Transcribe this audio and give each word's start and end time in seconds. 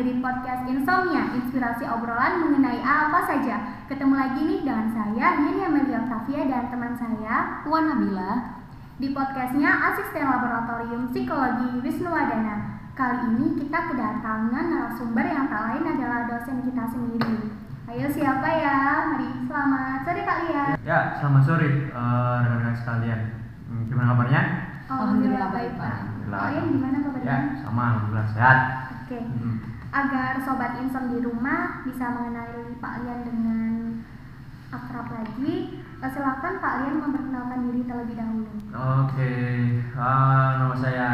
dengerin 0.00 0.24
podcast 0.24 0.64
Insomnia, 0.64 1.28
inspirasi 1.36 1.84
obrolan 1.84 2.40
mengenai 2.40 2.80
apa 2.80 3.20
saja. 3.28 3.84
Ketemu 3.84 4.16
lagi 4.16 4.40
nih 4.48 4.64
dengan 4.64 4.88
saya, 4.96 5.44
Yuni 5.44 5.60
Amelia 5.60 6.00
Octavia 6.08 6.48
dan 6.48 6.72
teman 6.72 6.96
saya, 6.96 7.60
Puan 7.60 7.84
Nabila. 7.84 8.64
Di 8.96 9.12
podcastnya 9.12 9.68
Asisten 9.92 10.24
Laboratorium 10.24 11.12
Psikologi 11.12 11.84
Wisnuwadana. 11.84 12.80
Kali 12.96 13.28
ini 13.28 13.60
kita 13.60 13.92
kedatangan 13.92 14.64
narasumber 14.72 15.28
yang 15.28 15.52
tak 15.52 15.68
lain 15.68 15.84
adalah 15.84 16.24
dosen 16.32 16.64
kita 16.64 16.84
sendiri. 16.88 17.52
Ayo 17.92 18.08
siapa 18.08 18.48
ya? 18.56 19.04
Mari 19.04 19.28
selamat 19.44 20.00
sore 20.08 20.22
kalian. 20.24 20.80
Ya, 20.80 21.20
selamat 21.20 21.42
sore 21.44 21.92
uh, 21.92 22.40
rekan-rekan 22.40 22.76
sekalian. 22.80 23.20
Hmm, 23.68 23.84
Gimana 23.84 24.16
kabarnya? 24.16 24.42
Alhamdulillah 24.88 25.48
baik 25.52 25.52
baik, 25.52 25.72
Pak. 25.76 25.92
Alhamdulillah. 25.92 26.40
Kalian 26.40 26.64
gimana 26.72 26.96
kabarnya? 27.04 27.28
Ya, 27.28 27.38
sama 27.60 27.80
alhamdulillah 27.84 28.28
sehat. 28.32 28.58
Oke. 29.04 29.20
Hmm. 29.20 29.69
Agar 29.90 30.38
sobat 30.38 30.78
insom 30.78 31.10
di 31.10 31.18
rumah 31.18 31.82
bisa 31.82 32.14
mengenali 32.14 32.78
Pak 32.78 33.02
Lian 33.02 33.26
dengan 33.26 33.98
akrab 34.70 35.10
lagi, 35.10 35.82
eh, 35.82 36.10
silakan 36.14 36.62
Pak 36.62 36.74
Lian 36.86 37.02
memperkenalkan 37.02 37.66
diri 37.66 37.82
terlebih 37.82 38.14
dahulu. 38.14 38.46
Oke, 38.70 39.34
uh, 39.98 40.50
nama 40.62 40.74
saya 40.78 41.08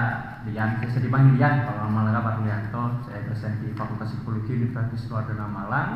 Dian, 0.44 0.76
biasa 0.76 1.00
dipanggil 1.00 1.40
Dian. 1.40 1.64
Kalau 1.64 1.88
nama 1.88 2.12
lengkap 2.12 2.24
Pak 2.28 2.36
Lianto, 2.44 2.84
saya 3.08 3.24
dosen 3.24 3.64
di 3.64 3.72
Fakultas 3.72 4.12
Psikologi 4.12 4.60
Universitas 4.60 5.08
Wadana 5.08 5.48
Malang. 5.48 5.92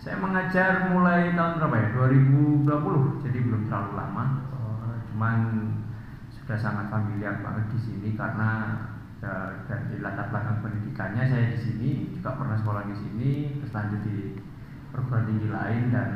Saya 0.00 0.16
mengajar 0.16 0.88
mulai 0.88 1.36
tahun 1.36 1.60
berapa 1.60 1.76
ya? 1.76 1.88
2020, 2.64 3.20
jadi 3.28 3.38
belum 3.44 3.68
terlalu 3.68 3.92
lama. 4.00 4.24
Uh, 4.56 4.96
cuman 5.12 5.38
sudah 6.32 6.56
sangat 6.56 6.88
familiar 6.88 7.44
banget 7.44 7.68
di 7.76 7.78
sini 7.78 8.08
karena 8.16 8.72
dari 9.20 10.00
latar 10.00 10.32
belakang 10.32 10.64
pendidikannya 10.64 11.28
saya 11.28 11.44
di 11.52 11.58
sini 11.60 11.90
juga 12.16 12.40
pernah 12.40 12.56
sekolah 12.56 12.82
di 12.88 12.96
sini, 12.96 13.30
terus 13.60 13.72
lanjut 13.76 14.00
di 14.08 14.40
perguruan 14.88 15.28
tinggi 15.28 15.48
lain 15.52 15.82
dan 15.92 16.08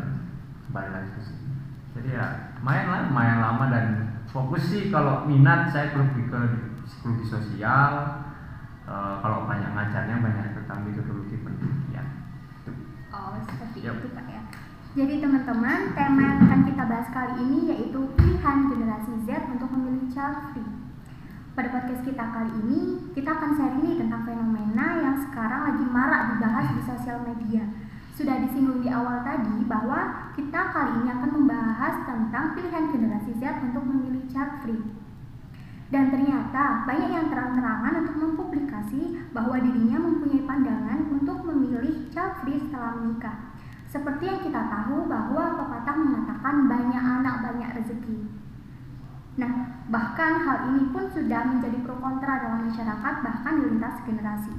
kembali 0.68 0.90
lagi 0.90 1.10
ke 1.12 1.22
sini. 1.22 1.50
Jadi 1.94 2.08
ya 2.16 2.26
lumayan 2.58 2.86
lah, 2.88 3.00
lumayan 3.12 3.38
lama 3.44 3.64
dan 3.70 3.86
fokus 4.32 4.64
sih 4.66 4.88
kalau 4.88 5.28
minat 5.28 5.68
saya 5.70 5.92
lebih 5.94 6.32
ke 6.32 6.40
psikologi 6.88 7.26
sosial. 7.28 7.92
Uh, 8.84 9.16
kalau 9.24 9.48
banyak 9.48 9.72
ngajarnya 9.72 10.20
banyak 10.20 10.60
tentang 10.60 10.84
metodologi 10.84 11.40
pendidikan. 11.40 12.04
Oh, 13.08 13.32
seperti 13.40 13.80
Yap. 13.80 13.96
itu 13.96 14.12
Pak 14.12 14.26
ya. 14.28 14.42
Jadi 14.94 15.14
teman-teman, 15.24 15.96
tema 15.96 16.20
yang 16.20 16.38
akan 16.44 16.60
kita 16.68 16.82
bahas 16.84 17.08
kali 17.08 17.34
ini 17.48 17.58
yaitu 17.72 18.00
pilihan 18.12 18.58
generasi 18.68 19.12
Z 19.24 19.28
untuk 19.56 19.72
memilih 19.72 20.12
child 20.12 20.52
free. 20.52 20.73
Pada 21.54 21.70
podcast 21.70 22.02
kita 22.02 22.34
kali 22.34 22.50
ini, 22.66 23.14
kita 23.14 23.30
akan 23.30 23.54
sharing 23.54 23.86
nih 23.86 23.94
tentang 24.02 24.26
fenomena 24.26 24.98
yang 24.98 25.14
sekarang 25.22 25.70
lagi 25.70 25.86
marak 25.86 26.34
dibahas 26.34 26.66
di 26.74 26.82
sosial 26.82 27.22
media. 27.22 27.62
Sudah 28.10 28.42
disinggung 28.42 28.82
di 28.82 28.90
awal 28.90 29.22
tadi 29.22 29.62
bahwa 29.62 30.34
kita 30.34 30.74
kali 30.74 31.06
ini 31.06 31.14
akan 31.14 31.30
membahas 31.30 32.10
tentang 32.10 32.58
pilihan 32.58 32.90
generasi 32.90 33.38
Z 33.38 33.62
untuk 33.70 33.86
memilih 33.86 34.26
child 34.26 34.66
free. 34.66 34.82
Dan 35.94 36.10
ternyata 36.10 36.90
banyak 36.90 37.22
yang 37.22 37.30
terang-terangan 37.30 38.02
untuk 38.02 38.16
mempublikasi 38.18 39.30
bahwa 39.30 39.54
dirinya 39.62 40.02
mempunyai 40.10 40.42
pandangan 40.42 41.06
untuk 41.06 41.38
memilih 41.54 42.10
child 42.10 42.34
free 42.42 42.58
setelah 42.58 42.98
menikah. 42.98 43.54
Seperti 43.86 44.26
yang 44.26 44.42
kita 44.42 44.58
tahu 44.58 45.06
bahwa 45.06 45.54
pepatah 45.54 46.02
mengatakan 46.02 46.66
banyak 46.66 46.98
anak 46.98 47.46
banyak 47.46 47.78
rezeki. 47.78 48.43
Nah, 49.34 49.82
bahkan 49.90 50.42
hal 50.46 50.58
ini 50.70 50.94
pun 50.94 51.10
sudah 51.10 51.42
menjadi 51.50 51.82
pro 51.82 51.98
kontra 51.98 52.38
dalam 52.38 52.70
masyarakat 52.70 53.14
bahkan 53.22 53.52
di 53.58 53.64
lintas 53.66 53.96
generasi. 54.06 54.54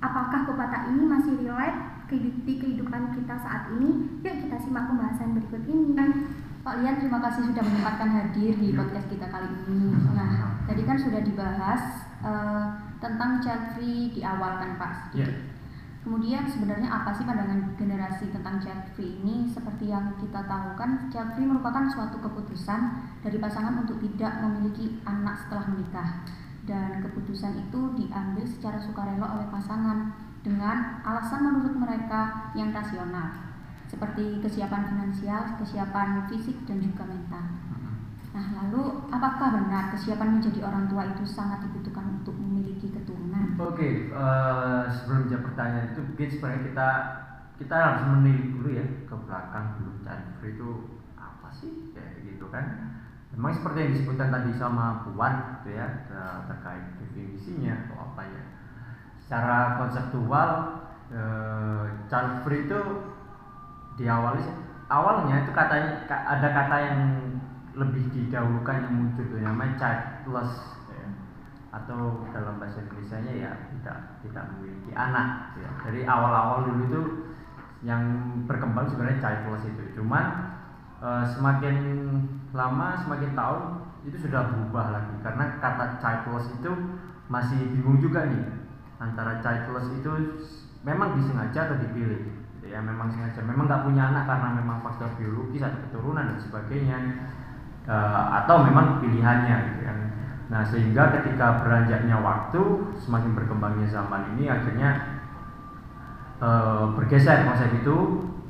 Apakah 0.00 0.48
pepatah 0.48 0.90
ini 0.90 1.04
masih 1.04 1.36
relate 1.44 2.08
ke 2.08 2.16
di 2.18 2.54
kehidupan 2.58 3.14
kita 3.14 3.36
saat 3.38 3.70
ini? 3.78 4.20
Yuk 4.24 4.34
kita 4.48 4.56
simak 4.58 4.88
pembahasan 4.90 5.36
berikut 5.36 5.62
ini. 5.68 5.94
Pak 6.60 6.76
Lian 6.84 7.00
terima 7.00 7.24
kasih 7.24 7.48
sudah 7.48 7.64
menyempatkan 7.64 8.10
hadir 8.12 8.52
di 8.52 8.76
Ya. 8.76 8.84
podcast 8.84 9.08
kita 9.08 9.26
kali 9.32 9.48
ini. 9.64 9.96
Nah, 10.12 10.60
tadi 10.68 10.82
kan 10.84 10.96
sudah 11.00 11.20
dibahas 11.24 11.82
eh, 12.20 12.66
tentang 13.00 13.40
child 13.40 13.72
free 13.72 14.12
di 14.12 14.20
awal 14.20 14.60
kan 14.60 14.76
Pak. 14.76 14.92
Ya. 15.16 15.24
Kemudian 16.00 16.48
sebenarnya 16.48 16.88
apa 16.88 17.12
sih 17.12 17.28
pandangan 17.28 17.76
generasi 17.76 18.32
tentang 18.32 18.56
child 18.56 18.88
free 18.96 19.20
ini? 19.20 19.44
Seperti 19.52 19.92
yang 19.92 20.16
kita 20.16 20.40
tahu 20.48 20.72
kan, 20.80 21.12
child 21.12 21.36
free 21.36 21.44
merupakan 21.44 21.84
suatu 21.92 22.16
keputusan 22.24 22.80
dari 23.20 23.36
pasangan 23.36 23.84
untuk 23.84 24.00
tidak 24.00 24.40
memiliki 24.40 24.96
anak 25.04 25.36
setelah 25.44 25.68
menikah. 25.68 26.24
Dan 26.64 27.04
keputusan 27.04 27.68
itu 27.68 27.80
diambil 28.00 28.44
secara 28.48 28.80
sukarela 28.80 29.26
oleh 29.36 29.48
pasangan 29.52 30.14
dengan 30.40 31.04
alasan 31.04 31.44
menurut 31.44 31.76
mereka 31.76 32.48
yang 32.56 32.72
rasional, 32.72 33.36
seperti 33.90 34.40
kesiapan 34.40 34.88
finansial, 34.88 35.60
kesiapan 35.60 36.24
fisik, 36.32 36.56
dan 36.64 36.80
juga 36.80 37.04
mental. 37.04 37.44
Nah, 38.30 38.46
lalu 38.62 39.02
apakah 39.10 39.58
benar 39.58 39.90
kesiapan 39.90 40.38
menjadi 40.38 40.62
orang 40.62 40.86
tua 40.86 41.02
itu 41.10 41.26
sangat 41.26 41.66
dibutuhkan 41.66 41.89
Oke, 43.60 43.88
eh, 44.08 44.82
sebelum 44.88 45.28
jawab 45.28 45.44
pertanyaan 45.52 45.92
itu 45.92 46.00
mungkin 46.00 46.28
sebenarnya 46.32 46.62
kita 46.70 46.88
kita 47.60 47.76
harus 47.76 48.02
menilik 48.08 48.48
dulu 48.56 48.68
ya 48.72 48.86
ke 49.04 49.14
belakang 49.28 49.66
dulu 49.76 49.92
free 50.40 50.56
itu 50.56 50.70
apa 51.20 51.48
sih 51.52 51.68
kayak 51.92 52.24
gitu 52.24 52.48
kan? 52.48 52.64
Memang 53.36 53.52
seperti 53.52 53.78
yang 53.84 53.92
disebutkan 53.92 54.28
tadi 54.32 54.50
sama 54.56 55.04
Puan 55.04 55.34
gitu 55.60 55.76
ya 55.76 55.86
terkait 56.48 56.84
definisinya 56.98 57.72
atau 57.84 57.96
apa 58.00 58.22
ya. 58.24 58.42
Secara 59.20 59.76
konseptual 59.76 60.50
child 62.08 62.32
free 62.42 62.64
itu 62.66 62.80
diawali 63.98 64.42
awalnya 64.90 65.42
itu 65.44 65.50
katanya 65.52 65.88
ka- 66.08 66.24
ada 66.26 66.48
kata 66.50 66.76
yang 66.80 66.98
lebih 67.76 68.02
didahulukan 68.10 68.82
yang 68.82 68.92
muncul 68.94 69.22
tuh 69.30 69.38
namanya 69.38 69.72
childless 69.78 70.74
atau 71.70 72.26
dalam 72.34 72.58
bahasa 72.58 72.82
Indonesia 72.82 73.18
nya 73.22 73.34
ya 73.46 73.50
tidak 73.78 73.98
tidak 74.26 74.44
memiliki 74.54 74.90
anak 74.94 75.54
gitu 75.54 75.58
ya. 75.66 75.70
Dari 75.86 76.00
awal-awal 76.06 76.58
dulu 76.66 76.82
itu 76.90 77.00
yang 77.86 78.02
berkembang 78.44 78.90
sebenarnya 78.90 79.22
childless 79.22 79.64
itu. 79.70 79.82
Cuman 80.02 80.24
eh, 81.00 81.24
semakin 81.24 81.76
lama 82.50 82.98
semakin 82.98 83.32
tahun 83.38 83.62
itu 84.02 84.16
sudah 84.26 84.48
berubah 84.50 84.86
lagi 84.96 85.14
karena 85.22 85.60
kata 85.62 86.02
childless 86.02 86.50
itu 86.56 86.72
masih 87.30 87.60
bingung 87.70 88.02
juga 88.02 88.26
nih 88.26 88.42
antara 88.98 89.38
childless 89.38 89.92
itu 89.94 90.12
memang 90.82 91.14
disengaja 91.14 91.70
atau 91.70 91.76
dipilih 91.78 92.24
gitu 92.58 92.66
ya 92.66 92.80
memang 92.80 93.12
sengaja 93.12 93.44
memang 93.44 93.68
nggak 93.68 93.84
punya 93.86 94.10
anak 94.10 94.24
karena 94.24 94.48
memang 94.56 94.82
faktor 94.82 95.12
biologis 95.20 95.62
atau 95.62 95.78
keturunan 95.84 96.26
dan 96.26 96.38
sebagainya 96.40 96.98
Eh, 97.90 98.24
atau 98.44 98.60
memang 98.62 99.00
pilihannya 99.02 99.56
gitu 99.72 99.82
kan. 99.88 99.98
Nah 100.50 100.66
sehingga 100.66 101.14
ketika 101.14 101.62
beranjaknya 101.62 102.18
waktu 102.18 102.62
semakin 102.98 103.38
berkembangnya 103.38 103.86
zaman 103.86 104.34
ini 104.36 104.50
akhirnya 104.50 104.90
eh, 106.42 106.84
bergeser 106.98 107.46
konsep 107.46 107.70
itu 107.80 107.96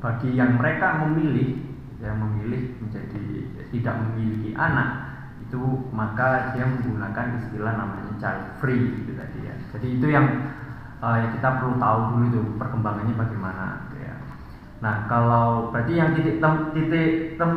bagi 0.00 0.32
yang 0.32 0.56
mereka 0.56 1.04
memilih 1.04 1.60
yang 2.00 2.16
memilih 2.16 2.80
menjadi 2.80 3.20
tidak 3.68 3.94
memiliki 4.00 4.56
anak 4.56 5.10
itu 5.44 5.60
maka 5.92 6.56
dia 6.56 6.64
menggunakan 6.64 7.36
istilah 7.36 7.74
namanya 7.76 8.12
child 8.16 8.56
free 8.56 9.04
gitu 9.04 9.12
tadi 9.18 9.38
ya. 9.44 9.54
Jadi 9.76 9.86
itu 10.00 10.06
yang 10.08 10.26
yang 11.00 11.32
kita 11.36 11.48
perlu 11.60 11.80
tahu 11.80 12.00
dulu 12.12 12.24
itu 12.28 12.40
perkembangannya 12.60 13.14
bagaimana 13.16 13.88
gitu 13.88 14.04
ya. 14.04 14.14
Nah, 14.80 15.08
kalau 15.08 15.72
berarti 15.72 15.92
yang 15.96 16.12
titik 16.16 16.40
tem, 16.40 16.54
titik 16.72 17.40
tem, 17.40 17.52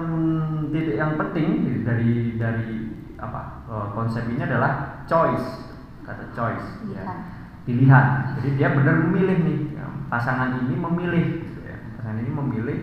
titik 0.72 0.96
yang 0.96 1.16
penting 1.20 1.48
dari 1.84 2.36
dari 2.40 2.93
apa 3.24 3.42
eh, 3.72 3.88
konsep 3.96 4.24
ini 4.28 4.44
adalah 4.44 5.04
choice 5.08 5.72
kata 6.04 6.36
choice 6.36 6.84
ya 6.92 7.04
Pilihan. 7.04 7.20
pilihan. 7.64 8.06
Jadi 8.36 8.50
dia 8.60 8.76
benar 8.76 8.96
memilih 9.08 9.38
nih 9.40 9.60
ya, 9.80 9.88
pasangan 10.12 10.68
ini 10.68 10.76
memilih 10.76 11.26
gitu 11.48 11.60
ya. 11.64 11.80
pasangan 11.96 12.20
ini 12.20 12.32
memilih 12.32 12.80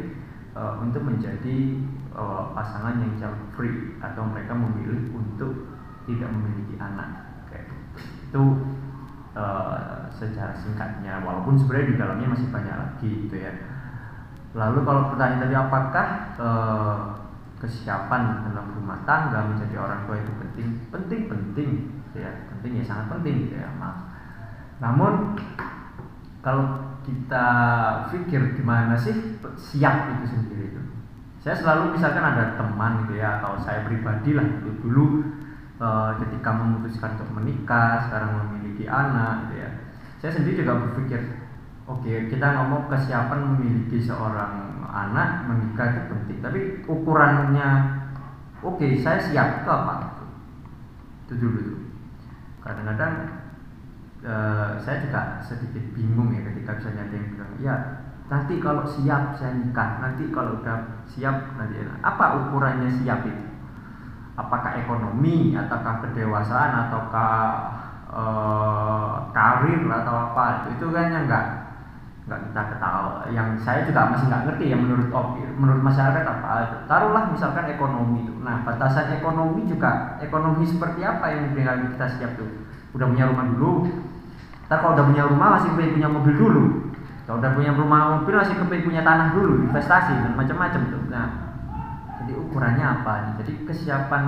eh, 0.57 0.75
untuk 0.81 1.03
menjadi 1.05 1.59
eh, 2.17 2.43
pasangan 2.57 2.97
yang 3.05 3.13
child 3.21 3.37
free 3.53 4.01
atau 4.01 4.25
mereka 4.25 4.57
memilih 4.57 5.13
untuk 5.13 5.69
tidak 6.09 6.33
memiliki 6.33 6.81
anak 6.81 7.45
kayak 7.53 7.69
gitu. 7.69 8.01
itu 8.33 8.43
eh, 9.37 10.09
secara 10.09 10.57
singkatnya 10.57 11.21
walaupun 11.29 11.61
sebenarnya 11.61 11.89
di 11.93 11.97
dalamnya 12.01 12.29
masih 12.33 12.49
banyak 12.49 12.75
lagi 12.75 13.11
gitu 13.29 13.37
ya 13.37 13.53
lalu 14.51 14.83
kalau 14.83 15.13
pertanyaan 15.15 15.45
tadi 15.45 15.55
apakah 15.55 16.07
eh, 16.41 17.20
kesiapan 17.61 18.49
dalam 18.49 18.67
rumah 18.73 19.05
tangga 19.05 19.45
menjadi 19.45 19.77
orang 19.77 20.09
tua 20.09 20.17
itu 20.17 20.33
penting 20.41 20.69
penting 20.89 21.21
penting 21.29 21.71
ya. 22.17 22.33
Penting 22.49 22.81
ya 22.81 22.85
sangat 22.85 23.07
penting 23.13 23.47
gitu 23.47 23.61
ya 23.61 23.69
maaf 23.77 24.11
namun 24.81 25.37
kalau 26.41 26.97
kita 27.05 27.47
pikir 28.09 28.57
gimana 28.57 28.97
sih 28.97 29.37
siap 29.61 30.09
itu 30.17 30.25
sendiri 30.25 30.73
itu? 30.73 30.81
Saya 31.41 31.57
selalu 31.57 31.97
misalkan 31.97 32.25
ada 32.25 32.57
teman 32.57 33.05
gitu 33.05 33.21
ya 33.21 33.41
atau 33.41 33.61
saya 33.61 33.85
pribadi 33.85 34.33
lah 34.37 34.45
gitu 34.45 34.73
dulu 34.81 35.25
eh, 35.81 36.11
ketika 36.25 36.53
memutuskan 36.53 37.17
untuk 37.21 37.31
menikah 37.41 38.09
sekarang 38.09 38.41
memiliki 38.41 38.89
anak 38.89 39.49
gitu 39.49 39.55
ya. 39.61 39.71
Saya 40.21 40.31
sendiri 40.37 40.65
juga 40.65 40.81
berpikir 40.81 41.21
Oke, 41.91 42.31
kita 42.31 42.47
ngomong 42.55 42.87
kesiapan 42.87 43.51
memiliki 43.51 43.99
seorang 43.99 44.87
anak 44.87 45.51
menikah 45.51 45.91
itu 45.91 46.03
penting, 46.07 46.39
tapi 46.39 46.61
ukurannya 46.87 47.69
oke, 48.63 48.87
saya 49.03 49.19
siap 49.19 49.67
ke 49.67 49.71
apa? 49.71 50.23
Itu 51.27 51.35
dulu. 51.35 51.91
Kadang-kadang 52.63 53.43
uh, 54.23 54.79
saya 54.79 55.03
juga 55.03 55.43
sedikit 55.43 55.83
bingung 55.91 56.31
ya 56.31 56.47
ketika 56.47 56.79
misalnya 56.79 57.11
ada 57.11 57.15
yang 57.19 57.27
bilang, 57.35 57.53
ya 57.59 57.75
nanti 58.31 58.63
kalau 58.63 58.87
siap 58.87 59.35
saya 59.35 59.59
nikah, 59.59 59.99
nanti 59.99 60.31
kalau 60.31 60.63
udah 60.63 61.03
siap 61.11 61.59
nanti 61.59 61.83
apa 62.07 62.25
ukurannya 62.47 62.87
siap 63.03 63.27
itu? 63.27 63.47
Apakah 64.39 64.79
ekonomi, 64.79 65.59
ataukah 65.59 66.07
kedewasaan, 66.07 66.87
ataukah 66.87 67.35
uh, 68.15 69.15
karir 69.35 69.83
atau 69.91 70.15
apa? 70.31 70.71
Itu 70.71 70.95
kan 70.95 71.11
yang 71.11 71.27
enggak 71.27 71.60
nggak 72.29 72.41
kita 72.53 72.63
ketahui 72.77 73.33
yang 73.33 73.49
saya 73.57 73.81
juga 73.89 74.13
masih 74.13 74.29
nggak 74.29 74.45
ngerti 74.47 74.65
ya 74.71 74.77
menurut 74.77 75.09
menurut 75.57 75.83
masyarakat 75.83 76.25
apa 76.25 76.49
taruhlah 76.85 77.25
misalkan 77.33 77.67
ekonomi 77.73 78.29
itu. 78.29 78.35
Nah 78.45 78.63
batasan 78.63 79.17
ekonomi 79.17 79.67
juga 79.67 80.21
ekonomi 80.21 80.63
seperti 80.69 81.01
apa 81.03 81.27
yang 81.33 81.57
dengan 81.57 81.91
kita 81.97 82.07
siap 82.21 82.37
tuh? 82.37 82.49
Udah 82.93 83.07
punya 83.09 83.31
rumah 83.31 83.45
dulu. 83.51 83.89
Ntar 84.69 84.79
kalau 84.85 84.95
udah 84.95 85.07
punya 85.11 85.25
rumah 85.27 85.49
masih 85.59 85.75
pengen 85.75 85.93
punya 85.99 86.09
mobil 86.09 86.35
dulu. 86.37 86.63
Kalau 87.27 87.39
udah 87.43 87.51
punya 87.55 87.73
rumah 87.75 88.01
mobil 88.19 88.35
masih 88.37 88.55
pengen 88.59 88.85
punya 88.87 89.03
tanah 89.03 89.29
dulu 89.35 89.53
investasi 89.67 90.15
dan 90.21 90.33
macam-macam 90.37 90.83
tuh. 90.93 91.03
Nah 91.09 91.27
jadi 92.23 92.33
ukurannya 92.37 92.85
apa 92.85 93.13
nih? 93.27 93.33
Jadi 93.43 93.53
kesiapan 93.65 94.23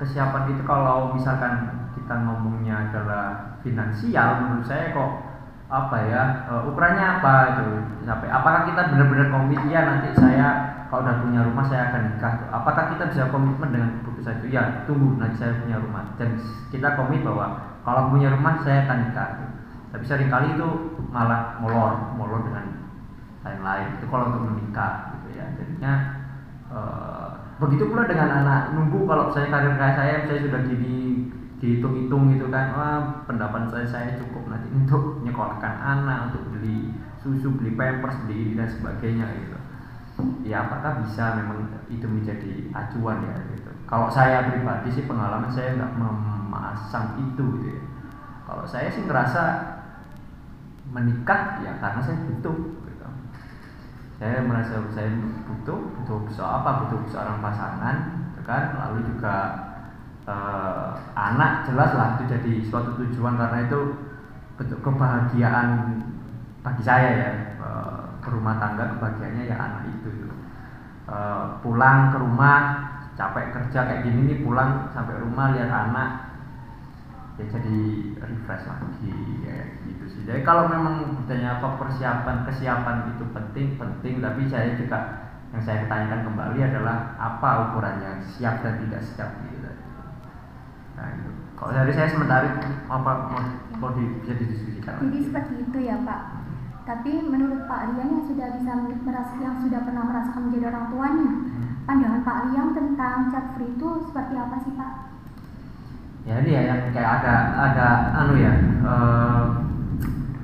kesiapan 0.00 0.42
itu 0.56 0.62
kalau 0.64 1.12
misalkan 1.12 1.86
kita 1.94 2.14
ngomongnya 2.24 2.88
adalah 2.88 3.24
finansial 3.60 4.48
menurut 4.48 4.64
saya 4.64 4.96
kok 4.96 5.27
apa 5.68 5.96
ya 6.08 6.48
uh, 6.48 6.64
ukurannya 6.64 7.20
apa 7.20 7.32
itu 7.52 7.66
sampai 8.08 8.28
apakah 8.32 8.72
kita 8.72 8.88
benar-benar 8.88 9.28
komit? 9.28 9.60
Ya 9.68 9.84
nanti 9.84 10.16
saya 10.16 10.48
kalau 10.88 11.04
udah 11.04 11.20
punya 11.20 11.44
rumah 11.44 11.64
saya 11.68 11.92
akan 11.92 12.02
nikah 12.08 12.48
apakah 12.48 12.96
kita 12.96 13.04
bisa 13.12 13.28
komitmen 13.28 13.76
dengan 13.76 13.90
keputusan 14.00 14.40
itu? 14.40 14.56
Ya 14.56 14.88
tunggu 14.88 15.20
nanti 15.20 15.36
saya 15.36 15.60
punya 15.60 15.76
rumah. 15.76 16.16
Dan 16.16 16.40
kita 16.72 16.96
komit 16.96 17.20
bahwa 17.20 17.76
kalau 17.84 18.08
punya 18.08 18.32
rumah 18.32 18.64
saya 18.64 18.88
akan 18.88 18.98
nikah 19.12 19.28
tapi 19.88 20.04
sering 20.04 20.32
kali 20.32 20.56
itu 20.56 20.68
malah 21.12 21.60
molor 21.60 22.16
molor 22.16 22.48
dengan 22.48 22.64
lain-lain. 23.44 24.00
Itu 24.00 24.08
kalau 24.08 24.32
untuk 24.32 24.48
menikah 24.48 25.20
gitu 25.20 25.36
ya. 25.36 25.52
Jadinya 25.52 25.92
uh, 26.72 27.28
begitu 27.60 27.92
pula 27.92 28.08
dengan 28.08 28.40
anak 28.40 28.72
nunggu 28.72 29.04
kalau 29.04 29.28
saya 29.36 29.52
karir 29.52 29.76
saya 29.76 30.24
saya 30.24 30.38
sudah 30.48 30.64
gini 30.64 31.28
dihitung-hitung 31.58 32.30
gitu 32.38 32.46
kan 32.54 32.70
wah 32.70 32.98
pendapat 33.26 33.66
saya 33.66 33.86
saya 33.86 34.10
cukup 34.14 34.46
nanti 34.46 34.70
untuk 34.70 35.18
nyekolahkan 35.26 35.74
anak 35.82 36.30
untuk 36.30 36.54
beli 36.54 36.94
susu 37.18 37.50
beli 37.50 37.74
pampers 37.74 38.14
beli 38.24 38.54
dan 38.54 38.70
sebagainya 38.70 39.26
gitu. 39.34 39.58
Ya 40.46 40.66
apakah 40.66 41.02
bisa 41.02 41.34
memang 41.38 41.66
itu 41.90 42.06
menjadi 42.06 42.70
acuan 42.74 43.22
ya 43.26 43.34
gitu. 43.54 43.70
Kalau 43.90 44.06
saya 44.10 44.46
pribadi 44.46 44.90
sih 44.90 45.04
pengalaman 45.06 45.50
saya 45.50 45.74
nggak 45.74 45.94
memasang 45.98 47.18
itu 47.18 47.42
gitu 47.58 47.74
ya. 47.74 47.82
Kalau 48.46 48.64
saya 48.64 48.88
sih 48.94 49.02
ngerasa 49.02 49.42
menikah 50.88 51.60
ya 51.60 51.74
karena 51.82 52.00
saya 52.00 52.16
butuh 52.24 52.56
gitu. 52.86 53.06
saya 54.18 54.42
merasa 54.42 54.82
saya 54.94 55.10
butuh 55.46 55.78
butuh 55.78 56.18
soal 56.34 56.62
apa? 56.62 56.86
Butuh 56.86 57.02
seorang 57.10 57.42
pasangan 57.42 57.96
gitu 58.30 58.40
kan. 58.46 58.78
Lalu 58.78 59.10
juga 59.10 59.34
uh, 60.28 60.92
anak 61.16 61.64
jelas 61.64 61.96
lah 61.96 62.08
itu 62.20 62.28
jadi 62.28 62.52
suatu 62.68 63.00
tujuan 63.00 63.40
karena 63.40 63.64
itu 63.64 63.80
bentuk 64.60 64.80
kebahagiaan 64.84 65.68
bagi 66.60 66.82
saya 66.84 67.08
ya. 67.16 67.30
Uh, 67.58 68.00
ke 68.18 68.28
rumah 68.34 68.60
tangga 68.60 68.92
kebahagiaannya 68.98 69.44
ya 69.48 69.56
anak 69.56 69.82
itu. 69.88 70.28
Uh, 71.08 71.56
pulang 71.64 72.12
ke 72.12 72.20
rumah 72.20 72.60
capek 73.16 73.50
kerja 73.50 73.88
kayak 73.88 74.04
gini 74.04 74.20
nih 74.28 74.38
pulang 74.44 74.92
sampai 74.92 75.16
rumah 75.18 75.56
lihat 75.56 75.72
anak 75.72 76.10
ya 77.40 77.48
jadi 77.48 77.78
refresh 78.20 78.68
lagi 78.68 79.14
ya 79.42 79.58
gitu 79.88 80.04
sih. 80.12 80.22
Jadi 80.28 80.44
kalau 80.44 80.68
memang 80.68 81.16
bertanya 81.16 81.58
apa 81.58 81.80
persiapan 81.80 82.44
kesiapan 82.44 83.16
itu 83.16 83.24
penting 83.32 83.66
penting. 83.80 84.20
Tapi 84.20 84.42
saya 84.50 84.76
juga 84.76 84.98
yang 85.56 85.62
saya 85.64 85.88
tanyakan 85.88 86.28
kembali 86.28 86.58
adalah 86.60 87.16
apa 87.16 87.72
ukurannya 87.72 88.20
siap 88.20 88.60
dan 88.60 88.76
tidak 88.84 89.00
siap 89.00 89.30
gitu 89.48 89.57
Nah, 90.98 91.08
itu. 91.14 91.30
Kalau 91.54 91.72
dari 91.74 91.92
saya 91.94 92.08
sementara 92.10 92.58
apa 92.90 93.12
mau, 93.30 93.42
mau 93.78 93.90
di, 93.94 94.02
bisa 94.22 94.34
didiskusikan. 94.34 94.98
Jadi 95.06 95.18
seperti 95.30 95.54
itu 95.62 95.78
ya 95.78 95.96
Pak. 96.02 96.22
Tapi 96.88 97.10
menurut 97.20 97.68
Pak 97.68 97.94
Liang 97.94 98.10
yang 98.16 98.24
sudah 98.24 98.48
bisa 98.58 98.72
merasa, 99.04 99.34
yang 99.38 99.60
sudah 99.60 99.80
pernah 99.84 100.04
merasakan 100.08 100.48
menjadi 100.48 100.72
orang 100.72 100.86
tuanya, 100.88 101.30
hmm. 101.30 101.66
pandangan 101.84 102.22
Pak 102.24 102.38
Liang 102.48 102.70
tentang 102.72 103.16
chat 103.28 103.46
free 103.54 103.70
itu 103.76 103.88
seperti 104.08 104.34
apa 104.34 104.56
sih 104.64 104.72
Pak? 104.72 104.92
Ya 106.24 106.34
ini 106.44 106.50
ya 106.56 106.62
yang 106.64 106.80
kayak 106.92 107.10
agak 107.20 107.40
agak 107.56 107.94
anu 108.16 108.34
ya, 108.36 108.52
uh, 108.84 109.44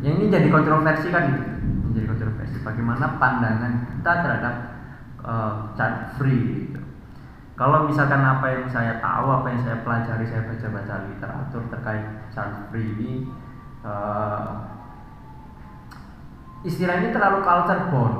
yang 0.04 0.14
ini 0.20 0.32
jadi 0.32 0.48
kontroversi 0.52 1.08
kan 1.12 1.32
gitu, 1.32 1.44
menjadi 1.88 2.06
kontroversi. 2.12 2.56
Bagaimana 2.60 3.04
pandangan 3.16 3.72
kita 3.88 4.12
terhadap 4.24 4.54
uh, 5.24 5.52
chat 5.76 6.12
free 6.20 6.68
gitu 6.68 6.83
kalau 7.54 7.86
misalkan 7.86 8.18
apa 8.18 8.50
yang 8.50 8.66
saya 8.66 8.98
tahu, 8.98 9.30
apa 9.30 9.46
yang 9.54 9.62
saya 9.62 9.78
pelajari, 9.86 10.26
saya 10.26 10.42
baca-baca 10.42 11.06
literatur 11.06 11.62
terkait 11.70 12.06
child 12.34 12.66
free 12.66 12.98
ini 12.98 13.30
uh, 13.86 14.58
istilah 16.66 16.98
ini 16.98 17.14
terlalu 17.14 17.46
culture 17.46 17.94
bond. 17.94 18.16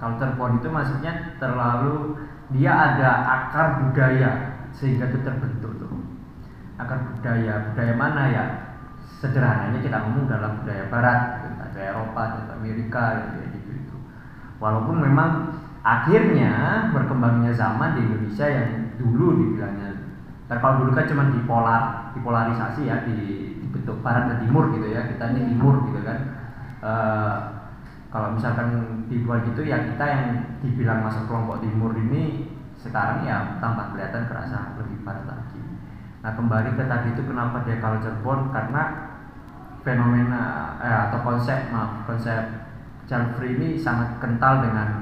Culture 0.00 0.32
bond 0.40 0.64
itu 0.64 0.68
maksudnya 0.72 1.36
terlalu 1.36 2.16
dia 2.56 2.72
ada 2.72 3.10
akar 3.28 3.66
budaya 3.84 4.56
sehingga 4.72 5.12
itu 5.12 5.20
terbentuk 5.20 5.76
tuh. 5.76 5.92
Akar 6.80 7.04
budaya, 7.12 7.68
budaya 7.68 7.94
mana 8.00 8.22
ya? 8.32 8.44
Sederhananya 9.20 9.76
kita 9.84 10.08
ngomong 10.08 10.24
dalam 10.24 10.64
budaya 10.64 10.88
barat, 10.88 11.20
ada 11.60 11.80
Eropa, 11.84 12.22
ada 12.32 12.56
Amerika 12.56 13.28
gitu, 13.36 13.70
gitu. 13.76 13.96
Walaupun 14.56 15.04
memang 15.04 15.61
akhirnya 15.82 16.88
berkembangnya 16.94 17.52
zaman 17.54 17.98
di 17.98 18.00
Indonesia 18.06 18.46
yang 18.46 18.70
dulu 18.98 19.26
dibilangnya 19.34 19.92
kalau 20.60 20.84
dulu 20.84 20.92
kan 20.92 21.06
cuma 21.08 21.32
dipolar 21.32 22.12
dipolarisasi 22.12 22.84
ya 22.84 23.06
di, 23.06 23.16
bentuk 23.72 24.04
barat 24.04 24.28
dan 24.28 24.38
timur 24.44 24.68
gitu 24.76 24.92
ya 24.92 25.08
kita 25.08 25.32
ini 25.32 25.56
timur 25.56 25.88
gitu 25.88 26.04
kan. 26.04 26.18
E, 26.84 26.92
kalau 28.12 28.36
misalkan 28.36 28.68
di 29.08 29.24
luar 29.24 29.40
gitu 29.48 29.64
ya 29.64 29.80
kita 29.80 30.04
yang 30.04 30.24
dibilang 30.60 31.00
masuk 31.00 31.24
kelompok 31.24 31.64
timur 31.64 31.96
ini 31.96 32.52
sekarang 32.76 33.24
ya 33.24 33.56
tampak 33.64 33.96
kelihatan 33.96 34.28
kerasa 34.28 34.76
lebih 34.76 35.00
barat 35.00 35.24
lagi. 35.24 35.60
Nah 36.20 36.36
kembali 36.36 36.76
ke 36.76 36.84
tadi 36.84 37.16
itu 37.16 37.22
kenapa 37.24 37.64
dia 37.64 37.80
culture 37.80 38.20
bond 38.20 38.52
karena 38.52 38.82
fenomena 39.80 40.76
eh, 40.84 40.98
atau 41.08 41.24
konsep 41.24 41.72
maaf 41.72 42.04
konsep 42.04 42.68
child 43.08 43.32
free 43.40 43.56
ini 43.56 43.80
sangat 43.80 44.20
kental 44.20 44.60
dengan 44.60 45.01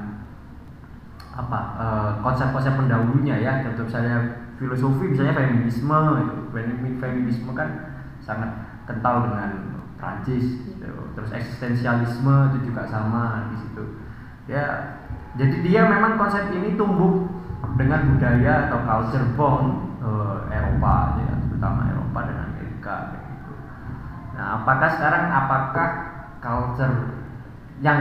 apa 1.30 1.58
eh, 1.78 2.10
konsep-konsep 2.26 2.74
pendahulunya 2.74 3.38
ya 3.38 3.62
contoh 3.62 3.86
misalnya 3.86 4.16
filosofi 4.58 5.14
misalnya 5.14 5.34
feminisme 5.38 5.98
feminisme 6.98 7.50
kan 7.54 7.68
sangat 8.20 8.50
kental 8.84 9.30
dengan 9.30 9.50
Prancis 9.94 10.58
gitu. 10.64 10.90
terus 11.14 11.30
eksistensialisme 11.30 12.34
itu 12.52 12.72
juga 12.72 12.88
sama 12.90 13.52
di 13.54 13.56
situ 13.62 13.84
ya 14.50 14.98
jadi 15.38 15.56
dia 15.62 15.82
memang 15.86 16.18
konsep 16.18 16.50
ini 16.50 16.74
tumbuh 16.74 17.30
dengan 17.78 18.10
budaya 18.10 18.66
atau 18.66 18.78
culture 18.82 19.26
bond 19.38 19.66
uh, 20.02 20.50
Eropa 20.50 21.22
ya 21.22 21.32
terutama 21.46 21.86
Eropa 21.92 22.18
dan 22.26 22.36
Amerika 22.50 22.94
gitu. 23.14 23.52
Nah, 24.34 24.46
apakah 24.60 24.90
sekarang 24.96 25.24
apakah 25.30 25.88
culture 26.40 27.19
yang 27.80 28.00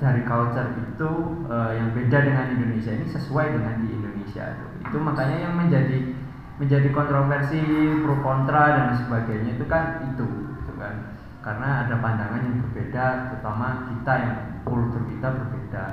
dari 0.00 0.24
culture 0.24 0.72
itu 0.80 1.10
uh, 1.52 1.72
yang 1.76 1.92
beda 1.92 2.18
dengan 2.24 2.48
Indonesia 2.56 2.96
ini 2.96 3.06
sesuai 3.12 3.60
dengan 3.60 3.84
di 3.84 3.88
Indonesia 3.92 4.56
itu, 4.56 4.66
itu 4.88 4.96
makanya 4.96 5.36
yang 5.48 5.54
menjadi 5.56 6.16
menjadi 6.58 6.88
kontroversi 6.90 7.60
pro 8.02 8.18
kontra 8.24 8.62
dan 8.74 8.88
sebagainya 9.04 9.60
itu 9.60 9.64
kan 9.68 10.10
itu 10.10 10.26
gitu 10.58 10.72
kan. 10.80 11.14
Karena 11.44 11.86
ada 11.86 11.94
pandangan 12.02 12.40
yang 12.40 12.56
berbeda 12.66 13.04
terutama 13.30 13.86
kita 13.94 14.12
yang 14.16 14.34
kultur 14.64 15.02
kita 15.06 15.28
berbeda. 15.28 15.84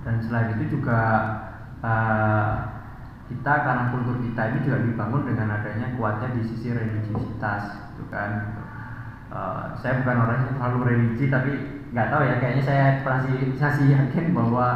Dan 0.00 0.14
selain 0.24 0.58
itu 0.58 0.80
juga 0.80 1.00
uh, 1.80 2.52
kita 3.30 3.54
karena 3.62 3.84
kultur 3.94 4.18
kita 4.18 4.42
ini 4.50 4.58
juga 4.66 4.78
dibangun 4.82 5.22
dengan 5.30 5.62
adanya 5.62 5.94
kuatnya 5.94 6.34
di 6.34 6.42
sisi 6.42 6.74
religiositas 6.74 7.94
gitu 7.94 8.04
kan. 8.10 8.58
Uh, 9.30 9.78
saya 9.78 10.02
bukan 10.02 10.26
orang 10.26 10.36
yang 10.42 10.52
terlalu 10.58 10.78
religi 10.90 11.30
tapi 11.30 11.79
nggak 11.90 12.06
tahu 12.06 12.22
ya 12.22 12.34
kayaknya 12.38 12.62
saya 12.62 12.84
masih 13.02 13.50
masih 13.58 13.86
yakin 13.90 14.30
bahwa 14.30 14.66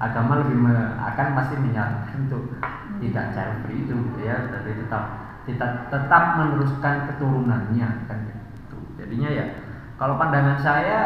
agama 0.00 0.42
lebih 0.42 0.56
me, 0.56 0.74
akan 0.98 1.36
pasti 1.38 1.54
menyarankan 1.60 2.26
untuk 2.26 2.58
tidak 2.98 3.30
child 3.36 3.56
free 3.62 3.84
itu 3.84 3.96
ya. 4.24 4.48
Tapi 4.48 4.70
tetap 4.74 5.04
tetap 5.44 5.72
tetap 5.92 6.24
meneruskan 6.40 7.12
keturunannya 7.12 7.88
kan 8.08 8.18
gitu. 8.26 8.76
Jadinya 8.96 9.30
ya 9.30 9.46
kalau 10.00 10.16
pandangan 10.16 10.58
saya 10.58 10.98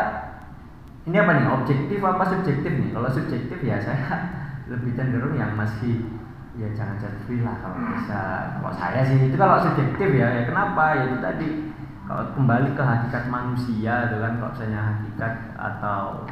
ini 1.06 1.16
apa 1.18 1.32
nih 1.34 1.46
objektif 1.50 1.98
apa 2.00 2.24
subjektif 2.24 2.72
nih? 2.72 2.90
Kalau 2.94 3.10
subjektif 3.10 3.58
ya 3.66 3.76
saya 3.82 4.06
lebih 4.72 4.94
cenderung 4.94 5.34
yang 5.34 5.52
masih 5.58 6.06
ya 6.56 6.70
jangan 6.72 6.96
child 7.02 7.18
free 7.26 7.42
lah 7.42 7.58
kalau 7.58 7.78
bisa. 7.90 8.20
Kalau 8.62 8.72
saya 8.72 9.02
sih 9.02 9.18
itu 9.18 9.36
kalau 9.36 9.58
subjektif 9.60 10.08
ya 10.14 10.30
ya 10.30 10.42
kenapa? 10.46 10.94
Ya 10.94 11.02
itu 11.10 11.18
tadi 11.20 11.48
kalau 12.06 12.22
kembali 12.38 12.78
ke 12.78 12.82
hakikat 12.82 13.26
manusia 13.26 14.06
itu 14.06 14.16
kan 14.22 14.38
kalau 14.38 14.50
misalnya 14.54 14.80
hakikat 14.94 15.34
atau 15.58 16.22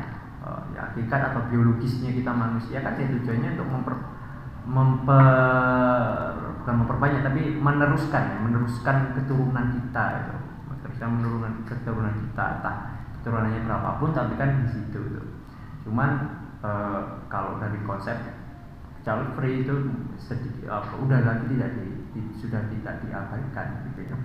uh, 0.46 0.62
ya 0.70 0.86
hakikat 0.86 1.20
atau 1.34 1.42
biologisnya 1.50 2.14
kita 2.14 2.30
manusia 2.30 2.78
kan 2.78 2.94
ya 2.94 3.10
tujuannya 3.10 3.58
untuk 3.58 3.68
memper 3.74 3.94
memper 4.64 5.26
bukan 6.62 6.74
memperbanyak 6.80 7.20
tapi 7.26 7.58
meneruskan 7.58 8.22
ya, 8.22 8.38
meneruskan 8.40 8.96
keturunan 9.18 9.66
kita 9.74 10.04
itu. 10.22 10.34
Kita 10.94 11.10
menurunkan 11.10 11.66
keturunan 11.66 12.14
kita 12.22 12.44
entah 12.62 12.76
keturunannya 13.18 13.66
berapapun 13.66 14.14
tapi 14.14 14.38
kan 14.38 14.62
di 14.62 14.66
situ 14.70 14.98
itu. 15.10 15.22
Cuman 15.82 16.38
uh, 16.62 17.26
kalau 17.26 17.58
dari 17.58 17.82
konsep 17.82 18.14
child 19.02 19.34
free 19.34 19.66
itu 19.66 19.74
sedikit 20.16 20.70
apa 20.70 20.96
udah 21.02 21.18
lagi 21.18 21.44
tidak 21.50 21.76
di, 21.76 21.88
di, 22.14 22.20
sudah 22.40 22.62
tidak 22.70 23.04
diabaikan 23.04 23.84
gitu 23.90 24.06
ya 24.06 24.16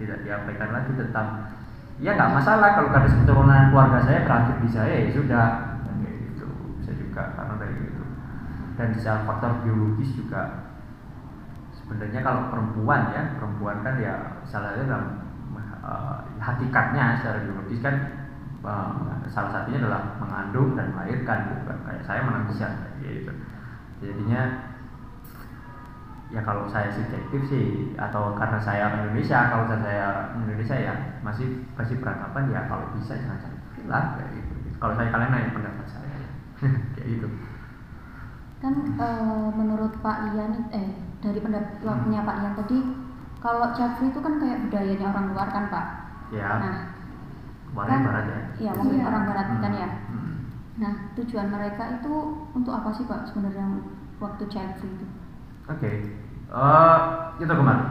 tidak 0.00 0.24
diabaikan 0.24 0.70
lagi 0.72 0.92
tentang 0.96 1.28
ya 2.00 2.16
nggak 2.16 2.32
masalah 2.32 2.72
kalau 2.72 2.88
garis 2.88 3.12
keturunan 3.12 3.68
keluarga 3.68 4.00
saya 4.00 4.24
berakhir 4.24 4.56
di 4.64 4.68
saya 4.72 4.94
ya 5.04 5.10
sudah. 5.12 5.46
Kayak 5.84 6.16
gitu. 6.32 6.46
Bisa 6.80 6.92
juga 6.96 7.22
karena 7.36 7.54
dari 7.60 7.76
itu. 7.84 8.04
Dan 8.80 8.88
secara 8.96 9.20
faktor 9.28 9.60
biologis 9.60 10.16
juga 10.16 10.72
sebenarnya 11.76 12.20
kalau 12.24 12.48
perempuan 12.48 13.12
ya 13.12 13.22
perempuan 13.36 13.84
kan 13.84 14.00
ya 14.00 14.40
salah 14.48 14.72
satu 14.72 14.88
dalam 14.88 15.04
uh, 15.84 16.24
hakikatnya 16.40 17.20
secara 17.20 17.44
biologis 17.44 17.82
kan 17.84 17.94
uh, 18.64 19.20
salah 19.28 19.50
satunya 19.52 19.84
adalah 19.84 20.16
mengandung 20.16 20.78
dan 20.78 20.96
melahirkan 20.96 21.52
gitu 21.52 21.62
kan 21.68 21.78
kayak 21.84 22.02
saya 22.08 22.20
menangis 22.24 22.56
ya 22.56 22.70
gitu. 23.04 23.32
Jadinya 24.00 24.69
ya 26.30 26.40
kalau 26.46 26.70
saya 26.70 26.86
subjektif 26.94 27.42
sih 27.50 27.90
atau 27.98 28.38
karena 28.38 28.58
saya 28.62 28.86
orang 28.86 29.10
Indonesia 29.10 29.50
kalau 29.50 29.66
saya 29.66 30.30
Indonesia 30.38 30.76
ya 30.78 30.94
masih 31.26 31.66
masih 31.74 31.98
beranggapan 31.98 32.54
ya 32.54 32.60
kalau 32.70 32.86
bisa 32.94 33.18
jangan 33.18 33.38
cari 33.42 33.58
lah 33.90 34.04
kayak 34.14 34.30
gitu 34.38 34.52
kalau 34.78 34.94
saya 34.94 35.08
kalian 35.10 35.30
nanya 35.34 35.50
pendapat 35.50 35.86
saya 35.90 36.18
kayak 36.94 37.06
gitu 37.18 37.28
kan 38.62 38.74
e, 38.94 39.08
menurut 39.58 39.92
Pak 39.98 40.18
Ian 40.30 40.70
eh 40.70 40.88
dari 41.18 41.40
pendapatnya 41.42 42.20
hmm. 42.22 42.28
Pak 42.28 42.36
Ian 42.38 42.54
tadi 42.54 42.78
kalau 43.42 43.66
Jafri 43.74 44.14
itu 44.14 44.20
kan 44.22 44.34
kayak 44.38 44.70
budayanya 44.70 45.06
orang 45.10 45.26
luar 45.34 45.48
kan 45.50 45.64
Pak 45.66 45.86
ya 46.30 46.48
nah 46.62 46.76
kan, 47.74 48.00
barat 48.06 48.24
ya 48.30 48.40
iya 48.62 48.70
mungkin 48.78 49.02
ya. 49.02 49.06
orang 49.10 49.22
barat 49.26 49.46
hmm. 49.50 49.62
kan 49.66 49.72
ya 49.74 49.90
hmm. 50.14 50.30
Nah, 50.80 51.12
tujuan 51.12 51.52
mereka 51.52 52.00
itu 52.00 52.12
untuk 52.56 52.72
apa 52.72 52.88
sih 52.96 53.04
Pak 53.04 53.28
sebenarnya 53.28 53.84
waktu 54.16 54.48
free 54.48 54.96
itu? 54.96 55.06
Oke, 55.70 55.86
okay. 55.86 55.96
uh, 56.50 57.38
eh, 57.38 57.46
itu 57.46 57.52
kembali. 57.54 57.84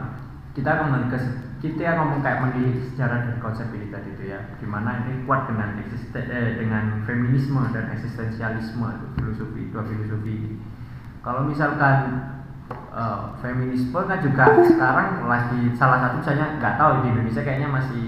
Kita 0.52 0.70
kembali 0.84 1.06
ke 1.08 1.18
kita 1.64 1.96
ngomong 1.96 2.20
kayak 2.20 2.40
mendiri 2.44 2.76
sejarah 2.92 3.24
dari 3.24 3.40
konsep 3.40 3.72
ini 3.72 3.88
tadi 3.88 4.12
itu 4.12 4.32
ya, 4.32 4.40
di 4.60 4.68
mana 4.68 5.00
ini 5.04 5.24
kuat 5.24 5.48
dengan 5.48 5.80
eksisten, 5.80 6.28
eh, 6.28 6.60
dengan 6.60 7.00
feminisme 7.08 7.60
dan 7.72 7.88
eksistensialisme 7.96 8.84
itu 8.84 9.06
filosofi 9.16 9.60
dua 9.72 9.84
filosofi. 9.88 10.60
Kalau 11.24 11.48
misalkan 11.48 12.20
uh, 12.92 13.32
feminisme 13.40 13.96
kan 13.96 14.20
juga 14.20 14.44
sekarang 14.60 15.24
lagi 15.24 15.72
salah 15.76 16.04
satu 16.04 16.20
misalnya 16.20 16.60
nggak 16.60 16.76
tahu 16.76 16.90
di 17.00 17.16
Indonesia 17.16 17.42
kayaknya 17.44 17.68
masih 17.72 18.04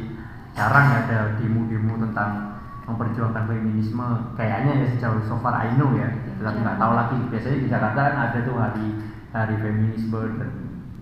jarang 0.53 0.89
ada 1.01 1.41
demo-demo 1.41 1.97
tentang 1.97 2.61
memperjuangkan 2.85 3.49
feminisme 3.49 4.05
kayaknya 4.37 4.85
ya 4.85 4.87
sejauh 4.97 5.23
so 5.25 5.41
far 5.41 5.57
I 5.57 5.73
know 5.81 5.97
ya 5.97 6.13
tapi 6.43 6.61
nggak 6.61 6.77
tahu 6.77 6.93
lagi 6.93 7.19
biasanya 7.31 7.59
di 7.63 7.69
Jakarta 7.71 8.01
kan 8.05 8.17
ada 8.29 8.39
tuh 8.43 8.57
hari 8.59 9.12
hari 9.33 9.57
feminisme 9.59 10.21
dan 10.39 10.51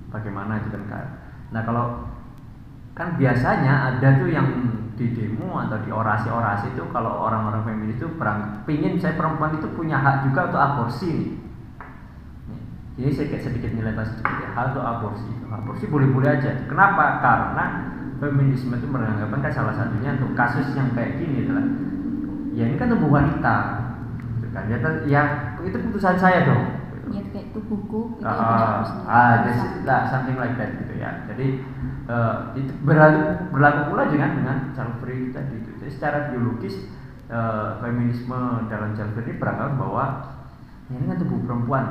bagaimana 0.08 0.62
itu 0.62 0.78
kan 0.86 1.06
nah 1.50 1.62
kalau 1.66 2.06
kan 2.94 3.18
biasanya 3.18 3.94
ada 3.94 4.22
tuh 4.22 4.30
yang 4.30 4.46
di 4.94 5.16
demo 5.16 5.56
atau 5.56 5.80
di 5.82 5.90
orasi-orasi 5.90 6.76
itu 6.76 6.84
kalau 6.92 7.26
orang-orang 7.26 7.64
feminis 7.64 7.98
itu 7.98 8.08
perang 8.20 8.62
pingin 8.68 9.00
saya 9.00 9.16
perempuan 9.18 9.56
itu 9.56 9.66
punya 9.74 9.98
hak 9.98 10.28
juga 10.28 10.52
untuk 10.52 10.60
aborsi 10.60 11.40
ini 13.00 13.16
saya 13.16 13.32
kayak 13.32 13.44
sedikit 13.48 13.70
nilai 13.72 13.96
sedikit 13.96 14.34
ya 14.44 14.52
hal 14.52 14.76
untuk 14.76 14.84
aborsi. 14.84 15.32
Aborsi 15.48 15.84
boleh-boleh 15.88 16.36
aja. 16.36 16.68
Kenapa? 16.68 17.22
Karena 17.24 17.64
feminisme 18.20 18.76
itu 18.76 18.86
beranggapan 18.92 19.40
kan 19.40 19.52
salah 19.56 19.72
satunya 19.72 20.20
untuk 20.20 20.36
kasus 20.36 20.68
yang 20.76 20.92
kayak 20.92 21.16
gini 21.16 21.48
adalah 21.48 21.64
ya 22.52 22.64
ini 22.68 22.76
kan 22.76 22.92
tubuh 22.92 23.08
wanita. 23.08 23.56
Gitu 24.36 24.46
kan. 24.52 24.64
Ya, 24.68 24.76
ya 25.08 25.22
itu 25.64 25.76
putusan 25.80 26.20
saya 26.20 26.44
dong 26.44 26.79
ya 27.10 27.22
kayak 27.34 27.46
itu 27.50 27.60
buku 27.66 28.00
itu 28.16 28.26
uh, 28.26 28.86
ah 29.04 29.42
lah 29.82 30.00
something 30.06 30.38
like 30.38 30.54
that 30.54 30.70
gitu 30.78 30.94
ya. 30.96 31.26
Jadi 31.26 31.60
uh, 32.06 32.54
itu 32.54 32.72
berlaku 32.86 33.50
berlaku 33.50 33.80
pula 33.90 34.04
dengan 34.08 34.30
dengan 34.38 34.56
free 35.02 35.34
tadi 35.34 35.58
itu 35.58 35.70
jadi 35.82 35.90
secara 35.90 36.18
biologis 36.30 36.86
uh, 37.28 37.82
feminisme 37.82 38.70
dalam 38.70 38.94
free 38.94 39.36
beranggapan 39.36 39.74
bahwa 39.74 40.04
ya 40.90 40.94
ini 40.98 41.06
kan 41.10 41.18
tubuh 41.18 41.38
perempuan. 41.44 41.84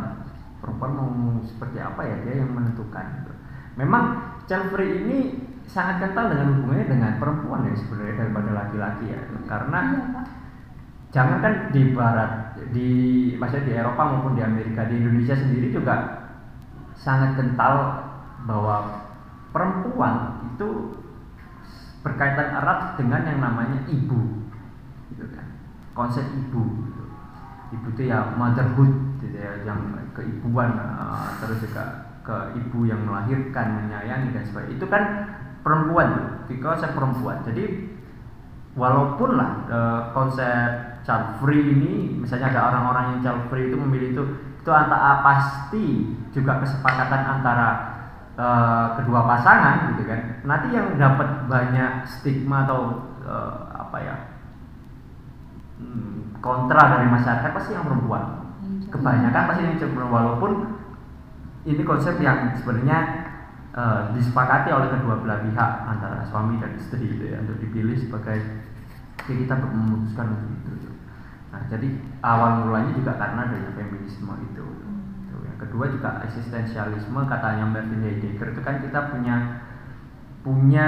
Perempuan 0.60 0.92
mau 0.92 1.10
seperti 1.48 1.80
apa 1.80 2.02
ya? 2.04 2.16
Dia 2.28 2.44
yang 2.44 2.52
menentukan 2.52 3.06
gitu. 3.24 3.34
memang 3.80 4.04
free 4.48 5.08
ini 5.08 5.18
sangat 5.70 6.02
kental 6.02 6.34
dengan 6.34 6.58
hubungannya 6.58 6.88
dengan 6.90 7.12
perempuan 7.22 7.70
ya 7.70 7.78
sebenarnya 7.78 8.16
daripada 8.26 8.50
laki-laki 8.52 9.06
ya. 9.14 9.22
Karena 9.48 9.80
iya, 9.94 10.39
jangan 11.10 11.42
kan 11.42 11.54
di 11.74 11.94
barat 11.98 12.54
di 12.70 12.90
maksudnya 13.38 13.66
di 13.66 13.74
Eropa 13.74 14.02
maupun 14.06 14.38
di 14.38 14.44
Amerika 14.46 14.86
di 14.86 15.02
Indonesia 15.02 15.34
sendiri 15.34 15.74
juga 15.74 15.96
sangat 16.94 17.34
kental 17.40 18.06
bahwa 18.46 19.06
perempuan 19.50 20.46
itu 20.54 21.00
berkaitan 22.06 22.62
erat 22.62 22.96
dengan 22.96 23.26
yang 23.26 23.40
namanya 23.42 23.80
ibu 23.90 24.46
gitu 25.12 25.26
kan. 25.34 25.46
Konsep 25.98 26.24
ibu 26.32 26.64
gitu. 26.88 27.04
ibu 27.76 27.88
itu 27.98 28.02
ya 28.08 28.34
motherhood 28.38 29.20
gitu 29.20 29.36
ya 29.36 29.66
yang 29.68 29.82
keibuan 30.16 30.78
uh, 30.80 31.36
terus 31.44 31.60
juga 31.66 32.08
ke 32.24 32.38
ibu 32.62 32.86
yang 32.86 33.02
melahirkan 33.04 33.84
menyayangi 33.84 34.30
dan 34.32 34.44
sebagainya. 34.46 34.78
Itu 34.78 34.86
kan 34.86 35.04
perempuan 35.66 36.10
konsep 36.48 36.94
perempuan. 36.94 37.42
Jadi 37.46 37.90
walaupun 38.78 39.30
lah 39.36 39.52
e, 39.66 39.80
konsep 40.14 40.99
child 41.10 41.42
free 41.42 41.66
ini 41.74 42.22
misalnya 42.22 42.54
ada 42.54 42.70
orang-orang 42.70 43.04
yang 43.18 43.20
child 43.26 43.42
free 43.50 43.74
itu 43.74 43.78
memilih 43.82 44.14
itu 44.14 44.24
itu 44.62 44.70
antara 44.70 45.26
pasti 45.26 46.14
juga 46.30 46.62
kesepakatan 46.62 47.42
antara 47.42 47.68
e, 48.38 48.48
kedua 49.02 49.26
pasangan 49.26 49.98
gitu 49.98 50.06
kan. 50.06 50.46
Nanti 50.46 50.70
yang 50.70 50.94
dapat 51.02 51.50
banyak 51.50 52.06
stigma 52.06 52.70
atau 52.70 53.10
e, 53.26 53.34
apa 53.74 53.98
ya 53.98 54.16
hmm, 55.82 56.38
kontra 56.38 57.02
dari 57.02 57.10
masyarakat 57.10 57.50
pasti 57.50 57.74
yang 57.74 57.90
perempuan. 57.90 58.54
Kebanyakan 58.94 59.44
pasti 59.50 59.62
yang 59.66 59.82
perempuan 59.82 60.14
walaupun 60.14 60.52
ini 61.66 61.82
konsep 61.82 62.22
yang 62.22 62.54
sebenarnya 62.54 62.98
uh, 63.76 64.02
disepakati 64.16 64.70
oleh 64.72 64.90
kedua 64.90 65.20
belah 65.22 65.44
pihak 65.44 65.72
antara 65.86 66.24
suami 66.26 66.58
dan 66.58 66.74
istri 66.80 67.04
gitu 67.04 67.30
ya 67.30 67.44
untuk 67.44 67.60
dipilih 67.60 67.98
sebagai 68.00 68.40
ya 69.28 69.36
kita 69.36 69.54
memutuskan 69.60 70.26
untuk 70.34 70.74
itu. 70.80 70.89
Nah 71.50 71.62
jadi 71.66 71.88
awal 72.22 72.66
mulanya 72.66 72.92
juga 72.94 73.18
karena 73.18 73.50
dari 73.50 73.70
feminisme 73.74 74.34
itu. 74.54 74.66
Gitu. 74.66 75.36
Yang 75.46 75.58
kedua 75.68 75.86
juga 75.90 76.10
eksistensialisme 76.26 77.20
katanya 77.26 77.66
Martin 77.66 78.02
Heidegger 78.06 78.54
itu 78.54 78.62
kan 78.62 78.76
kita 78.82 79.00
punya 79.10 79.36
punya 80.46 80.88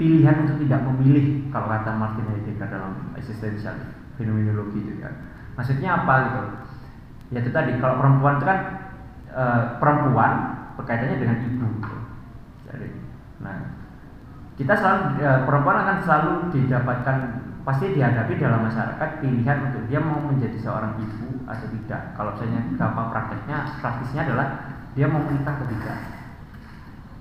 pilihan 0.00 0.48
untuk 0.48 0.64
tidak 0.64 0.80
memilih 0.88 1.52
kalau 1.52 1.68
kata 1.68 1.90
Martin 1.92 2.26
Heidegger 2.32 2.68
dalam 2.68 3.14
eksistensial 3.14 3.76
fenomenologi 4.16 4.80
itu 4.80 5.00
kan. 5.00 5.14
Maksudnya 5.54 6.04
apa 6.04 6.14
gitu? 6.26 6.42
Ya 7.30 7.38
itu 7.44 7.50
tadi 7.54 7.78
kalau 7.78 8.00
perempuan 8.00 8.40
itu 8.40 8.46
kan 8.48 8.58
e, 9.30 9.44
perempuan 9.78 10.32
berkaitannya 10.74 11.20
dengan 11.20 11.38
ibu. 11.46 11.68
Jadi, 12.66 12.88
nah 13.38 13.56
kita 14.58 14.72
selalu 14.76 15.02
ya, 15.20 15.44
perempuan 15.44 15.76
akan 15.84 15.96
selalu 16.04 16.32
didapatkan 16.52 17.16
pasti 17.62 17.92
dihadapi 17.92 18.40
dalam 18.40 18.66
masyarakat 18.66 19.08
pilihan 19.20 19.58
untuk 19.68 19.82
dia 19.86 20.00
mau 20.00 20.20
menjadi 20.20 20.56
seorang 20.60 20.96
ibu 21.00 21.44
atau 21.44 21.66
tidak. 21.68 22.02
Kalau 22.16 22.30
misalnya 22.36 22.60
gampang 22.76 23.08
prakteknya, 23.12 23.56
praktisnya 23.80 24.20
adalah 24.28 24.46
dia 24.96 25.06
mau 25.06 25.20
menikah 25.22 25.54
atau 25.56 25.68
tidak. 25.68 25.98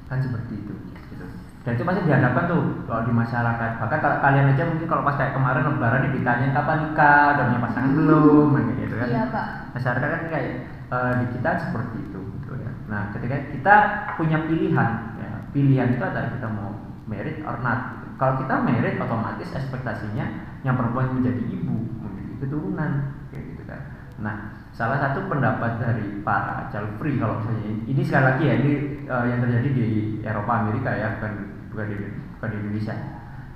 Kan 0.08 0.19
seperti 0.24 0.53
itu. 0.63 0.74
Gitu. 1.12 1.25
Dan 1.67 1.72
itu 1.75 1.84
pasti 1.84 2.01
dihadapkan 2.08 2.43
tuh 2.48 2.62
kalau 2.88 3.01
di 3.03 3.13
masyarakat. 3.13 3.69
Bahkan 3.84 4.00
kalau 4.00 4.17
kalian 4.24 4.51
aja 4.55 4.63
mungkin 4.65 4.88
kalau 4.88 5.03
pas 5.03 5.15
kayak 5.19 5.34
kemarin 5.36 5.63
lebaran 5.67 6.10
ditanya 6.15 6.48
kapan 6.55 6.77
nikah, 6.88 7.25
udah 7.36 7.46
punya 7.51 7.62
pasangan 7.67 7.91
belum, 7.93 8.48
gitu 8.79 8.96
kan. 8.96 9.08
Iya, 9.12 9.24
Pak. 9.29 9.48
Masyarakat 9.75 10.08
kan 10.08 10.24
kayak 10.31 10.51
uh, 10.89 11.12
di 11.19 11.25
kita 11.36 11.50
seperti 11.67 11.98
itu. 12.00 12.19
Nah, 12.89 13.13
ketika 13.13 13.38
kita 13.53 13.75
punya 14.17 14.38
pilihan, 14.50 14.89
ya, 15.22 15.31
pilihan 15.53 15.93
itu 15.93 16.01
adalah 16.01 16.34
kita 16.34 16.48
mau 16.50 16.74
merit 17.05 17.38
or 17.46 17.62
not. 17.62 17.99
Kalau 18.20 18.36
kita 18.36 18.56
merit, 18.68 19.00
otomatis 19.00 19.48
ekspektasinya 19.56 20.26
yang 20.68 20.76
perempuan 20.76 21.16
menjadi 21.16 21.40
ibu 21.56 21.88
memiliki 22.04 22.36
keturunan 22.44 23.16
kayak 23.32 23.44
gitu 23.56 23.64
kan. 23.64 23.82
Nah 24.20 24.36
salah 24.76 25.00
satu 25.00 25.32
pendapat 25.32 25.80
dari 25.80 26.20
para 26.20 26.68
child 26.68 27.00
free 27.00 27.16
kalau 27.16 27.40
misalnya 27.40 27.84
ini 27.88 28.02
sekali 28.04 28.26
lagi 28.28 28.44
ya 28.44 28.56
ini 28.60 28.72
uh, 29.08 29.24
yang 29.24 29.40
terjadi 29.40 29.70
di 29.72 29.88
Eropa 30.20 30.52
Amerika 30.68 30.92
ya 30.92 31.16
bukan 31.20 31.34
bukan 31.72 31.86
di 31.88 31.96
bukan 32.36 32.50
di 32.52 32.58
Indonesia. 32.60 32.96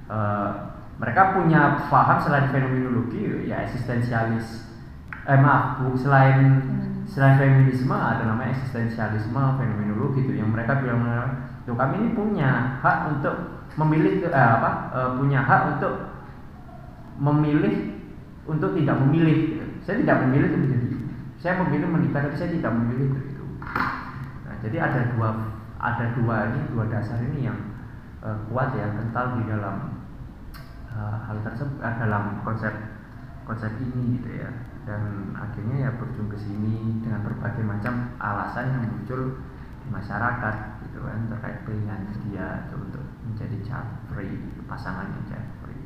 Uh, 0.07 0.49
mereka 0.95 1.35
punya 1.35 1.83
paham 1.91 2.17
selain 2.23 2.47
fenomenologi 2.47 3.49
ya 3.49 3.67
eksistensialis 3.67 4.71
eh 5.23 5.39
maaf 5.39 5.79
bu 5.79 5.95
selain 5.95 6.59
selain 7.07 7.39
feminisme 7.39 7.95
ada 7.95 8.23
namanya 8.27 8.55
eksistensialisme 8.55 9.39
fenomenologi 9.59 10.27
itu 10.27 10.39
yang 10.39 10.51
mereka 10.51 10.79
bilang 10.79 11.03
tuh 11.63 11.75
kami 11.75 11.95
ini 11.99 12.09
punya 12.11 12.79
hak 12.83 13.17
untuk 13.17 13.35
memilih 13.79 14.27
eh, 14.27 14.31
apa 14.31 14.71
eh, 14.91 15.09
punya 15.17 15.39
hak 15.41 15.61
untuk 15.77 15.93
memilih 17.19 17.75
untuk 18.43 18.75
tidak 18.75 18.97
memilih. 19.07 19.63
Saya 19.83 19.99
tidak 19.99 20.23
memilih 20.27 20.47
untuk 20.51 20.61
menjadi 20.63 20.93
saya 21.43 21.59
memilih 21.59 21.91
menikah 21.91 22.23
tapi 22.23 22.39
saya 22.39 22.55
tidak 22.55 22.71
memilih 22.71 23.19
itu. 23.19 23.45
Nah, 24.47 24.55
jadi 24.63 24.79
ada 24.79 25.11
dua 25.11 25.29
ada 25.75 26.15
dua 26.15 26.55
ini 26.55 26.71
dua 26.71 26.87
dasar 26.87 27.19
ini 27.19 27.51
yang 27.51 27.59
uh, 28.23 28.39
kuat 28.47 28.71
ya 28.79 28.87
kental 28.95 29.35
di 29.35 29.51
dalam 29.51 30.07
uh, 30.87 31.17
hal 31.27 31.43
tersebut 31.43 31.83
dalam 31.83 32.39
konsep 32.47 32.71
konsep 33.43 33.75
ini 33.75 34.23
gitu 34.23 34.39
ya. 34.39 34.47
Dan 34.87 35.35
akhirnya 35.35 35.87
ya 35.87 35.89
berujung 35.99 36.31
ke 36.31 36.39
sini 36.39 37.03
dengan 37.03 37.27
berbagai 37.27 37.63
macam 37.67 38.15
alasan 38.23 38.71
yang 38.71 38.83
muncul 38.87 39.43
di 39.83 39.87
masyarakat 39.91 40.55
gitu 40.93 41.01
kan 41.01 41.25
terkait 41.25 41.65
pilihan 41.65 42.05
dia 42.29 42.69
itu 42.69 42.77
untuk 42.77 43.01
menjadi 43.25 43.57
child 43.65 43.89
free 44.13 44.37
pasangan 44.69 45.09
yang 45.09 45.25
child 45.25 45.49
free 45.65 45.81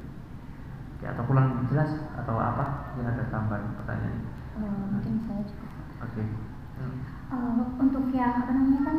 ya 1.00 1.16
atau 1.16 1.24
pulang 1.24 1.64
jelas 1.72 1.96
atau 2.12 2.36
apa 2.36 2.92
yang 3.00 3.08
ada 3.16 3.24
tambahan 3.32 3.72
pertanyaan 3.80 4.28
uh, 4.60 4.84
mungkin 4.92 5.24
saya 5.24 5.48
juga 5.48 5.64
oke 6.04 6.12
okay. 6.12 6.28
hmm. 6.76 7.00
uh, 7.32 7.72
untuk 7.80 8.12
yang 8.12 8.36
apa 8.44 8.52
namanya 8.52 8.82
kan 8.84 8.98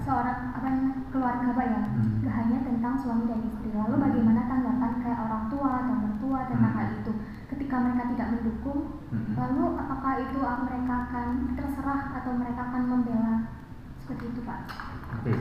seorang 0.00 0.56
apa 0.56 0.68
keluarga 1.12 1.52
pak 1.52 1.66
ya 1.68 1.80
hmm. 1.84 2.24
gak 2.24 2.34
hanya 2.40 2.58
tentang 2.64 2.94
suami 2.96 3.28
dan 3.28 3.44
istri 3.44 3.76
lalu 3.76 4.00
bagaimana 4.00 4.48
tanggapan 4.48 4.92
kayak 5.04 5.20
orang 5.20 5.44
tua 5.52 5.70
atau 5.84 5.94
mertua 6.00 6.40
tentang 6.48 6.72
hmm. 6.72 6.80
hal 6.80 6.88
itu 6.96 7.12
ketika 7.52 7.76
mereka 7.84 8.02
tidak 8.16 8.28
mendukung 8.40 8.80
hmm. 9.12 9.36
lalu 9.36 9.64
apakah 9.76 10.12
itu 10.16 10.40
mereka 10.40 10.94
akan 11.12 11.28
terserah 11.60 12.02
atau 12.24 12.32
mereka 12.40 12.60
akan 12.72 12.82
membela 12.88 13.36
seperti 14.06 14.24
itu 14.30 14.40
pak. 14.46 14.60
Oke. 15.18 15.34
Okay. 15.34 15.38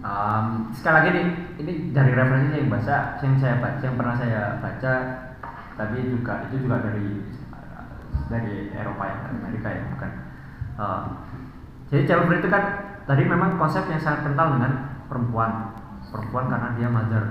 um, 0.00 0.72
sekali 0.72 0.94
lagi 0.96 1.08
nih 1.12 1.26
ini 1.60 1.72
dari 1.92 2.12
referensi 2.16 2.56
yang 2.56 2.72
baca 2.72 2.96
yang 3.20 3.36
saya 3.36 3.60
baca 3.60 3.84
yang 3.84 3.96
pernah 4.00 4.16
saya 4.16 4.40
baca 4.64 4.92
tapi 5.76 5.96
juga 6.08 6.48
itu 6.48 6.64
juga 6.64 6.80
dari 6.80 7.08
dari 8.32 8.72
Eropa 8.72 9.04
ya 9.04 9.16
dari 9.28 9.36
Amerika 9.36 9.68
ya 9.68 9.82
bukan. 9.92 10.10
Uh, 10.80 11.02
jadi 11.92 12.02
jalur 12.08 12.32
itu 12.40 12.48
kan 12.48 12.64
tadi 13.04 13.22
memang 13.28 13.60
konsep 13.60 13.84
yang 13.92 14.00
sangat 14.00 14.32
kental 14.32 14.56
dengan 14.56 15.04
perempuan. 15.04 15.76
Perempuan 16.08 16.48
karena 16.48 16.68
dia 16.80 16.88
mother 16.88 17.24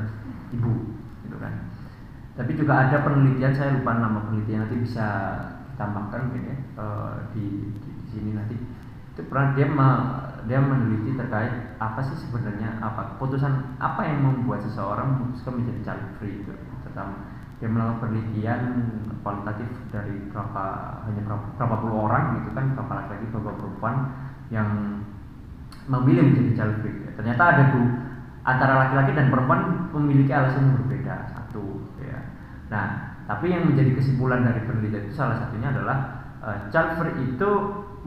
ibu 0.54 0.94
gitu 1.26 1.38
kan. 1.42 1.66
Tapi 2.38 2.52
juga 2.54 2.88
ada 2.88 3.02
penelitian 3.02 3.58
saya 3.58 3.74
lupa 3.74 3.98
nama 3.98 4.22
penelitian 4.30 4.70
nanti 4.70 4.78
bisa 4.86 5.08
ditambahkan 5.74 6.30
mungkin 6.30 6.44
ya 6.54 6.58
uh, 6.78 7.16
di, 7.34 7.74
di, 7.74 7.90
di 7.90 8.08
sini 8.14 8.32
nanti. 8.38 8.56
Itu 9.18 9.26
pernah 9.28 9.58
dia 9.58 9.68
dia 10.46 10.60
meneliti 10.62 11.17
terkait 11.17 11.75
apa 11.81 12.00
sih 12.00 12.15
sebenarnya 12.27 12.79
apa 12.79 13.15
keputusan 13.15 13.79
apa 13.81 14.01
yang 14.05 14.24
membuat 14.24 14.63
seseorang 14.63 15.19
memutuskan 15.19 15.60
menjadi 15.60 15.80
child 15.91 16.06
free 16.19 16.45
itu 16.45 16.54
terutama 16.86 17.39
dia 17.60 17.67
melakukan 17.67 17.99
penelitian 18.08 18.62
kualitatif 19.19 19.67
dari 19.91 20.15
berapa 20.32 20.63
hanya 21.12 21.21
berapa, 21.28 21.75
puluh 21.84 22.08
orang 22.08 22.39
gitu 22.39 22.56
kan 22.56 22.71
berapa 22.71 22.93
laki-laki 23.04 23.25
berapa 23.36 23.52
perempuan 23.60 23.95
yang 24.47 24.69
memilih 25.91 26.32
menjadi 26.32 26.52
child 26.56 26.75
free. 26.80 26.95
Ternyata 27.19 27.43
ada 27.43 27.63
tuh 27.75 27.86
antara 28.47 28.73
laki-laki 28.88 29.12
dan 29.12 29.28
perempuan 29.28 29.91
memiliki 29.91 30.32
alasan 30.32 30.71
yang 30.71 30.75
berbeda 30.80 31.36
satu 31.36 31.84
ya. 31.99 32.19
Nah, 32.71 32.86
tapi 33.28 33.52
yang 33.52 33.67
menjadi 33.67 33.91
kesimpulan 33.97 34.47
dari 34.47 34.63
penelitian 34.63 35.12
itu 35.12 35.13
salah 35.19 35.43
satunya 35.43 35.75
adalah 35.75 35.97
uh, 36.39 36.58
child 36.71 36.95
free 36.95 37.36
itu 37.36 37.49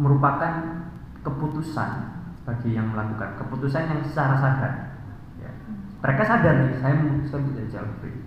merupakan 0.00 0.80
keputusan 1.20 2.21
bagi 2.42 2.74
yang 2.74 2.90
melakukan 2.90 3.38
keputusan 3.38 3.86
yang 3.86 4.00
secara 4.02 4.34
sadar. 4.38 4.72
Ya. 5.38 5.50
Mereka 6.02 6.22
sadar 6.26 6.54
nih, 6.58 6.70
saya 6.82 6.94
memutuskan 6.98 7.40
menjadi 7.46 7.68
child 7.78 7.92
free. 8.02 8.18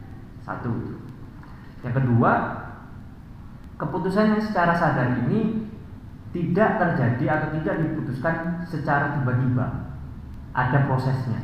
Satu. 0.45 0.71
Yang 1.83 1.93
kedua, 2.01 2.31
keputusan 3.75 4.35
yang 4.37 4.41
secara 4.41 4.73
sadar 4.75 5.19
ini 5.27 5.67
tidak 6.31 6.79
terjadi 6.79 7.25
atau 7.31 7.47
tidak 7.59 7.75
diputuskan 7.83 8.63
secara 8.67 9.19
tiba-tiba. 9.19 9.91
Ada 10.55 10.87
prosesnya. 10.87 11.41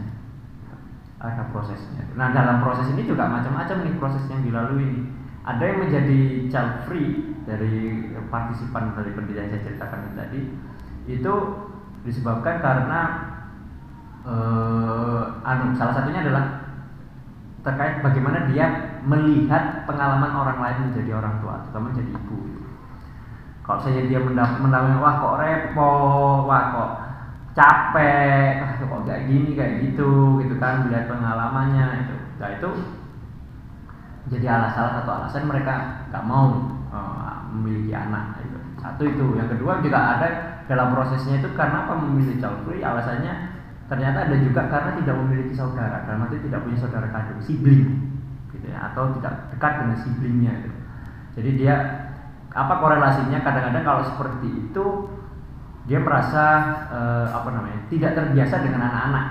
Ada 1.19 1.51
prosesnya. 1.51 2.07
Nah, 2.15 2.31
dalam 2.31 2.63
proses 2.63 2.87
ini 2.95 3.03
juga 3.03 3.27
macam-macam 3.27 3.83
nih 3.83 3.95
proses 3.99 4.23
yang 4.31 4.41
dilalui 4.41 5.19
Ada 5.41 5.63
yang 5.73 5.79
menjadi 5.81 6.19
child 6.53 6.73
free 6.85 7.33
dari 7.49 8.13
partisipan 8.29 8.93
dari 8.93 9.09
pendidikan 9.17 9.49
yang 9.49 9.57
saya 9.57 9.65
ceritakan 9.73 10.13
tadi 10.13 10.41
itu 11.09 11.33
disebabkan 12.01 12.61
karena 12.61 12.99
eh, 14.25 15.21
anu 15.45 15.73
salah 15.77 15.93
satunya 15.97 16.25
adalah 16.25 16.61
terkait 17.61 18.01
bagaimana 18.01 18.49
dia 18.49 18.97
melihat 19.05 19.85
pengalaman 19.85 20.33
orang 20.33 20.57
lain 20.61 20.77
menjadi 20.89 21.21
orang 21.21 21.37
tua, 21.45 21.61
terutama 21.65 21.93
menjadi 21.93 22.11
ibu. 22.17 22.39
Kalau 23.61 23.79
saya 23.85 24.01
dia 24.09 24.17
mendampingi 24.17 24.97
wah 24.97 25.15
kok 25.21 25.37
repot 25.37 26.49
wah 26.49 26.63
kok 26.73 26.91
capek 27.53 28.65
wah 28.65 28.71
kok 28.81 29.01
kayak 29.05 29.23
gini 29.29 29.53
kayak 29.53 29.73
gitu 29.85 30.41
gitu 30.41 30.57
kan 30.57 30.89
melihat 30.89 31.05
pengalamannya 31.05 31.87
itu. 32.05 32.17
Nah 32.41 32.49
itu 32.57 32.69
jadi 34.33 34.45
alasan 34.49 34.73
salah 34.73 34.93
satu 35.01 35.11
alasan 35.13 35.45
mereka 35.45 36.07
nggak 36.09 36.25
mau 36.25 36.73
uh, 36.89 37.45
memiliki 37.53 37.93
anak 37.93 38.41
itu 38.41 38.57
satu 38.81 39.05
itu. 39.05 39.25
Yang 39.37 39.57
kedua 39.57 39.77
juga 39.85 39.99
ada 40.17 40.29
dalam 40.69 40.93
prosesnya 40.93 41.39
itu 41.39 41.49
karena 41.53 41.87
apa? 41.87 41.93
Memilih 42.01 42.41
free 42.65 42.83
alasannya 42.83 43.61
ternyata 43.91 44.29
ada 44.29 44.35
juga 44.39 44.67
karena 44.71 44.91
tidak 44.99 45.15
memiliki 45.21 45.53
saudara. 45.55 46.03
Karena 46.05 46.27
itu 46.29 46.37
tidak 46.49 46.59
punya 46.65 46.77
saudara 46.77 47.07
kandung 47.13 47.41
sibling 47.41 47.83
gitu 48.51 48.65
ya. 48.67 48.91
Atau 48.91 49.15
tidak 49.19 49.53
dekat 49.55 49.73
dengan 49.81 49.97
siblingnya 50.01 50.53
gitu. 50.65 50.77
jadi 51.39 51.49
dia 51.55 51.75
apa 52.51 52.73
korelasinya? 52.83 53.39
Kadang-kadang 53.39 53.83
kalau 53.87 54.03
seperti 54.03 54.47
itu 54.51 54.85
dia 55.87 55.99
merasa 56.03 56.45
eh, 56.91 57.27
apa 57.31 57.49
namanya 57.53 57.79
tidak 57.87 58.17
terbiasa 58.17 58.55
dengan 58.65 58.81
anak-anak 58.89 59.27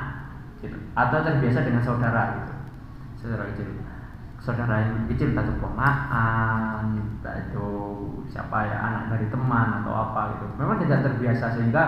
gitu. 0.64 0.78
Atau 0.94 1.18
terbiasa 1.22 1.66
dengan 1.66 1.82
saudara 1.84 2.22
gitu. 2.40 2.52
Saudara 3.20 3.44
kecil 3.52 3.89
saudara 4.40 4.88
yang 4.88 5.04
kecil 5.12 5.36
entah 5.36 5.44
itu 5.44 5.54
ponakan 5.60 6.84
entah 6.96 7.36
itu 7.44 7.68
siapa 8.32 8.64
ya 8.64 8.78
anak 8.80 9.02
dari 9.12 9.26
teman 9.28 9.84
atau 9.84 9.92
apa 9.92 10.20
gitu. 10.36 10.44
Memang 10.56 10.80
tidak 10.80 11.04
terbiasa 11.04 11.60
sehingga 11.60 11.84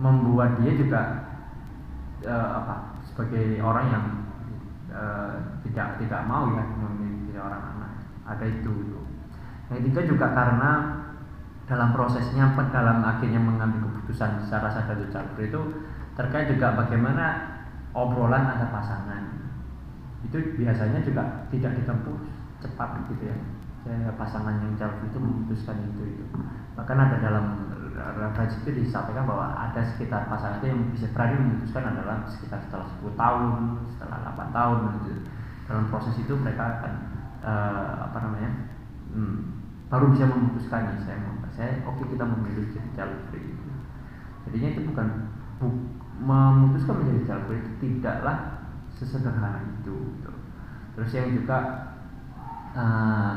membuat 0.00 0.56
dia 0.64 0.72
juga 0.72 1.00
eh, 2.24 2.50
apa 2.56 2.96
sebagai 3.04 3.60
orang 3.60 3.86
yang 3.92 4.04
eh, 4.88 5.32
tidak 5.68 6.00
tidak 6.00 6.24
mau 6.24 6.48
ya 6.56 6.64
memiliki 6.64 7.36
orang 7.36 7.62
anak. 7.76 7.92
Ada 8.24 8.44
itu 8.48 8.70
gitu. 8.72 9.00
Yang 9.68 9.76
ketiga 9.84 10.00
juga 10.16 10.26
karena 10.32 10.70
dalam 11.68 11.94
prosesnya 11.94 12.52
dalam 12.72 13.04
akhirnya 13.04 13.38
mengambil 13.38 13.88
keputusan 13.88 14.44
secara 14.44 14.68
sadar 14.72 14.98
itu 15.40 15.60
terkait 16.12 16.52
juga 16.52 16.76
bagaimana 16.76 17.24
obrolan 17.96 18.44
antar 18.44 18.68
pasangan 18.68 19.41
itu 20.22 20.38
biasanya 20.58 21.02
juga 21.02 21.46
tidak 21.50 21.72
ditempuh 21.82 22.16
cepat 22.62 23.06
gitu 23.10 23.30
ya. 23.30 23.36
Pasangan 24.14 24.62
yang 24.62 24.72
jauh 24.78 25.02
itu 25.02 25.18
memutuskan 25.18 25.74
itu 25.82 26.14
itu. 26.14 26.24
Bahkan 26.78 26.96
ada 26.96 27.16
dalam 27.18 27.72
referensi 27.92 28.56
itu 28.64 28.70
disampaikan 28.84 29.28
bahwa 29.28 29.52
ada 29.52 29.82
sekitar 29.84 30.26
pasangan 30.26 30.58
itu 30.62 30.66
yang 30.72 30.80
bisa 30.94 31.06
berani 31.12 31.36
memutuskan 31.38 31.84
adalah 31.92 32.24
sekitar 32.26 32.58
setelah 32.66 32.86
10 33.04 33.14
tahun 33.20 33.50
setelah 33.94 34.18
8 34.32 34.56
tahun 34.56 34.76
gitu. 34.96 35.12
dalam 35.68 35.84
proses 35.92 36.14
itu 36.18 36.32
mereka 36.34 36.80
akan 36.80 36.92
uh, 37.44 37.94
apa 38.10 38.18
namanya 38.24 38.50
hmm, 39.12 39.38
baru 39.92 40.08
bisa 40.10 40.24
memutuskan 40.24 40.88
nih 40.88 40.98
saya 41.04 41.16
mau 41.20 41.36
saya 41.52 41.84
oke 41.84 42.00
okay, 42.00 42.16
kita 42.16 42.24
memilih 42.24 42.64
jadi 42.72 42.90
jalur 42.96 43.20
free 43.28 43.52
jadinya 44.48 44.68
itu 44.72 44.80
bukan 44.88 45.06
bu, 45.60 45.66
memutuskan 46.16 46.94
menjadi 47.04 47.20
jalur 47.28 47.44
free 47.52 47.60
itu 47.60 47.72
tidaklah 48.00 48.61
sesederhana 49.02 49.66
itu 49.82 50.14
gitu. 50.14 50.32
terus 50.94 51.10
yang 51.10 51.34
juga 51.34 51.58
uh, 52.78 53.34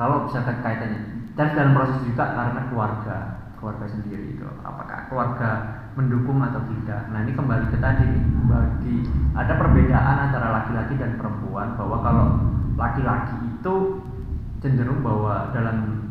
kalau 0.00 0.24
misalkan 0.24 0.64
kaitannya 0.64 1.28
dan 1.36 1.52
dalam 1.52 1.76
proses 1.76 2.00
juga 2.08 2.32
karena 2.32 2.60
keluarga 2.72 3.16
keluarga 3.60 3.86
sendiri 3.88 4.36
itu 4.36 4.46
apakah 4.64 5.08
keluarga 5.12 5.50
mendukung 5.96 6.40
atau 6.40 6.60
tidak 6.64 7.12
nah 7.12 7.24
ini 7.24 7.32
kembali 7.36 7.68
ke 7.68 7.78
tadi 7.80 8.08
bagi 8.48 8.96
ada 9.36 9.52
perbedaan 9.60 10.16
antara 10.28 10.48
laki-laki 10.60 10.96
dan 10.96 11.20
perempuan 11.20 11.76
bahwa 11.76 11.96
kalau 12.00 12.26
laki-laki 12.76 13.36
itu 13.52 13.74
cenderung 14.60 15.04
bahwa 15.04 15.52
dalam 15.52 16.08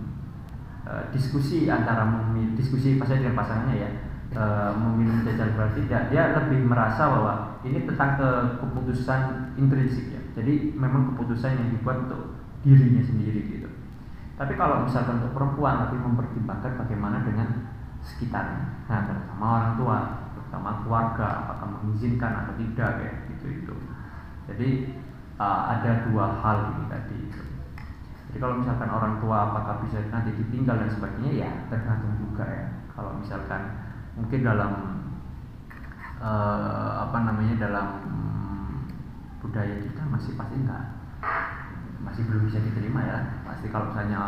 uh, 0.85 1.09
diskusi 1.09 1.69
antara 1.69 2.05
memilih 2.05 2.53
diskusi 2.57 2.97
pas 3.01 3.09
dengan 3.09 3.37
pasangannya 3.37 3.75
ya 3.77 3.89
uh, 4.37 4.71
memilih 4.73 5.25
jajan 5.25 5.53
berarti 5.53 5.85
dia, 5.85 6.09
dia 6.09 6.33
lebih 6.33 6.65
merasa 6.65 7.09
bahwa 7.09 7.33
ini 7.65 7.83
tentang 7.89 8.21
ke 8.21 8.29
keputusan 8.61 9.21
intrinsik 9.57 10.13
ya. 10.13 10.21
Jadi 10.37 10.77
memang 10.77 11.15
keputusan 11.15 11.57
yang 11.57 11.69
dibuat 11.73 12.05
untuk 12.07 12.37
dirinya 12.61 13.01
sendiri 13.01 13.41
gitu. 13.49 13.69
Tapi 14.35 14.53
kalau 14.53 14.85
misalkan 14.85 15.23
untuk 15.23 15.33
perempuan 15.33 15.89
lebih 15.89 15.99
mempertimbangkan 16.05 16.77
bagaimana 16.85 17.25
dengan 17.25 17.73
sekitarnya. 18.05 18.85
Nah 18.85 18.99
terutama 19.09 19.45
orang 19.59 19.73
tua 19.79 19.97
terutama 20.37 20.69
keluarga 20.85 21.27
apakah 21.47 21.67
mengizinkan 21.81 22.45
atau 22.45 22.53
tidak 22.59 22.89
kayak 23.01 23.15
gitu 23.33 23.45
itu. 23.65 23.75
Jadi 24.45 24.69
uh, 25.41 25.73
ada 25.73 26.05
dua 26.05 26.37
hal 26.37 26.57
ini 26.77 26.83
tadi 26.85 27.19
jadi 28.35 28.51
kalau 28.51 28.59
misalkan 28.59 28.91
orang 28.91 29.15
tua 29.23 29.47
apakah 29.47 29.79
bisa 29.87 30.11
nanti 30.11 30.35
ditinggal 30.35 30.75
dan 30.75 30.91
sebagainya 30.91 31.47
ya 31.47 31.49
tergantung 31.71 32.19
juga 32.19 32.43
ya. 32.43 32.67
Kalau 32.91 33.15
misalkan 33.15 33.79
mungkin 34.19 34.43
dalam 34.43 34.71
uh, 36.25 37.05
apa 37.05 37.17
namanya 37.21 37.69
dalam 37.69 37.87
budaya 39.45 39.77
kita 39.77 40.01
masih 40.09 40.33
pasti 40.33 40.57
enggak 40.57 40.83
masih 42.01 42.21
belum 42.25 42.49
bisa 42.49 42.61
diterima 42.61 43.01
ya. 43.05 43.19
Pasti 43.45 43.69
kalau 43.69 43.93
misalnya 43.93 44.19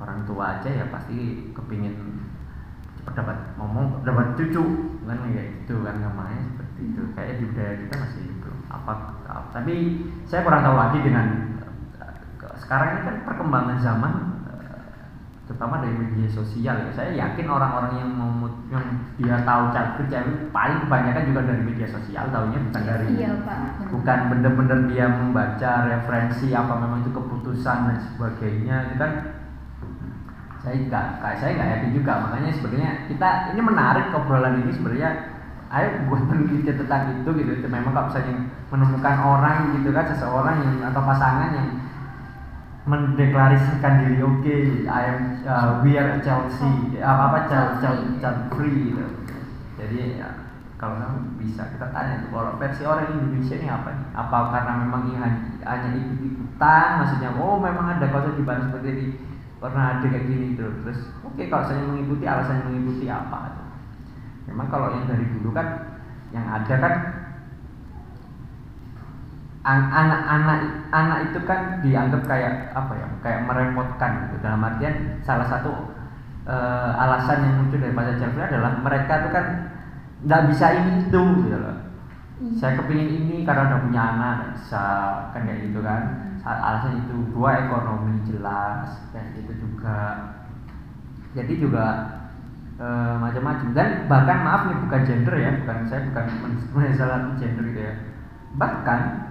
orang 0.00 0.24
tua 0.24 0.58
aja 0.58 0.68
ya 0.68 0.84
pasti 0.88 1.48
kepingin 1.52 2.24
cepat 3.00 3.24
dapat 3.24 3.36
ngomong 3.56 4.04
dapat 4.04 4.36
cucu 4.36 4.64
kan 5.04 5.16
kayak 5.28 5.64
gitu 5.64 5.80
kan 5.84 5.96
namanya 6.00 6.40
seperti 6.52 6.80
itu. 6.92 7.02
Kayak 7.16 7.32
di 7.40 7.44
budaya 7.52 7.72
kita 7.84 7.94
masih 8.00 8.24
belum 8.40 8.58
apa, 8.72 8.92
apa 9.28 9.48
tapi 9.52 9.74
saya 10.24 10.44
kurang 10.44 10.64
tahu 10.64 10.76
lagi 10.76 10.98
dengan 11.04 11.26
sekarang 12.60 12.88
ini 12.92 13.00
kan 13.02 13.16
perkembangan 13.26 13.78
zaman 13.82 14.12
terutama 15.50 15.82
dari 15.82 15.98
media 15.98 16.30
sosial 16.30 16.78
ya. 16.78 16.90
Saya 16.94 17.10
yakin 17.10 17.50
orang-orang 17.50 17.98
yang 17.98 18.10
mau 18.14 18.30
yang 18.70 18.86
dia 19.18 19.42
tahu 19.42 19.74
chat 19.74 19.98
cewek 19.98 20.54
paling 20.54 20.78
kebanyakan 20.86 21.26
juga 21.26 21.40
dari 21.42 21.62
media 21.66 21.90
sosial 21.90 22.30
tahunya 22.30 22.58
bukan 22.70 22.82
dari 22.86 23.06
iya, 23.18 23.34
Pak. 23.42 23.58
bukan 23.90 24.18
bener-bener 24.30 24.78
dia 24.94 25.10
membaca 25.10 25.70
referensi 25.90 26.54
apa 26.54 26.70
memang 26.78 27.02
itu 27.02 27.10
keputusan 27.10 27.78
dan 27.90 27.98
sebagainya 27.98 28.76
itu 28.86 28.94
kan 29.02 29.12
saya 30.62 30.76
nggak 30.86 31.06
kayak 31.18 31.36
saya 31.42 31.50
nggak 31.58 31.70
yakin 31.74 31.90
juga. 31.98 32.12
Makanya 32.30 32.50
sebenarnya 32.54 32.90
kita 33.10 33.28
ini 33.50 33.60
menarik 33.66 34.06
obrolan 34.14 34.62
ini 34.62 34.70
sebenarnya. 34.70 35.10
Ayo 35.70 36.02
buat 36.10 36.26
penelitian 36.26 36.82
tentang 36.82 37.02
itu 37.14 37.30
gitu. 37.30 37.50
Memang 37.70 37.94
kalau 37.94 38.10
misalnya 38.10 38.42
menemukan 38.74 39.16
orang 39.22 39.70
gitu 39.78 39.94
kan 39.94 40.02
seseorang 40.10 40.66
yang 40.66 40.74
atau 40.90 40.98
pasangan 40.98 41.54
yang 41.54 41.68
mendeklarasikan 42.88 44.08
diri 44.08 44.24
oke 44.24 44.40
okay, 44.40 44.60
I 44.88 45.02
am 45.12 45.18
uh, 45.44 45.68
we 45.84 46.00
are 46.00 46.16
Chelsea 46.24 46.96
apa 46.96 47.22
apa 47.28 47.38
Chelsea, 47.44 48.16
Chelsea 48.16 48.46
free 48.56 48.92
gitu. 48.92 49.04
Jadi 49.76 50.20
ya, 50.20 50.28
kalau 50.80 50.96
kamu 50.96 51.18
bisa 51.40 51.68
kita 51.76 51.92
tanya 51.92 52.24
tuh 52.24 52.32
kalau 52.32 52.56
versi 52.56 52.82
orang 52.88 53.12
Indonesia 53.12 53.56
ini 53.60 53.68
apa 53.68 53.88
nih? 53.92 54.06
Apa 54.16 54.36
karena 54.48 54.72
memang 54.80 55.02
ini 55.12 55.16
hanya 55.60 55.88
ikut 55.92 56.20
ikutan 56.24 56.88
maksudnya 57.04 57.30
oh 57.36 57.60
memang 57.60 58.00
ada 58.00 58.06
konsep 58.08 58.32
di 58.40 58.44
Bandung 58.48 58.72
seperti 58.72 58.88
ini 58.96 59.06
pernah 59.60 60.00
ada 60.00 60.06
kayak 60.08 60.24
gini 60.24 60.56
terus 60.56 60.76
terus 60.80 61.00
oke 61.20 61.36
okay, 61.36 61.52
kalau 61.52 61.68
saya 61.68 61.84
mengikuti 61.84 62.24
alasan 62.24 62.64
mengikuti 62.64 63.12
apa? 63.12 63.60
Memang 64.48 64.72
kalau 64.72 64.96
yang 64.96 65.04
dari 65.04 65.28
dulu 65.36 65.52
kan 65.52 66.00
yang 66.32 66.48
ada 66.48 66.74
kan 66.80 66.94
anak-anak 69.60 70.88
anak 70.88 71.18
itu 71.28 71.38
kan 71.44 71.84
dianggap 71.84 72.24
kayak 72.24 72.72
apa 72.72 72.92
ya 72.96 73.06
kayak 73.20 73.40
merepotkan 73.44 74.12
gitu. 74.28 74.36
Dalam 74.40 74.64
artian 74.64 75.20
salah 75.20 75.44
satu 75.44 75.92
e, 76.48 76.56
alasan 76.96 77.44
yang 77.44 77.54
muncul 77.60 77.76
dari 77.76 77.92
bahasa 77.92 78.16
Jeffrey 78.16 78.40
adalah 78.40 78.80
mereka 78.80 79.12
itu 79.20 79.28
kan 79.36 79.46
nggak 80.24 80.44
bisa 80.52 80.66
ini 80.80 80.92
itu 81.04 81.22
gitu 81.44 81.58
loh. 81.60 81.76
Hmm. 82.40 82.56
saya 82.56 82.72
kepingin 82.80 83.20
ini 83.20 83.44
karena 83.44 83.68
udah 83.68 83.80
punya 83.84 84.00
anak 84.16 84.56
bisa 84.56 84.84
kan 85.36 85.44
kayak 85.44 85.60
gitu 85.68 85.80
kan. 85.84 86.02
Hmm. 86.40 86.64
alasan 86.64 87.04
itu. 87.04 87.16
Dua 87.36 87.50
ekonomi 87.68 88.24
jelas 88.24 88.88
dan 89.12 89.36
itu 89.36 89.52
juga. 89.60 90.00
Jadi 91.36 91.52
juga 91.60 91.86
e, 92.80 92.86
macam-macam. 93.20 93.76
Dan 93.76 94.08
bahkan 94.08 94.40
maaf 94.40 94.62
nih 94.72 94.78
bukan 94.88 95.00
gender 95.04 95.34
ya 95.36 95.52
bukan 95.60 95.84
saya 95.84 96.08
bukan 96.08 96.24
menyesalkan 96.72 97.36
gender 97.36 97.64
gitu 97.68 97.80
ya. 97.84 97.94
Bahkan 98.56 99.29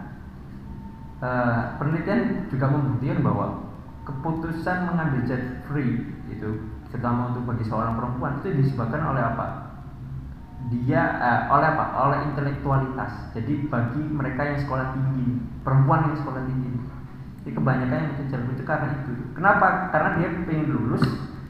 uh, 1.24 1.80
penelitian 1.80 2.50
juga 2.52 2.66
membuktikan 2.72 3.20
bahwa 3.24 3.48
keputusan 4.04 4.90
mengambil 4.90 5.22
jet 5.30 5.64
free 5.70 6.02
itu 6.34 6.50
terutama 6.90 7.30
untuk 7.30 7.46
bagi 7.46 7.66
seorang 7.70 7.94
perempuan 7.94 8.42
itu 8.42 8.50
disebabkan 8.66 9.04
oleh 9.06 9.22
apa? 9.22 9.48
Dia 10.74 11.02
uh, 11.22 11.42
oleh 11.56 11.68
apa? 11.72 11.86
Oleh 12.10 12.20
intelektualitas. 12.34 13.32
Jadi 13.32 13.70
bagi 13.70 14.02
mereka 14.04 14.42
yang 14.44 14.60
sekolah 14.60 14.98
tinggi, 14.98 15.40
perempuan 15.62 16.12
yang 16.12 16.18
sekolah 16.20 16.42
tinggi, 16.44 16.72
jadi 17.44 17.52
kebanyakan 17.56 17.98
yang 17.98 18.12
mengejar 18.14 18.40
itu 18.46 18.64
karena 18.68 18.88
itu. 19.00 19.14
Kenapa? 19.34 19.68
Karena 19.90 20.10
dia 20.20 20.28
ingin 20.30 20.70
lulus 20.70 21.04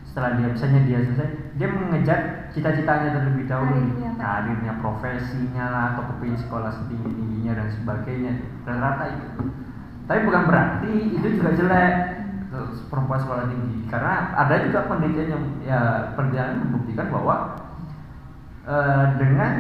setelah 0.06 0.38
dia 0.38 0.48
misalnya 0.48 0.82
dia 0.86 1.00
selesai 1.06 1.49
dia 1.60 1.68
mengejar 1.68 2.20
cita-citanya 2.56 3.20
terlebih 3.20 3.44
dahulu. 3.52 3.76
karirnya, 3.76 4.12
karirnya 4.16 4.74
profesinya 4.80 5.66
lah 5.68 5.84
atau 5.94 6.04
kepingin 6.16 6.40
sekolah 6.40 6.72
setinggi 6.72 7.12
tingginya 7.12 7.54
dan 7.60 7.68
sebagainya. 7.76 8.32
Rata-rata 8.64 9.06
itu. 9.12 9.28
Tapi 10.08 10.20
bukan 10.24 10.44
berarti 10.48 10.94
itu 11.20 11.28
juga 11.36 11.50
jelek 11.54 11.94
perempuan 12.88 13.20
sekolah 13.20 13.46
tinggi. 13.52 13.86
Karena 13.92 14.34
ada 14.40 14.56
juga 14.64 14.88
penelitian 14.88 15.28
yang 15.36 15.44
ya 15.68 15.80
penelitian 16.16 16.64
membuktikan 16.64 17.08
bahwa 17.12 17.36
e, 18.64 18.76
dengan 19.20 19.52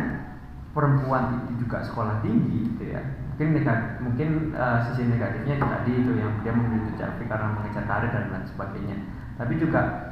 perempuan 0.71 1.43
itu 1.43 1.67
juga 1.67 1.83
sekolah 1.83 2.23
tinggi 2.23 2.71
gitu 2.73 2.95
ya 2.95 3.01
mungkin 3.39 3.55
negatif, 3.55 3.91
mungkin 4.03 4.29
e, 4.51 4.65
sisi 4.87 5.03
negatifnya 5.07 5.55
tadi 5.63 5.91
itu 5.95 6.11
yang 6.15 6.31
dia 6.43 6.51
memilih 6.55 6.91
tapi 6.95 7.23
karena 7.27 7.55
mengejar 7.55 7.83
karir 7.87 8.11
dan 8.11 8.31
lain 8.31 8.45
sebagainya. 8.51 8.97
Tapi 9.39 9.53
juga 9.55 10.08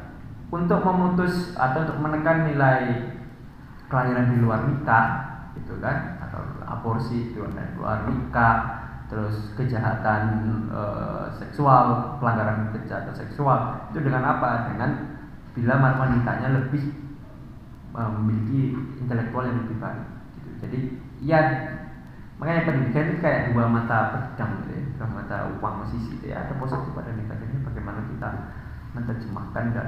untuk 0.48 0.80
memutus 0.80 1.52
atau 1.60 1.84
untuk 1.84 2.00
menekan 2.00 2.48
nilai 2.48 3.12
kelahiran 3.92 4.32
di 4.32 4.38
luar 4.44 4.68
nikah 4.68 5.06
gitu 5.60 5.80
kan 5.84 6.20
atau 6.24 6.44
aborsi 6.64 7.32
itu 7.32 7.44
di 7.44 7.76
luar 7.76 8.08
nikah 8.08 8.88
terus 9.08 9.56
kejahatan 9.56 10.24
e, 10.68 10.82
seksual, 11.40 12.20
pelanggaran 12.20 12.76
kejahatan 12.76 13.16
seksual 13.16 13.88
itu 13.92 14.04
dengan 14.04 14.24
apa? 14.36 14.72
Dengan 14.72 14.92
bila 15.56 15.80
wanitanya 15.80 16.60
lebih 16.60 16.92
e, 17.96 18.02
memiliki 18.20 18.62
intelektual 19.00 19.48
yang 19.48 19.64
lebih 19.64 19.78
baik. 19.80 20.06
Gitu. 20.36 20.50
Jadi 20.60 20.80
ya 21.24 21.40
makanya 22.38 22.70
pendidikan 22.70 23.10
itu 23.10 23.18
kayak 23.24 23.56
dua 23.56 23.66
mata 23.66 23.98
pedang 24.14 24.62
gitu 24.62 24.76
ya, 24.76 24.84
dua 25.00 25.08
mata 25.08 25.36
uang 25.56 25.88
sisi 25.88 26.20
gitu 26.20 26.36
ya. 26.36 26.44
Ada 26.44 26.60
positif 26.60 26.92
ada 26.92 27.12
negatifnya 27.16 27.64
bagaimana 27.64 28.00
kita 28.12 28.30
menerjemahkan 28.92 29.66
dan 29.72 29.88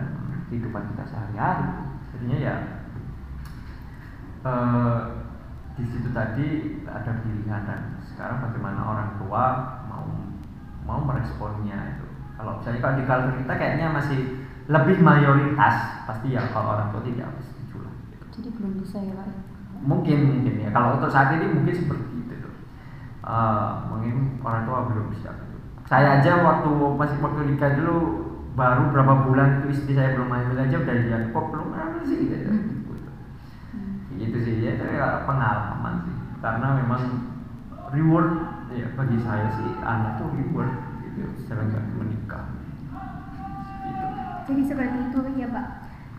kehidupan 0.49 0.93
kita 0.93 1.03
sehari-hari. 1.07 1.69
Jadinya 2.12 2.38
ya 2.41 2.55
e, 4.43 4.53
di 5.79 5.83
situ 5.88 6.09
tadi 6.12 6.47
ada 6.89 7.12
pilihan 7.23 7.62
dan 7.63 7.81
sekarang 8.03 8.43
bagaimana 8.43 8.81
orang 8.83 9.09
tua 9.21 9.43
mau 9.88 10.05
mau 10.83 10.99
meresponnya 11.05 11.95
itu. 11.95 12.07
Kalau 12.35 12.59
misalnya 12.59 12.79
kalau 12.81 12.95
di 12.97 13.05
culture 13.05 13.38
kita 13.45 13.53
kayaknya 13.55 13.88
masih 13.93 14.19
lebih 14.69 14.97
mayoritas 15.01 16.05
pasti 16.05 16.35
ya 16.35 16.43
kalau 16.51 16.75
orang 16.75 16.89
tua 16.91 17.01
tidak 17.05 17.29
setuju 17.45 17.85
lah. 17.85 17.93
Jadi 18.33 18.49
belum 18.57 18.71
bisa 18.81 18.97
ya 18.99 19.13
pak 19.15 19.25
ya? 19.29 19.38
mungkin 19.79 20.17
mungkin 20.27 20.53
ya. 20.65 20.69
Kalau 20.73 20.99
untuk 20.99 21.13
saat 21.13 21.31
ini 21.38 21.45
mungkin 21.47 21.73
seperti 21.77 22.13
itu 22.25 22.35
uh, 23.23 23.85
mungkin 23.88 24.41
orang 24.41 24.65
tua 24.65 24.89
belum 24.89 25.13
bisa 25.13 25.31
saya 25.89 26.21
aja 26.21 26.45
waktu 26.45 26.69
masih 26.69 27.17
waktu 27.17 27.49
nikah 27.49 27.73
dulu 27.73 28.28
baru 28.59 28.91
berapa 28.91 29.13
bulan 29.23 29.63
itu 29.63 29.65
istri 29.71 29.95
saya 29.95 30.19
belum 30.19 30.27
hamil 30.35 30.59
aja 30.59 30.75
udah 30.83 30.95
lihat 31.07 31.23
kok 31.31 31.45
belum 31.55 31.69
hamil 31.71 32.03
sih 32.03 32.19
gitu. 32.27 32.49
Hmm. 32.51 32.83
gitu. 34.19 34.19
itu 34.19 34.37
sih 34.43 34.53
ya 34.59 34.75
itu 34.75 34.83
pengalaman 35.23 36.03
sih 36.03 36.15
karena 36.43 36.67
memang 36.83 37.03
reward 37.95 38.29
ya 38.75 38.91
bagi 38.99 39.17
saya 39.23 39.47
sih 39.55 39.69
anak 39.79 40.19
tuh 40.19 40.27
reward 40.35 40.75
gitu 41.07 41.23
secara 41.39 41.71
nggak 41.71 41.85
menikah 41.95 42.43
gitu. 43.87 44.05
jadi 44.51 44.61
seperti 44.67 44.97
itu 45.07 45.19
ya 45.39 45.47
pak 45.47 45.67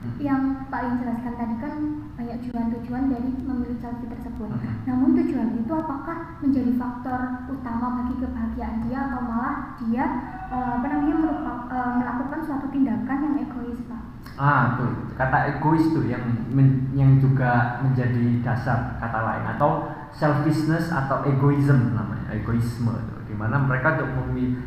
hmm. 0.01 0.19
yang 0.21 0.43
paling 0.73 0.97
jelaskan 1.01 1.35
tadi 1.37 1.55
kan 1.61 1.75
banyak 2.17 2.37
tujuan-tujuan 2.49 3.05
dari 3.13 3.31
memilih 3.45 3.77
calon 3.81 4.09
tersebut 4.09 4.51
hmm. 4.51 4.77
namun 4.89 5.17
tujuan 5.17 5.49
itu 5.61 5.73
apakah 5.73 6.41
menjadi 6.41 6.73
faktor 6.81 7.21
utama 7.53 7.87
bagi 8.03 8.15
kebahagiaan 8.21 8.77
dia 8.89 8.99
atau 9.09 9.21
malah 9.25 9.57
dia 9.85 10.05
uh, 10.49 10.71
apa 10.81 10.87
namanya 10.89 11.17
merupakan, 11.21 11.59
uh, 11.69 11.93
melakukan 12.01 12.41
suatu 12.45 12.67
tindakan 12.73 13.19
yang 13.25 13.35
egois 13.45 13.81
pak 13.87 14.03
ah 14.41 14.81
tuh 14.81 14.93
kata 15.17 15.39
egois 15.57 15.85
tuh 15.93 16.05
yang 16.09 16.25
men, 16.49 16.89
yang 16.97 17.21
juga 17.21 17.81
menjadi 17.85 18.41
dasar 18.41 18.97
kata 18.97 19.19
lain 19.21 19.45
atau 19.57 19.89
selfishness 20.17 20.89
atau 20.89 21.25
egoism 21.29 21.93
namanya 21.93 22.33
egoisme 22.33 22.93
itu 22.93 23.17
di 23.33 23.35
mana 23.37 23.61
mereka 23.63 24.01
untuk 24.01 24.11
memilih 24.27 24.59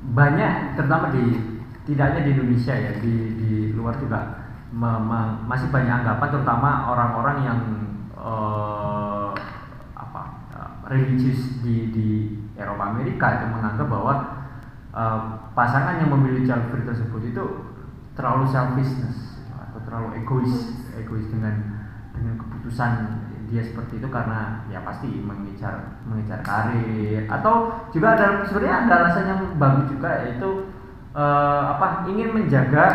banyak 0.00 0.74
terutama 0.74 1.12
di 1.12 1.49
tidak 1.90 2.04
hanya 2.14 2.20
di 2.22 2.30
Indonesia 2.38 2.74
ya 2.74 2.92
di 3.02 3.14
di 3.34 3.50
luar 3.74 3.98
juga. 3.98 4.46
Me, 4.70 4.86
me, 5.02 5.50
masih 5.50 5.66
banyak 5.74 5.90
anggapan 5.90 6.30
terutama 6.30 6.86
orang-orang 6.94 7.36
yang 7.42 7.60
uh, 8.14 9.34
apa 9.98 10.22
uh, 10.54 10.70
religius 10.86 11.58
di 11.58 11.90
di 11.90 12.08
Eropa 12.54 12.94
Amerika 12.94 13.42
itu 13.42 13.46
menganggap 13.50 13.90
bahwa 13.90 14.14
uh, 14.94 15.50
pasangan 15.58 15.98
yang 15.98 16.14
memilih 16.14 16.46
free 16.70 16.86
tersebut 16.86 17.34
itu 17.34 17.44
terlalu 18.14 18.46
selfishness 18.46 19.42
atau 19.50 19.82
terlalu 19.82 20.22
egois 20.22 20.70
egois 20.94 21.26
dengan 21.26 21.82
dengan 22.14 22.38
keputusan 22.38 22.92
dia 23.50 23.66
seperti 23.66 23.98
itu 23.98 24.06
karena 24.06 24.62
ya 24.70 24.78
pasti 24.86 25.10
mengejar 25.10 25.98
mengejar 26.06 26.38
karir. 26.46 27.26
Atau 27.26 27.74
juga 27.90 28.14
ada 28.14 28.46
sebenarnya 28.46 28.86
ada 28.86 28.94
alasan 29.02 29.24
yang 29.26 29.40
bagus 29.58 29.90
juga 29.90 30.22
yaitu 30.22 30.69
uh, 31.14 31.76
apa 31.76 32.06
ingin 32.10 32.34
menjaga 32.34 32.86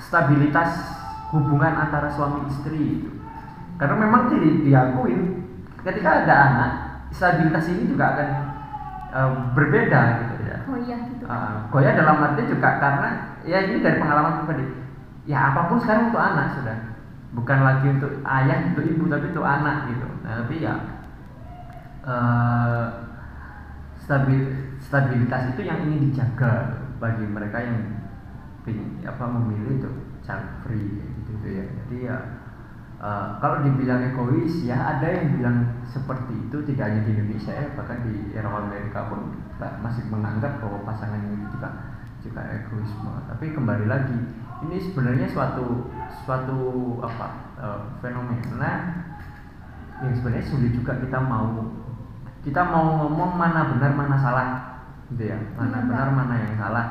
stabilitas 0.00 0.76
hubungan 1.32 1.72
antara 1.74 2.12
suami 2.12 2.46
istri 2.46 3.08
karena 3.74 3.96
memang 3.98 4.30
di, 4.30 4.70
diakuin 4.70 5.42
ketika 5.82 6.24
ada 6.24 6.34
anak 6.34 6.70
stabilitas 7.10 7.66
ini 7.70 7.90
juga 7.90 8.14
akan 8.14 8.28
uh, 9.10 9.30
berbeda 9.54 10.00
gitu 10.22 10.34
ya. 10.46 10.58
Goyah 10.64 11.00
gitu 11.10 11.24
uh, 11.26 11.66
goyah 11.70 11.92
dalam 11.98 12.22
arti 12.22 12.42
juga 12.50 12.78
karena 12.78 13.08
ya 13.42 13.58
ini 13.66 13.82
dari 13.82 13.98
pengalaman 13.98 14.44
pribadi. 14.44 14.66
Ya 15.24 15.52
apa 15.52 15.72
pun 15.72 15.80
sekarang 15.80 16.12
untuk 16.12 16.22
anak 16.22 16.54
sudah. 16.54 16.78
Bukan 17.34 17.58
lagi 17.66 17.86
untuk 17.98 18.22
ayah 18.22 18.70
untuk 18.70 18.84
ibu 18.86 19.10
tapi 19.10 19.26
untuk 19.34 19.46
anak 19.46 19.90
gitu. 19.90 20.08
Nah, 20.22 20.32
tapi 20.44 20.54
ya 20.62 20.74
uh, 22.06 22.84
stabil 23.98 24.70
stabilitas 24.78 25.50
itu 25.56 25.66
yang 25.66 25.82
ingin 25.88 26.12
dijaga 26.12 26.83
bagi 26.98 27.24
mereka 27.28 27.58
yang 27.60 27.78
apa 29.04 29.24
memilih 29.28 29.76
untuk 29.76 29.94
child 30.24 30.64
free 30.64 31.04
gitu, 31.04 31.36
gitu 31.36 31.48
ya. 31.60 31.64
Jadi 31.84 31.96
ya 32.08 32.16
uh, 32.96 33.36
kalau 33.38 33.60
dibilang 33.60 34.00
egois 34.08 34.64
ya 34.64 34.96
ada 34.96 35.04
yang 35.04 35.36
bilang 35.36 35.58
seperti 35.84 36.32
itu 36.48 36.56
tidak 36.72 36.88
hanya 36.88 37.00
di 37.04 37.10
Indonesia 37.12 37.52
ya 37.52 37.68
bahkan 37.76 38.00
di 38.08 38.32
Eropa 38.32 38.64
Amerika 38.64 39.12
pun 39.12 39.20
masih 39.84 40.08
menganggap 40.08 40.58
bahwa 40.64 40.80
pasangan 40.88 41.20
ini 41.20 41.44
juga 41.52 41.68
juga 42.24 42.40
egoisme. 42.48 43.12
Tapi 43.28 43.52
kembali 43.52 43.84
lagi 43.84 44.18
ini 44.64 44.80
sebenarnya 44.80 45.28
suatu 45.28 45.92
suatu 46.24 46.60
apa 47.04 47.28
uh, 47.60 47.80
fenomena 48.00 49.04
yang 50.00 50.12
sebenarnya 50.16 50.46
sulit 50.48 50.72
juga 50.72 50.96
kita 50.98 51.20
mau 51.20 51.68
kita 52.44 52.60
mau 52.60 53.04
ngomong 53.04 53.40
mana 53.40 53.72
benar 53.76 53.92
mana 53.96 54.16
salah 54.20 54.73
gitu 55.12 55.24
ya. 55.28 55.38
Mana 55.58 55.84
iya, 55.84 55.88
benar 55.88 56.08
mana 56.14 56.34
yang 56.40 56.56
salah. 56.56 56.86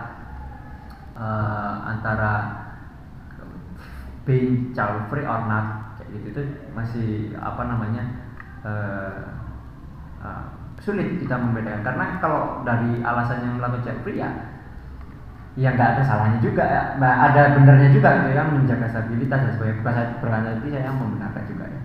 Uh, 1.14 1.74
antara 1.94 2.34
being 4.26 4.74
child 4.74 5.06
free 5.14 5.22
or 5.22 5.46
not 5.46 5.94
kayak 6.00 6.10
gitu 6.18 6.26
itu 6.42 6.44
masih 6.74 7.38
apa 7.38 7.70
namanya 7.70 8.04
uh, 8.66 9.22
uh, 10.22 10.46
sulit 10.82 11.22
kita 11.22 11.38
membedakan. 11.38 11.86
Karena 11.86 12.06
kalau 12.18 12.66
dari 12.66 13.02
alasan 13.06 13.46
yang 13.46 13.62
melakukan 13.62 13.86
child 13.86 14.02
free 14.02 14.22
ya 14.22 14.30
ya 15.54 15.70
nggak 15.70 15.90
ada 15.98 16.02
salahnya 16.02 16.40
juga 16.42 16.66
ya. 16.66 16.84
Ada 16.98 17.62
benernya 17.62 17.90
juga 17.94 18.10
gitu 18.26 18.30
ya 18.34 18.44
menjaga 18.50 18.88
stabilitas 18.90 19.40
dan 19.42 19.52
sebagainya. 19.54 19.80
Bukan 19.82 19.94
saya 19.94 20.54
itu 20.58 20.68
saya 20.74 20.84
yang 20.90 20.98
membenarkan 20.98 21.44
juga 21.46 21.66
ya. 21.70 21.82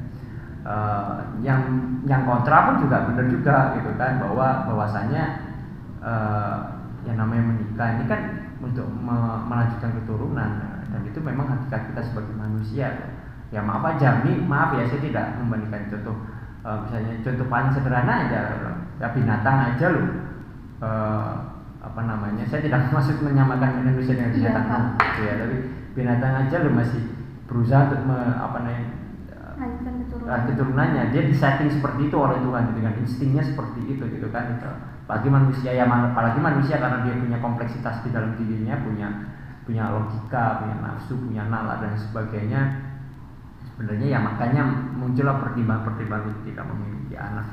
Uh, 0.68 1.16
yang 1.40 1.60
yang 2.04 2.28
kontra 2.28 2.68
pun 2.68 2.84
juga 2.84 3.08
benar 3.08 3.24
juga 3.28 3.56
gitu 3.80 3.88
kan 3.96 4.20
bahwa 4.20 4.68
bahwasannya 4.68 5.47
uh, 6.08 6.56
yang 7.04 7.16
namanya 7.20 7.52
menikah 7.52 7.88
ini 8.00 8.04
kan 8.08 8.20
untuk 8.64 8.88
me 8.88 9.44
melanjutkan 9.44 9.92
keturunan. 10.02 10.50
Dan 10.88 11.00
itu 11.04 11.18
memang 11.20 11.46
hakikat 11.46 11.92
kita 11.92 12.00
sebagai 12.00 12.34
manusia. 12.34 12.88
Ya 13.48 13.64
maaf 13.64 13.84
aja 13.84 14.24
nih 14.24 14.44
maaf 14.44 14.76
ya 14.76 14.84
saya 14.84 15.00
tidak 15.00 15.40
membandingkan 15.40 15.88
contoh 15.88 16.16
uh, 16.64 16.84
misalnya 16.84 17.12
contoh 17.24 17.46
paling 17.48 17.72
sederhana 17.72 18.14
aja. 18.28 18.40
Ya 18.98 19.06
binatang 19.12 19.58
aja 19.72 19.86
loh. 19.92 20.06
Uh, 20.78 21.32
apa 21.78 22.00
namanya 22.04 22.44
saya 22.48 22.64
tidak 22.64 22.88
maksud 22.94 23.22
menyamakan 23.22 23.84
manusia 23.84 24.16
dengan 24.16 24.32
iya, 24.32 24.36
binatang. 24.52 24.84
Gitu 24.96 25.20
ya 25.24 25.34
tapi 25.38 25.56
binatang 25.96 26.32
aja 26.46 26.56
lo 26.64 26.70
masih 26.74 27.02
berusaha 27.48 27.88
untuk 27.88 28.02
me, 28.04 28.18
apa 28.36 28.58
namanya 28.60 28.86
keturunannya. 30.52 31.10
dia 31.10 31.22
disetting 31.26 31.72
seperti 31.72 32.12
itu 32.12 32.16
oleh 32.20 32.38
Tuhan 32.38 32.76
dengan 32.76 32.94
instingnya 33.00 33.42
seperti 33.42 33.80
itu 33.96 34.04
gitu 34.06 34.28
kan. 34.30 34.60
Apalagi 35.08 35.32
manusia 35.32 35.72
ya 35.72 35.88
apalagi 35.88 36.36
manusia 36.36 36.76
karena 36.76 37.00
dia 37.00 37.16
punya 37.16 37.40
kompleksitas 37.40 38.04
di 38.04 38.12
dalam 38.12 38.36
dirinya 38.36 38.76
punya 38.84 39.08
punya 39.64 39.88
logika 39.88 40.60
punya 40.60 40.76
nafsu 40.84 41.16
punya 41.16 41.48
nalar 41.48 41.80
dan 41.80 41.96
sebagainya. 41.96 42.60
Sebenarnya 43.72 44.04
ya 44.04 44.20
makanya 44.20 44.68
muncullah 45.00 45.40
pertimbangan-pertimbangan 45.40 46.44
ketika 46.44 46.60
memiliki 46.60 47.16
anak. 47.16 47.48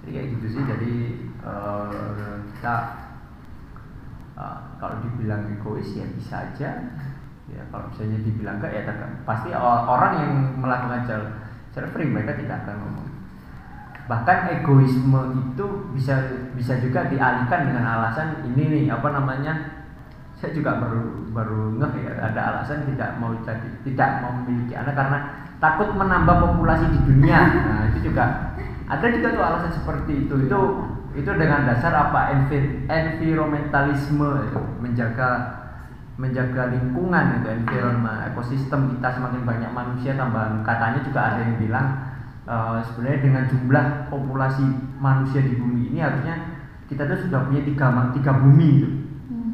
Jadi 0.00 0.10
kayak 0.16 0.28
gitu 0.32 0.46
sih. 0.56 0.62
Jadi 0.64 0.92
uh, 1.44 2.40
kita 2.56 2.76
uh, 4.40 4.80
kalau 4.80 4.96
dibilang 5.04 5.44
egois 5.60 5.92
ya 5.92 6.08
bisa 6.08 6.40
aja. 6.40 6.70
Ya 7.52 7.62
kalau 7.68 7.92
misalnya 7.92 8.24
dibilang 8.24 8.64
enggak 8.64 8.72
ya 8.72 8.96
pasti 9.28 9.52
orang 9.52 10.12
yang 10.24 10.32
melakukan 10.56 11.04
self 11.76 11.92
mereka 11.92 12.32
tidak 12.40 12.64
akan 12.64 12.80
ngomong 12.80 13.05
bahkan 14.06 14.50
egoisme 14.54 15.50
itu 15.54 15.66
bisa 15.94 16.14
bisa 16.54 16.78
juga 16.78 17.10
dialihkan 17.10 17.70
dengan 17.70 17.84
alasan 17.84 18.46
ini 18.46 18.62
nih 18.70 18.84
apa 18.94 19.10
namanya 19.10 19.82
saya 20.38 20.54
juga 20.54 20.78
baru 20.78 21.32
baru 21.34 21.74
ngeh 21.80 21.92
ya 22.06 22.12
ada 22.30 22.40
alasan 22.54 22.86
tidak 22.86 23.18
mau 23.18 23.34
jadi 23.42 23.68
tidak 23.82 24.10
memiliki 24.22 24.78
anak 24.78 24.94
karena 24.94 25.18
takut 25.56 25.88
menambah 25.96 26.36
populasi 26.44 26.92
di 26.92 27.00
dunia. 27.08 27.40
Nah 27.40 27.82
itu 27.90 28.12
juga 28.12 28.52
ada 28.86 29.06
juga 29.10 29.28
tuh 29.32 29.44
alasan 29.44 29.72
seperti 29.72 30.28
itu. 30.28 30.34
Itu 30.46 30.60
itu 31.16 31.30
dengan 31.32 31.64
dasar 31.64 31.96
apa? 31.96 32.36
Environmentalisme 32.86 34.28
itu 34.52 34.60
menjaga 34.84 35.28
menjaga 36.16 36.72
lingkungan 36.72 37.44
itu 37.44 37.48
environment 37.52 38.32
ekosistem 38.32 38.88
kita 38.96 39.20
semakin 39.20 39.44
banyak 39.44 39.68
manusia 39.68 40.16
tambahan 40.16 40.64
katanya 40.64 41.04
juga 41.04 41.20
ada 41.20 41.44
yang 41.44 41.60
bilang 41.60 41.92
uh, 42.46 42.78
sebenarnya 42.80 43.20
dengan 43.20 43.44
jumlah 43.50 43.86
populasi 44.08 44.64
manusia 45.02 45.42
di 45.42 45.58
bumi 45.58 45.92
ini 45.92 45.98
harusnya 46.00 46.34
kita 46.86 47.02
tuh 47.04 47.18
sudah 47.26 47.50
punya 47.50 47.66
tiga 47.66 47.90
tiga 48.14 48.32
bumi 48.38 48.66
itu 48.78 48.88
hmm. 49.28 49.52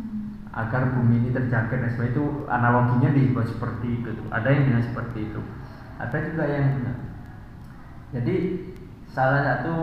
agar 0.52 0.92
bumi 0.92 1.24
ini 1.24 1.28
terjaga 1.32 1.80
dan 1.80 1.88
sebagainya 1.96 2.12
itu 2.12 2.24
analoginya 2.46 3.10
dibuat 3.16 3.48
seperti 3.48 3.86
itu 4.00 4.10
ada 4.28 4.48
yang 4.52 4.68
bilang 4.68 4.84
seperti 4.84 5.18
itu. 5.32 5.40
Ada 5.96 6.16
juga 6.32 6.44
yang 6.50 6.66
jadi 8.12 8.34
salah 9.08 9.40
satu 9.40 9.76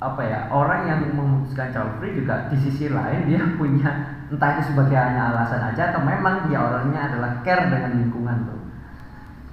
apa 0.00 0.22
ya 0.24 0.48
orang 0.48 0.88
yang 0.88 1.00
memutuskan 1.12 1.74
child 1.74 1.98
free 2.00 2.16
juga 2.16 2.48
di 2.48 2.56
sisi 2.56 2.88
lain 2.88 3.26
dia 3.26 3.42
punya 3.60 4.16
entah 4.30 4.50
itu 4.56 4.70
sebagai 4.70 4.94
hanya 4.94 5.34
alasan 5.34 5.74
aja 5.74 5.90
atau 5.90 6.06
memang 6.06 6.46
dia 6.46 6.62
orangnya 6.62 7.10
adalah 7.10 7.42
care 7.42 7.66
dengan 7.66 7.98
lingkungan 7.98 8.36
tuh. 8.46 8.60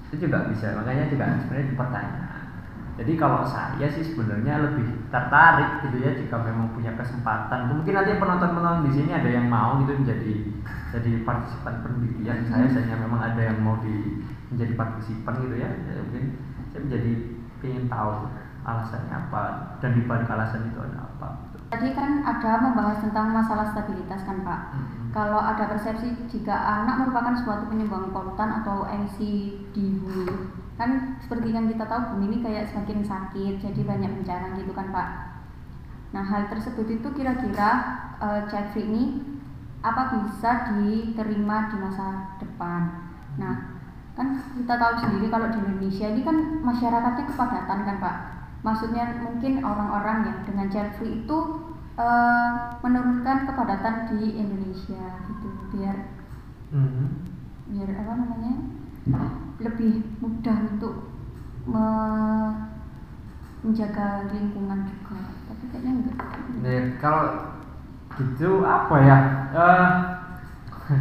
Itu 0.07 0.29
juga 0.29 0.45
bisa 0.53 0.77
makanya 0.77 1.09
juga 1.09 1.33
sebenarnya 1.41 1.73
pertanyaan 1.73 2.26
jadi 2.97 3.13
kalau 3.13 3.45
saya 3.45 3.85
sih 3.93 4.01
sebenarnya 4.01 4.57
lebih 4.57 5.07
tertarik 5.13 5.85
gitu 5.85 5.97
ya 6.01 6.17
jika 6.17 6.41
memang 6.41 6.73
punya 6.73 6.97
kesempatan 6.97 7.69
mungkin 7.69 7.93
nanti 7.93 8.17
penonton-penonton 8.17 8.89
di 8.89 8.91
sini 8.97 9.11
ada 9.13 9.29
yang 9.29 9.45
mau 9.45 9.77
gitu 9.85 9.93
menjadi 10.01 10.33
jadi 10.97 11.21
partisipan 11.21 11.83
pendidikan 11.83 12.41
saya. 12.47 12.65
Saya 12.71 12.95
memang 12.97 13.21
ada 13.21 13.41
yang 13.43 13.59
mau 13.61 13.77
di 13.83 14.23
menjadi 14.49 14.73
partisipan 14.79 15.43
gitu 15.43 15.55
ya, 15.59 15.69
ya 15.69 16.01
mungkin 16.01 16.25
saya 16.71 16.81
menjadi 16.87 17.11
ingin 17.67 17.85
tahu 17.91 18.31
alasannya 18.67 19.13
apa 19.15 19.43
dan 19.79 19.95
di 19.95 20.01
balik 20.03 20.27
alasan 20.27 20.67
itu 20.67 20.79
ada 20.79 21.07
apa 21.07 21.29
Tadi 21.67 21.91
kan 21.91 22.23
ada 22.23 22.63
membahas 22.63 23.03
tentang 23.03 23.35
masalah 23.35 23.67
stabilitas 23.75 24.23
kan 24.23 24.39
Pak. 24.39 24.61
Hmm. 24.71 25.11
Kalau 25.11 25.35
ada 25.35 25.67
persepsi 25.67 26.15
jika 26.31 26.55
anak 26.55 27.03
merupakan 27.03 27.35
suatu 27.43 27.67
penyumbang 27.67 28.07
polutan 28.15 28.63
atau 28.63 28.87
emisi 28.87 29.67
di 29.75 29.99
bumi, 29.99 30.31
kan 30.77 31.17
seperti 31.19 31.51
yang 31.51 31.65
kita 31.67 31.89
tahu 31.89 32.15
bumi 32.15 32.25
ini 32.31 32.37
kayak 32.45 32.69
semakin 32.69 33.01
sakit, 33.01 33.53
jadi 33.59 33.81
banyak 33.81 34.11
bencana 34.21 34.53
gitu 34.61 34.71
kan 34.77 34.93
Pak. 34.93 35.07
Nah 36.13 36.23
hal 36.23 36.47
tersebut 36.53 36.87
itu 37.01 37.07
kira-kira 37.17 37.69
uh, 38.21 38.45
free 38.71 38.85
ini 38.85 39.03
apa 39.81 40.21
bisa 40.21 40.73
diterima 40.73 41.73
di 41.73 41.77
masa 41.81 42.37
depan? 42.37 43.09
Nah 43.41 43.77
kan 44.17 44.37
kita 44.57 44.73
tahu 44.77 44.93
sendiri 44.97 45.29
kalau 45.29 45.49
di 45.53 45.59
Indonesia 45.61 46.09
ini 46.09 46.21
kan 46.25 46.37
masyarakatnya 46.65 47.25
kepadatan 47.29 47.79
kan 47.85 47.97
Pak 48.01 48.17
maksudnya 48.65 49.21
mungkin 49.21 49.61
orang-orang 49.61 50.27
yang 50.27 50.39
dengan 50.43 50.67
free 50.97 51.21
itu 51.21 51.37
uh, 51.95 52.51
menurunkan 52.81 53.45
kepadatan 53.45 53.95
di 54.11 54.41
Indonesia 54.41 55.21
gitu 55.29 55.47
biar 55.71 55.97
mm-hmm. 56.73 57.07
biar 57.71 57.89
apa 58.01 58.13
namanya 58.17 58.53
lebih 59.57 59.93
mudah 60.21 60.57
untuk 60.75 60.95
me 61.65 61.87
menjaga 63.65 64.29
lingkungan 64.31 64.85
juga. 64.85 65.17
Tapi 65.49 65.63
kayaknya 65.73 65.91
enggak. 65.97 66.17
Ya, 66.63 66.81
kalau 67.01 67.23
gitu 68.15 68.63
apa 68.63 68.95
ya? 69.03 69.17
Uh, 69.51 69.89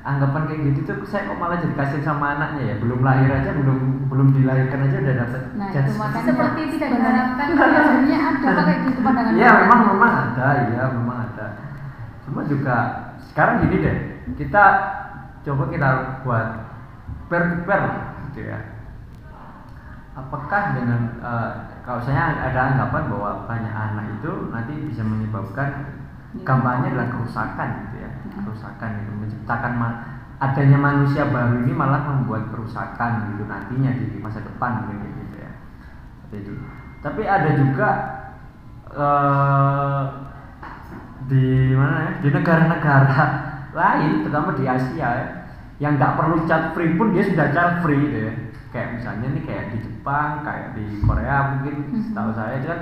anggapan 0.00 0.48
kayak 0.48 0.62
gitu 0.72 0.80
tuh 0.88 0.96
saya 1.04 1.28
kok 1.28 1.36
malah 1.36 1.60
jadi 1.60 1.76
kasihan 1.76 2.14
sama 2.14 2.38
anaknya 2.38 2.72
ya. 2.72 2.74
Belum 2.80 3.04
lahir 3.04 3.28
aja 3.28 3.52
belum 3.52 4.08
belum 4.08 4.28
dilahirkan 4.32 4.80
aja 4.88 4.96
udah 4.96 5.16
dapat 5.26 5.40
Nah, 5.60 5.68
itu 5.68 5.92
makanya 5.98 6.26
Seperti 6.26 6.60
tidak 6.78 6.88
diharapkan. 6.96 7.46
biasanya 7.58 8.18
ada 8.40 8.62
kayak 8.64 8.80
gitu 8.88 9.00
pandangan 9.04 9.32
Iya 9.36 9.48
orang. 9.50 9.60
memang 9.66 9.80
memang 9.92 10.12
ada 10.16 10.48
ya 10.72 10.82
memang 10.94 11.18
ada. 11.28 11.46
Cuma 12.24 12.40
juga 12.48 12.76
sekarang 13.28 13.54
gini 13.66 13.76
deh 13.84 13.96
kita 14.40 14.64
coba 15.44 15.64
kita 15.68 15.88
buat 16.24 16.48
per 17.30 17.62
per 17.64 17.82
gitu 18.28 18.50
ya. 18.50 18.58
Apakah 20.18 20.74
dengan 20.74 21.22
eh, 21.22 21.50
kalau 21.86 22.02
saya 22.02 22.34
ada 22.34 22.74
anggapan 22.74 23.02
bahwa 23.08 23.30
banyak 23.46 23.70
anak 23.72 24.06
itu 24.20 24.50
nanti 24.50 24.74
bisa 24.90 25.06
menyebabkan 25.06 25.96
gampangnya 26.42 26.92
adalah 26.92 27.08
kerusakan 27.14 27.68
gitu 27.86 27.96
ya. 28.02 28.10
Kerusakan 28.42 28.90
itu 29.06 29.12
menciptakan 29.14 29.72
ma- 29.78 29.98
adanya 30.40 30.78
manusia 30.80 31.28
baru 31.30 31.62
ini 31.62 31.72
malah 31.72 32.00
membuat 32.04 32.48
kerusakan 32.50 33.32
gitu 33.32 33.44
nantinya 33.46 33.92
di 33.94 34.18
masa 34.18 34.42
depan 34.42 34.90
mungkin 34.90 35.14
gitu 35.24 35.36
ya. 35.38 35.52
Jadi 36.34 36.52
tapi 37.00 37.22
ada 37.24 37.50
juga 37.56 37.88
eh, 38.90 40.04
di 41.30 41.70
mana 41.78 41.96
ya 42.02 42.12
di 42.18 42.28
negara-negara 42.34 43.22
lain 43.78 44.26
terutama 44.26 44.50
di 44.58 44.64
Asia 44.66 45.08
ya, 45.14 45.26
yang 45.80 45.96
nggak 45.96 46.12
perlu 46.14 46.44
child 46.44 46.76
free 46.76 46.92
pun 46.94 47.10
dia 47.10 47.24
sudah 47.24 47.50
child 47.50 47.74
free 47.80 47.98
gitu 47.98 48.18
ya 48.28 48.32
kayak 48.70 48.88
misalnya 48.94 49.26
nih 49.32 49.42
kayak 49.42 49.64
di 49.72 49.78
Jepang 49.82 50.46
kayak 50.46 50.66
di 50.78 50.84
Korea 51.02 51.36
mungkin 51.50 51.74
Mhm. 51.90 52.02
setahu 52.06 52.30
saya 52.32 52.54
itu 52.54 52.66
kan. 52.68 52.80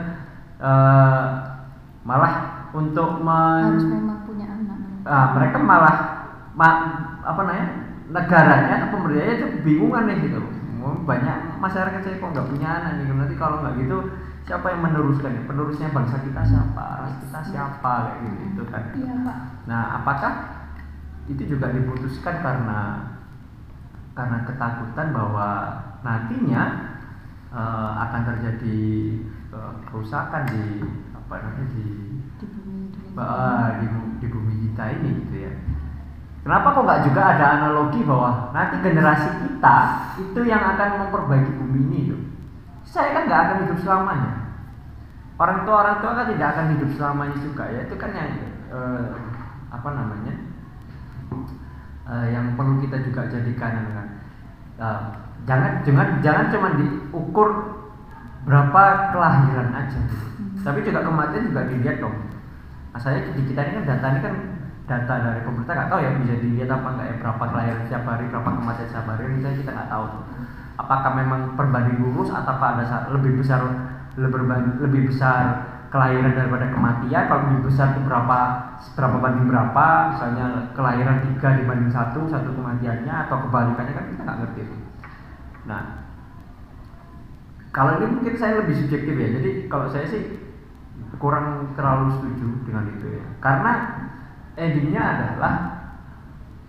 Eh, 0.58 1.24
malah 2.02 2.32
untuk 2.72 3.22
men- 3.22 3.72
harus 3.72 3.86
memang 3.86 4.18
punya 4.24 4.46
anak. 4.48 4.78
Ah, 5.04 5.26
mereka 5.32 5.56
malah 5.56 5.96
ma- 6.52 6.82
apa 7.22 7.40
namanya 7.40 7.66
negaranya 8.08 8.74
atau 8.80 8.88
pemerintahnya 8.92 9.34
itu 9.34 9.46
bingungan 9.62 10.04
nih 10.04 10.16
gitu 10.24 10.40
Mau 10.78 10.94
banyak 11.04 11.58
masyarakat 11.58 12.00
saya 12.00 12.16
kok 12.16 12.30
nggak 12.30 12.48
punya 12.48 12.68
anak 12.70 12.92
nih 12.98 13.10
nanti 13.10 13.34
kalau 13.34 13.60
nggak 13.60 13.76
gitu 13.78 13.98
siapa 14.44 14.66
yang 14.68 14.80
meneruskan 14.80 15.30
ya? 15.30 15.42
Penerusnya 15.44 15.88
bangsa 15.90 16.16
kita 16.20 16.42
siapa? 16.42 16.84
Ras 17.02 17.14
kita 17.20 17.40
siapa? 17.44 17.92
Kayak 18.08 18.18
gitu 18.18 18.40
itu 18.44 18.62
kan. 18.66 18.82
Iya 18.94 19.14
pak. 19.22 19.36
nah 19.64 19.82
apakah 20.00 20.32
itu 21.28 21.42
juga 21.44 21.70
diputuskan 21.70 22.40
karena 22.40 22.80
karena 24.16 24.38
ketakutan 24.48 25.08
bahwa 25.14 25.48
nantinya 26.02 26.62
eh, 27.52 27.90
akan 28.08 28.22
terjadi 28.34 28.80
eh, 29.54 29.72
kerusakan 29.88 30.42
di 30.50 30.64
apa 31.14 31.34
namanya 31.44 31.68
di 31.76 31.86
di 32.40 32.46
bumi. 32.48 32.78
Ba- 33.14 33.76
di, 33.82 33.86
bu- 33.90 34.14
di 34.18 34.26
bumi 34.30 34.54
kita 34.68 34.84
ini 34.98 35.08
gitu 35.26 35.36
ya. 35.46 35.52
Kenapa 36.42 36.72
kok 36.72 36.84
nggak 36.86 37.04
juga 37.12 37.22
ada 37.36 37.46
analogi 37.60 38.00
bahwa 38.08 38.48
nanti 38.56 38.80
generasi 38.80 39.28
kita 39.44 39.76
itu 40.16 40.40
yang 40.48 40.64
akan 40.64 40.88
memperbaiki 41.04 41.52
bumi 41.60 41.80
ini 41.92 42.00
loh. 42.08 42.22
Saya 42.88 43.12
kan 43.12 43.22
nggak 43.28 43.42
akan 43.44 43.56
hidup 43.68 43.78
selamanya. 43.84 44.32
Orang 45.38 45.62
tua 45.68 45.76
orang 45.84 45.96
tua 46.00 46.12
kan 46.18 46.26
tidak 46.32 46.48
akan 46.56 46.66
hidup 46.74 46.90
selamanya 46.96 47.36
juga 47.36 47.64
ya. 47.68 47.80
Itu 47.84 47.94
kan 48.00 48.10
yang 48.16 48.30
eh, 48.72 49.06
apa 49.68 49.88
namanya 49.92 50.34
eh, 52.08 52.26
yang 52.32 52.56
perlu 52.56 52.80
kita 52.82 52.96
juga 53.04 53.28
jadikan 53.28 53.72
kan. 53.92 54.08
Eh, 54.78 55.00
jangan 55.46 55.72
jangan 55.86 56.08
jangan 56.24 56.46
cuma 56.52 56.68
diukur 56.76 57.48
berapa 58.48 58.82
kelahiran 59.12 59.70
aja 59.76 59.98
gitu. 60.08 60.26
Hmm. 60.40 60.64
Tapi 60.64 60.78
juga 60.84 61.04
kematian 61.04 61.52
juga 61.52 61.68
dilihat 61.68 61.96
dong. 62.00 62.16
Nah, 62.92 63.00
saya 63.00 63.20
di 63.36 63.42
kita 63.44 63.60
ini 63.68 63.72
kan 63.80 63.84
data 63.84 64.06
ini 64.08 64.20
kan 64.24 64.34
data 64.88 65.14
dari 65.20 65.40
pemerintah 65.44 65.74
nggak 65.76 65.90
tahu 65.92 66.00
ya 66.00 66.10
bisa 66.16 66.34
dilihat 66.40 66.70
apa 66.72 66.88
nggak 66.96 67.06
ya 67.06 67.14
berapa 67.20 67.44
kelahiran 67.52 67.80
setiap 67.84 68.04
hari 68.08 68.24
berapa 68.32 68.50
kematian 68.56 68.88
setiap 68.88 69.06
hari 69.12 69.22
kan 69.28 69.52
kita 69.52 69.70
nggak 69.76 69.90
tahu 69.92 70.04
tuh. 70.08 70.24
Apakah 70.78 71.10
memang 71.12 71.40
perbanding 71.58 71.98
lurus 72.00 72.30
atau 72.32 72.54
ada 72.56 72.84
sa- 72.86 73.06
lebih 73.12 73.36
besar 73.36 73.60
lebih 74.18 75.02
besar 75.10 75.77
kelahiran 75.88 76.36
daripada 76.36 76.68
kematian 76.68 77.24
kalau 77.32 77.42
lebih 77.48 77.72
besar 77.72 77.96
itu 77.96 78.00
berapa 78.04 78.38
berapa 78.92 79.16
banding 79.24 79.46
berapa 79.48 79.86
misalnya 80.12 80.44
kelahiran 80.76 81.24
tiga 81.24 81.48
dibanding 81.56 81.88
satu 81.88 82.28
satu 82.28 82.52
kematiannya 82.52 83.14
atau 83.28 83.36
kebalikannya 83.48 83.92
kan 83.96 84.04
kita 84.12 84.20
nggak 84.20 84.38
ngerti 84.44 84.60
tuh. 84.68 84.80
Nah 85.64 85.82
kalau 87.72 88.00
ini 88.00 88.06
mungkin 88.20 88.34
saya 88.36 88.60
lebih 88.64 88.74
subjektif 88.84 89.14
ya 89.16 89.28
jadi 89.40 89.50
kalau 89.68 89.88
saya 89.88 90.04
sih 90.08 90.22
kurang 91.16 91.72
terlalu 91.74 92.14
setuju 92.16 92.46
dengan 92.68 92.84
itu 92.92 93.06
ya 93.18 93.24
karena 93.40 93.72
endingnya 94.54 95.02
adalah 95.02 95.54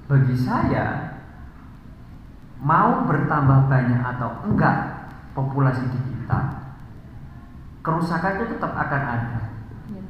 bagi 0.09 0.35
saya 0.35 1.17
mau 2.59 3.07
bertambah 3.07 3.71
banyak 3.71 4.01
atau 4.03 4.43
enggak 4.43 5.07
populasi 5.31 5.85
di 5.87 5.99
kita 6.11 6.58
kerusakan 7.79 8.39
itu 8.39 8.45
tetap 8.57 8.71
akan 8.75 9.01
ada 9.03 9.39
Iya, 9.89 10.01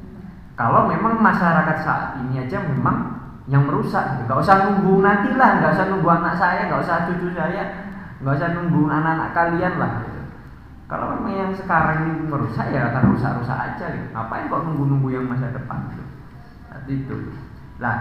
kalau 0.60 0.90
memang 0.90 1.22
masyarakat 1.24 1.78
saat 1.86 2.20
ini 2.20 2.44
aja 2.44 2.60
memang 2.66 3.20
yang 3.50 3.66
merusak 3.66 4.16
gitu. 4.16 4.30
nggak 4.30 4.40
usah 4.46 4.56
nunggu 4.70 5.02
nanti 5.02 5.34
lah 5.34 5.58
nggak 5.58 5.74
usah 5.74 5.86
nunggu 5.90 6.10
anak 6.10 6.36
saya 6.38 6.70
nggak 6.70 6.82
usah 6.86 6.96
cucu 7.10 7.28
saya 7.34 7.64
nggak 8.22 8.36
usah 8.38 8.50
nunggu 8.54 8.82
anak-anak 8.86 9.30
kalian 9.34 9.74
lah 9.82 9.92
gitu. 10.06 10.22
kalau 10.86 11.18
memang 11.18 11.34
yang 11.34 11.52
sekarang 11.56 11.98
ini 12.06 12.30
merusak 12.30 12.70
ya 12.70 12.94
akan 12.94 13.16
rusak-rusak 13.16 13.58
aja 13.58 13.86
gitu. 13.90 14.08
ngapain 14.14 14.46
kok 14.52 14.62
nunggu-nunggu 14.70 15.10
yang 15.10 15.26
masa 15.26 15.50
depan 15.50 15.90
gitu 15.94 16.06
Seperti 16.70 16.94
itu 17.06 17.18
lah 17.82 17.98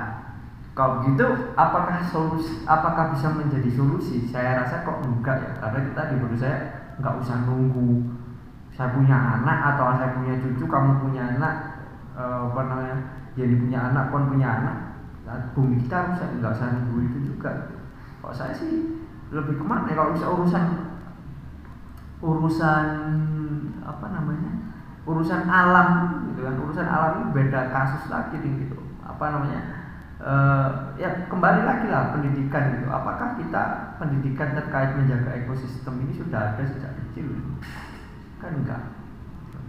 kalau 0.76 1.02
gitu 1.08 1.26
apakah 1.58 1.98
solusi 2.06 2.62
apakah 2.68 3.10
bisa 3.16 3.32
menjadi 3.32 3.66
solusi 3.72 4.28
saya 4.28 4.62
rasa 4.62 4.84
kok 4.84 5.00
enggak 5.02 5.42
ya 5.42 5.52
karena 5.58 5.78
kita 5.90 6.02
di 6.12 6.14
menurut 6.20 6.38
saya 6.38 6.58
nggak 7.00 7.14
usah 7.24 7.36
nunggu 7.48 8.17
saya 8.78 8.94
punya 8.94 9.18
anak 9.18 9.58
atau 9.74 9.90
saya 9.98 10.14
punya 10.14 10.38
cucu 10.38 10.64
kamu 10.70 11.02
punya 11.02 11.34
anak 11.34 11.54
eh, 12.14 12.38
apa 12.46 12.60
namanya 12.62 12.96
jadi 13.34 13.58
punya 13.58 13.78
anak 13.90 14.14
pun 14.14 14.30
punya 14.30 14.46
anak 14.46 14.76
nah, 15.26 15.50
bumi 15.58 15.82
kita 15.82 16.14
rusak. 16.14 16.30
Nggak 16.38 16.54
usah 16.54 16.68
nunggu 16.70 16.98
itu 17.10 17.18
juga. 17.34 17.74
Kalau 18.22 18.30
saya 18.30 18.54
sih 18.54 19.02
lebih 19.34 19.58
ke 19.58 19.64
mana 19.66 19.90
ya 19.90 19.98
kalau 19.98 20.14
bisa 20.14 20.26
urusan 20.30 20.64
urusan 22.22 22.86
apa 23.82 24.06
namanya 24.14 24.52
urusan 25.10 25.42
alam 25.50 25.90
gitu 26.30 26.46
kan. 26.46 26.54
Urusan 26.62 26.86
alam 26.86 27.12
ini 27.18 27.26
beda 27.34 27.74
kasus 27.74 28.06
lagi 28.06 28.38
gitu. 28.38 28.78
Apa 29.02 29.34
namanya 29.34 29.78
Eh, 30.18 30.70
ya 30.98 31.30
kembali 31.30 31.62
lagi 31.62 31.86
lah 31.86 32.10
pendidikan 32.10 32.74
gitu. 32.74 32.90
Apakah 32.90 33.38
kita 33.38 33.94
pendidikan 34.02 34.50
terkait 34.50 34.98
menjaga 34.98 35.30
ekosistem 35.38 35.94
ini 36.02 36.10
sudah 36.10 36.58
ada 36.58 36.62
sejak 36.66 36.90
kecil 36.90 37.38
kan 38.38 38.52
enggak. 38.54 38.82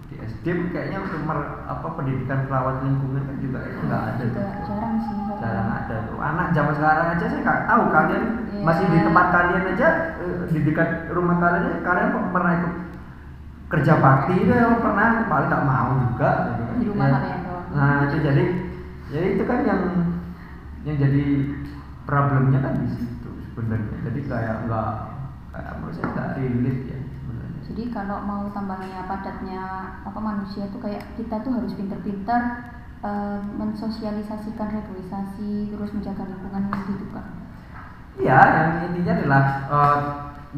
Di 0.10 0.15
SD 0.19 0.45
kayaknya 0.73 1.05
untuk 1.05 1.21
mer- 1.21 1.62
apa 1.65 1.88
pendidikan 1.93 2.49
perawat 2.49 2.82
lingkungan 2.82 3.29
kan 3.29 3.38
juga 3.38 3.60
itu 3.63 3.79
enggak 3.84 4.01
ada 4.03 4.13
juga 4.19 4.41
tuh. 4.41 4.65
jarang 4.65 4.95
sih 4.97 5.15
jarang. 5.38 5.67
Ada 5.69 5.95
tuh. 6.05 6.17
Anak 6.17 6.47
zaman 6.51 6.73
sekarang 6.73 7.05
aja 7.13 7.25
saya 7.25 7.41
nggak 7.41 7.62
tahu 7.65 7.84
kalian. 7.89 8.23
Iya. 8.49 8.63
masih 8.65 8.86
di 8.88 8.99
tempat 8.99 9.25
kalian 9.32 9.63
aja 9.71 9.88
eh, 10.19 10.36
di 10.49 10.60
dekat 10.63 10.89
rumah 11.10 11.38
kalian 11.38 11.63
aja, 11.63 11.79
kalian 11.79 12.10
pernah 12.34 12.51
ikut 12.60 12.73
kerja 13.69 13.93
bakti 14.01 14.34
itu 14.36 14.49
ya, 14.51 14.67
pernah 14.82 15.08
paling 15.25 15.47
nggak 15.47 15.63
mau 15.63 15.89
juga. 16.10 16.29
Di 16.75 16.86
rumah 16.89 17.08
Ya. 17.08 17.13
kalian 17.15 17.39
doang. 17.45 17.65
Nah 17.71 17.93
itu 18.03 18.17
jadi 18.19 18.43
ya 19.10 19.21
itu 19.32 19.43
kan 19.45 19.60
yang 19.63 19.82
yang 20.84 20.97
jadi 20.97 21.24
problemnya 22.03 22.59
kan 22.59 22.74
di 22.82 22.88
situ 22.91 23.30
sebenarnya. 23.47 23.97
Jadi 24.09 24.20
kayak 24.26 24.55
nggak 24.65 24.89
kayak 25.53 25.72
menurut 25.78 25.93
saya 25.93 26.07
nggak 26.09 26.30
relate 26.36 26.84
ya 26.88 26.99
Jadi 27.80 27.95
kalau 27.95 28.19
mau 28.27 28.43
tambahnya 28.51 29.07
padatnya 29.07 29.63
apa 30.03 30.19
manusia 30.19 30.67
tuh 30.67 30.84
kayak 30.84 30.99
kita 31.15 31.39
tuh 31.39 31.55
harus 31.55 31.71
pinter-pinter 31.80 32.67
eh, 32.99 33.39
mensosialisasikan 33.55 34.67
reboisasi 34.67 35.71
terus 35.71 35.95
menjaga 35.95 36.27
lingkungan 36.27 36.67
gitu 36.75 37.07
kan. 37.15 37.23
Iya, 38.19 38.36
yang 38.36 38.71
intinya 38.91 39.13
adalah 39.15 39.43
eh, 39.71 39.99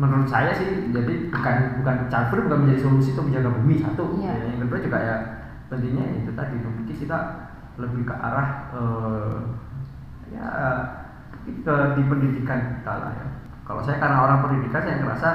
menurut 0.01 0.25
saya 0.25 0.49
sih 0.57 0.89
jadi 0.89 1.29
bukan 1.29 1.85
bukan 1.85 1.95
campur 2.09 2.41
bukan 2.49 2.65
menjadi 2.65 2.89
solusi 2.89 3.13
untuk 3.13 3.29
menjaga 3.29 3.53
bumi 3.53 3.75
satu. 3.85 4.17
Iya. 4.17 4.33
Ya, 4.33 4.45
yang 4.57 4.59
kedua 4.65 4.79
juga 4.81 4.97
ya 4.97 5.15
pentingnya 5.69 6.25
itu 6.25 6.33
tadi 6.33 6.57
mungkin 6.57 6.89
kita 6.89 7.17
lebih 7.77 8.01
ke 8.09 8.15
arah 8.17 8.49
eh, 8.73 9.37
ya 10.33 10.47
ke 11.45 11.75
di 11.93 12.01
pendidikan 12.01 12.81
kita 12.81 12.93
lah 12.97 13.13
ya. 13.13 13.25
Kalau 13.69 13.85
saya 13.85 14.01
karena 14.01 14.25
orang 14.25 14.41
pendidikan 14.41 14.81
saya 14.81 15.05
ngerasa 15.05 15.29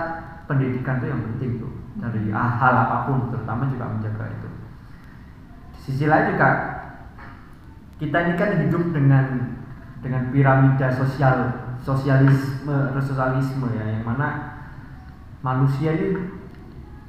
pendidikan 0.50 0.98
itu 0.98 1.14
yang 1.14 1.22
penting 1.22 1.62
tuh 1.62 1.75
dari 1.96 2.28
hal 2.30 2.74
apa 2.76 3.08
pun 3.08 3.32
terutama 3.32 3.68
juga 3.68 3.88
menjaga 3.88 4.24
itu. 4.28 4.48
Di 5.72 5.78
sisi 5.80 6.04
lain 6.04 6.36
juga 6.36 6.48
kita 7.96 8.16
ini 8.28 8.32
kan 8.36 8.50
hidup 8.60 8.92
dengan 8.92 9.24
dengan 10.04 10.28
piramida 10.28 10.92
sosial 10.92 11.36
sosialisme 11.80 12.92
sosialisme 13.00 13.66
ya 13.72 13.84
yang 13.96 14.04
mana 14.04 14.60
manusia 15.40 15.92
ini 15.92 16.20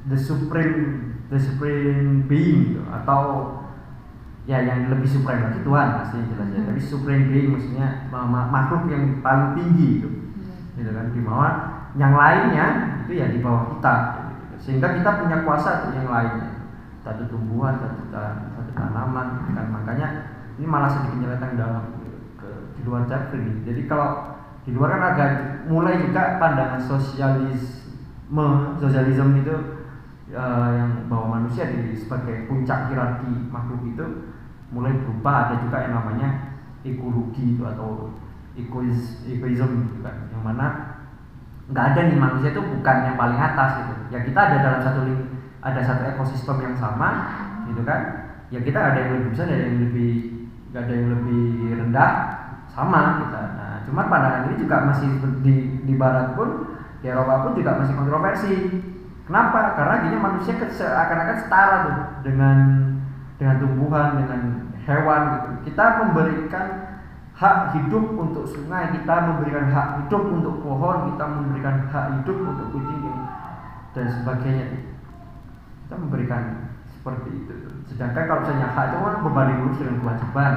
the 0.07 0.15
supreme 0.15 1.11
the 1.27 1.35
supreme 1.35 2.23
being 2.27 2.75
gitu, 2.75 2.83
atau 2.87 3.51
ya 4.47 4.63
yang 4.63 4.87
lebih 4.87 5.03
supreme 5.03 5.43
lagi 5.43 5.59
Tuhan 5.59 5.87
pasti 5.99 6.23
jelas 6.31 6.47
ya 6.55 6.59
Hmm. 6.63 6.67
tapi 6.71 6.79
supreme 6.79 7.27
being 7.27 7.51
maksudnya 7.51 8.07
ma- 8.07 8.23
ma- 8.23 8.47
makhluk 8.47 8.87
yang 8.87 9.19
paling 9.19 9.59
tinggi 9.59 9.99
itu 9.99 10.07
Iya. 10.07 10.79
gitu 10.79 10.91
kan 10.95 11.05
di 11.11 11.19
bawah 11.27 11.51
yang 11.99 12.13
lainnya 12.15 12.65
itu 13.03 13.11
ya 13.19 13.27
di 13.27 13.43
bawah 13.43 13.75
kita 13.75 13.95
gitu. 14.15 14.26
Sehingga 14.61 14.97
kita 14.97 15.09
punya 15.23 15.37
kuasa 15.45 15.87
tuh 15.87 15.91
yang 15.95 16.09
lainnya. 16.09 16.49
Satu 17.05 17.23
tumbuhan 17.31 17.79
satu 17.79 18.03
ta- 18.11 18.51
satu 18.57 18.71
tanaman 18.75 19.47
kan 19.55 19.65
makanya 19.71 20.07
ini 20.59 20.65
malah 20.67 20.89
sedikit 20.91 21.23
nyelentang 21.23 21.55
dalam 21.55 21.83
ke 22.35 22.49
di 22.75 22.81
luar 22.83 23.07
Jeffrey. 23.07 23.63
Jadi 23.63 23.87
kalau 23.87 24.35
di 24.67 24.75
luar 24.75 24.99
kan 24.99 25.03
agak 25.15 25.31
mulai 25.71 26.03
juga 26.03 26.35
pandangan 26.41 26.81
sosialisme 26.83 28.45
sosialisme 28.81 29.39
itu 29.39 29.55
eh, 30.33 30.69
yang 30.75 31.07
bahwa 31.07 31.39
manusia 31.39 31.71
di 31.71 31.95
sebagai 31.95 32.49
puncak 32.51 32.91
hierarki 32.91 33.47
makhluk 33.47 33.81
itu 33.87 34.05
mulai 34.73 34.91
berubah. 34.99 35.47
Ada 35.47 35.55
juga 35.63 35.77
yang 35.87 35.93
namanya 36.03 36.29
ekologi 36.83 37.55
itu 37.55 37.63
atau 37.63 38.11
egois 38.59 39.23
egoism 39.23 39.87
gitu 39.87 40.03
kan. 40.03 40.27
Yang 40.33 40.43
mana 40.43 40.67
nggak 41.67 41.85
ada 41.93 41.99
nih 42.07 42.17
manusia 42.17 42.49
itu 42.55 42.63
bukan 42.63 42.97
yang 43.11 43.15
paling 43.19 43.39
atas 43.39 43.83
gitu. 43.83 43.93
Ya 44.15 44.19
kita 44.23 44.39
ada 44.39 44.57
dalam 44.63 44.81
satu 44.83 45.01
ada 45.59 45.81
satu 45.83 46.03
ekosistem 46.07 46.57
yang 46.63 46.75
sama 46.79 47.09
gitu 47.67 47.83
kan? 47.83 48.31
Ya 48.47 48.63
kita 48.63 48.79
ada 48.79 48.97
yang 49.03 49.11
lebih 49.19 49.35
besar 49.35 49.51
ada 49.51 49.67
yang 49.67 49.79
lebih 49.83 50.11
nggak 50.71 50.83
ada 50.87 50.93
yang 50.95 51.09
lebih 51.11 51.45
rendah 51.83 52.11
sama 52.71 53.25
kita. 53.25 53.41
Nah 53.59 53.75
cuman 53.83 54.05
pandangan 54.07 54.41
ini 54.47 54.55
juga 54.63 54.75
masih 54.87 55.09
di 55.43 55.55
di 55.83 55.93
barat 55.99 56.39
pun 56.39 56.79
di 57.03 57.05
Eropa 57.11 57.43
pun 57.43 57.51
juga 57.59 57.83
masih 57.83 57.95
kontroversi. 57.99 58.55
Kenapa? 59.27 59.75
Karena 59.75 60.07
gini 60.07 60.17
manusia 60.23 60.55
seakan-akan 60.55 61.37
setara 61.43 61.77
tuh 61.83 61.97
dengan 62.23 62.57
dengan 63.35 63.59
tumbuhan 63.59 64.23
dengan 64.23 64.71
hewan 64.87 65.21
gitu. 65.35 65.49
Kita 65.67 65.99
memberikan 65.99 66.86
hak 67.37 67.57
hidup 67.77 68.17
untuk 68.17 68.49
sungai 68.49 68.89
kita 68.97 69.15
memberikan 69.29 69.69
hak 69.69 69.87
hidup 70.01 70.23
untuk 70.25 70.65
pohon 70.65 71.13
kita 71.13 71.25
memberikan 71.29 71.85
hak 71.85 72.05
hidup 72.17 72.37
untuk 72.41 72.67
kucing 72.73 73.01
dan 73.93 74.05
sebagainya. 74.09 74.65
Kita 75.85 75.95
memberikan 76.01 76.73
seperti 76.89 77.29
itu. 77.45 77.53
Sedangkan 77.85 78.25
kalau 78.25 78.41
misalnya 78.41 78.73
hak 78.73 78.85
itu 78.89 78.97
kan 78.97 79.15
berbanding 79.21 79.57
lurus 79.63 79.77
dengan 79.77 79.97
kewajiban. 80.01 80.53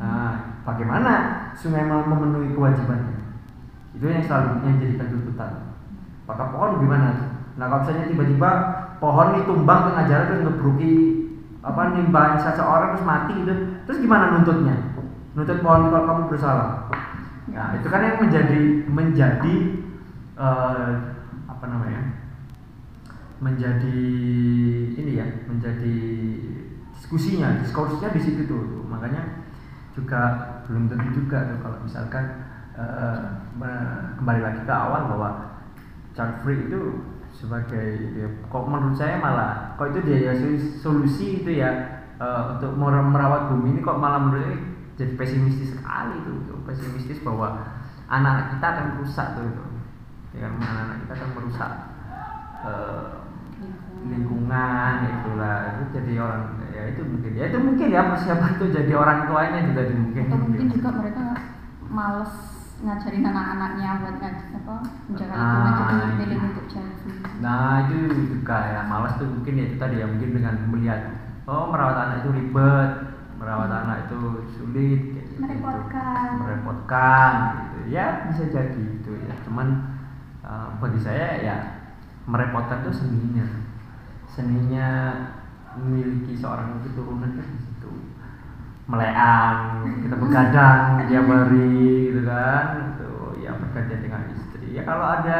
Nah 0.00 0.32
bagaimana 0.64 1.12
sungai 1.52 1.84
mem- 1.84 2.08
memenuhi 2.08 2.56
kewajibannya 2.56 3.14
itu 3.94 4.04
yang 4.10 4.24
selalu 4.24 4.64
yang 4.66 4.76
jadikan 4.80 5.06
tuntutan. 5.12 5.52
Apakah 6.24 6.46
pohon 6.50 6.82
gimana? 6.82 7.08
Tuh? 7.14 7.30
nah 7.54 7.70
kalau 7.70 7.86
misalnya 7.86 8.10
tiba-tiba 8.10 8.50
pohon 8.98 9.26
ini 9.30 9.46
tumbang 9.46 9.80
tengah 9.86 10.04
jalan 10.10 10.26
terus 10.26 10.42
ngebruki 10.42 10.92
apa 11.62 11.82
nimbahin 11.94 12.38
seseorang 12.42 12.98
terus 12.98 13.06
mati 13.06 13.32
gitu 13.38 13.54
terus 13.86 13.98
gimana 14.02 14.34
nuntutnya 14.34 14.74
nuntut 15.34 15.58
pohon 15.60 15.90
kalau 15.90 16.06
kamu 16.06 16.22
bersalah. 16.30 16.70
Nah 17.50 17.76
itu 17.76 17.86
kan 17.90 18.00
yang 18.02 18.18
menjadi 18.22 18.60
menjadi 18.86 19.54
eh, 20.38 20.92
apa 21.50 21.64
namanya? 21.68 22.02
Menjadi 23.42 23.98
ini 24.94 25.12
ya 25.20 25.26
menjadi 25.50 25.98
diskusinya 26.94 27.60
diskursusnya 27.60 28.14
di 28.14 28.20
situ 28.22 28.48
tuh, 28.48 28.86
makanya 28.88 29.44
juga 29.92 30.20
belum 30.64 30.88
tentu 30.88 31.22
juga 31.22 31.52
tuh 31.52 31.58
kalau 31.60 31.78
misalkan 31.84 32.24
me- 33.54 34.18
kembali 34.18 34.40
lagi 34.42 34.60
ke 34.66 34.74
awal 34.74 35.06
bahwa 35.12 35.30
child 36.16 36.42
free 36.42 36.66
itu 36.66 37.06
sebagai 37.34 38.14
ya, 38.14 38.26
kok 38.46 38.64
menurut 38.66 38.94
saya 38.94 39.18
malah 39.18 39.74
kok 39.74 39.90
itu 39.94 40.00
dia 40.06 40.30
ya 40.30 40.32
solusi- 40.78 41.42
itu 41.42 41.50
ya 41.58 41.70
eh, 42.18 42.42
untuk 42.56 42.74
mer- 42.78 43.10
merawat 43.10 43.50
bumi 43.54 43.78
ini 43.78 43.80
kok 43.82 43.98
malah 43.98 44.18
menurut 44.22 44.73
jadi 44.94 45.12
pesimistis 45.18 45.74
sekali 45.74 46.22
tuh, 46.22 46.36
tuh 46.46 46.58
pesimistis 46.66 47.18
bahwa 47.26 47.66
anak-anak 48.06 48.46
kita 48.54 48.66
akan 48.66 48.86
rusak 49.02 49.26
tuh, 49.34 49.46
tuh. 49.50 49.70
ya 50.34 50.46
kan 50.46 50.52
anak-anak 50.58 50.96
kita 51.02 51.12
akan 51.18 51.30
merusak 51.34 51.70
eh, 52.64 53.06
lingkungan. 54.04 54.94
itulah. 55.08 55.56
Itu 55.80 55.84
jadi 55.98 56.12
orang 56.20 56.42
ya 56.70 56.82
itu 56.92 57.00
mungkin. 57.02 57.32
Ya 57.34 57.44
itu 57.48 57.58
mungkin 57.58 57.86
ya 57.90 58.02
persiapan 58.12 58.52
tuh 58.60 58.68
jadi 58.70 58.92
orang 58.94 59.18
tuanya 59.26 59.60
juga 59.66 59.82
mungkin. 59.94 60.24
Atau 60.28 60.38
mungkin 60.44 60.66
juga 60.70 60.88
mereka 60.94 61.24
males 61.88 62.32
ngajarin 62.84 63.24
anak-anaknya 63.24 63.88
buat 64.02 64.16
ngaj- 64.20 64.50
apa 64.60 64.74
menjaga 65.08 65.34
lingkungan 65.34 65.64
Ah, 65.64 65.78
jadi 65.80 65.94
iya. 66.04 66.16
milih 66.20 66.38
untuk 66.42 66.66
selfie 66.68 67.16
Nah 67.40 67.88
itu 67.88 67.96
juga 68.28 68.58
ya 68.60 68.80
malas 68.84 69.14
tuh 69.16 69.28
mungkin 69.30 69.52
ya 69.56 69.64
itu 69.72 69.76
tadi 69.80 69.96
ya 70.02 70.06
mungkin 70.10 70.30
dengan 70.36 70.54
melihat 70.68 71.00
oh 71.48 71.70
merawat 71.72 71.96
anak 71.96 72.16
itu 72.26 72.30
ribet, 72.34 72.90
merawat 73.44 73.68
anak 73.68 74.08
itu 74.08 74.20
sulit, 74.56 75.00
kayak 75.12 75.26
gitu. 75.28 75.40
Merepotkan. 75.44 76.28
merepotkan 76.40 77.32
gitu. 77.60 77.78
Ya 77.92 78.24
bisa 78.32 78.48
jadi 78.48 78.80
gitu 78.80 79.12
ya. 79.28 79.36
Cuman 79.44 79.68
eh, 80.40 80.68
bagi 80.80 81.00
saya 81.04 81.44
ya 81.44 81.56
merepotkan 82.24 82.80
tuh 82.80 82.96
seninya, 82.96 83.44
seninya 84.24 84.88
memiliki 85.76 86.40
seorang 86.40 86.80
keturunan 86.88 87.36
kan 87.36 87.46
di 87.52 87.60
situ. 87.60 87.92
Meleang 88.88 89.84
kita 90.00 90.16
begadang 90.16 90.84
tiap 91.12 91.28
hari 91.28 92.08
gitu 92.16 92.24
kan. 92.24 92.64
Gitu. 92.96 93.12
Ya 93.44 93.52
bergantian 93.60 94.00
dengan 94.00 94.24
istri. 94.32 94.72
Ya 94.72 94.88
kalau 94.88 95.04
ada 95.04 95.36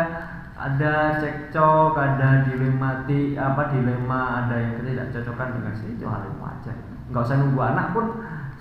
ada 0.65 1.21
cekcok 1.21 1.93
ada 1.93 2.41
dilematik 2.49 3.37
apa 3.37 3.69
dilema 3.69 4.49
ada 4.49 4.57
yang 4.57 4.81
ketidakcocokan 4.81 5.61
dengan 5.61 5.73
istri 5.77 5.93
itu 5.93 6.09
hal 6.09 6.25
yang 6.25 6.41
wajar. 6.41 6.77
Nggak 7.13 7.25
usah 7.29 7.37
nunggu 7.37 7.61
anak 7.61 7.87
pun 7.93 8.07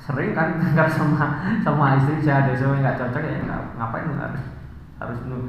sering 0.04 0.36
kan 0.36 0.60
nggak 0.76 0.89
sama 0.91 1.39
sama 1.64 1.95
istri 1.95 2.20
saya 2.20 2.43
ada 2.43 2.51
suami 2.60 2.84
nggak 2.84 2.99
cocok 2.99 3.24
ya 3.24 3.39
nggak- 3.47 3.68
ngapain 3.80 4.12
harus 4.20 4.43
harus 4.99 5.20
nu- 5.32 5.47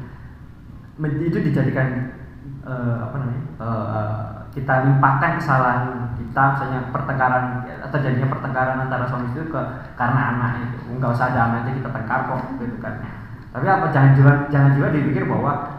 men- 0.94 1.18
itu 1.18 1.42
dijadikan 1.42 2.14
eh, 2.62 2.96
apa 3.02 3.14
namanya 3.18 3.42
eh, 3.58 4.24
kita 4.54 4.74
limpahkan 4.86 5.42
kesalahan 5.42 5.82
kita 6.14 6.42
misalnya 6.54 6.80
pertengkaran 6.94 7.66
atau 7.82 7.98
jadinya 7.98 8.30
pertengkaran 8.30 8.78
antara 8.86 9.10
suami 9.10 9.26
istri 9.34 9.50
ke 9.50 9.60
karena 9.98 10.38
anak 10.38 10.50
itu. 10.70 10.78
Nggak 11.02 11.10
usah 11.18 11.34
ada 11.34 11.40
anak 11.50 11.74
kita 11.74 11.90
tengkar 11.90 12.30
kok 12.30 12.38
gitu 12.62 12.78
kan. 12.78 13.02
Tapi 13.50 13.66
apa 13.66 13.86
jangan 13.90 14.10
juga 14.14 14.32
jangan 14.50 14.70
juga 14.78 14.94
dipikir 14.94 15.26
bahwa 15.26 15.73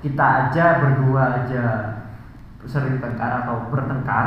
kita 0.00 0.24
aja 0.48 0.80
berdua 0.80 1.44
aja 1.44 1.64
sering 2.64 3.00
tengkar 3.00 3.44
atau 3.44 3.68
bertengkar 3.68 4.26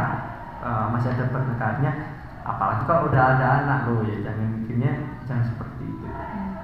eh, 0.62 0.86
masih 0.94 1.14
ada 1.18 1.34
bertengkarnya 1.34 1.92
apalagi 2.44 2.84
kalau 2.86 3.10
udah 3.10 3.24
ada 3.38 3.46
anak 3.64 3.80
loh 3.90 4.06
ya 4.06 4.22
jangan 4.22 4.48
mikirnya 4.62 4.92
jangan 5.26 5.46
seperti 5.50 5.84
itu. 5.90 6.06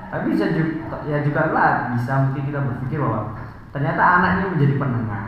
Tapi 0.09 0.25
bisa 0.33 0.45
juga 0.53 0.97
ya 1.05 1.17
juga 1.21 1.53
lah 1.53 1.93
bisa 1.93 2.11
mungkin 2.29 2.43
kita 2.49 2.59
berpikir 2.61 2.97
bahwa 3.01 3.37
ternyata 3.69 4.01
anak 4.01 4.31
ini 4.33 4.45
menjadi 4.57 4.75
penengah 4.81 5.25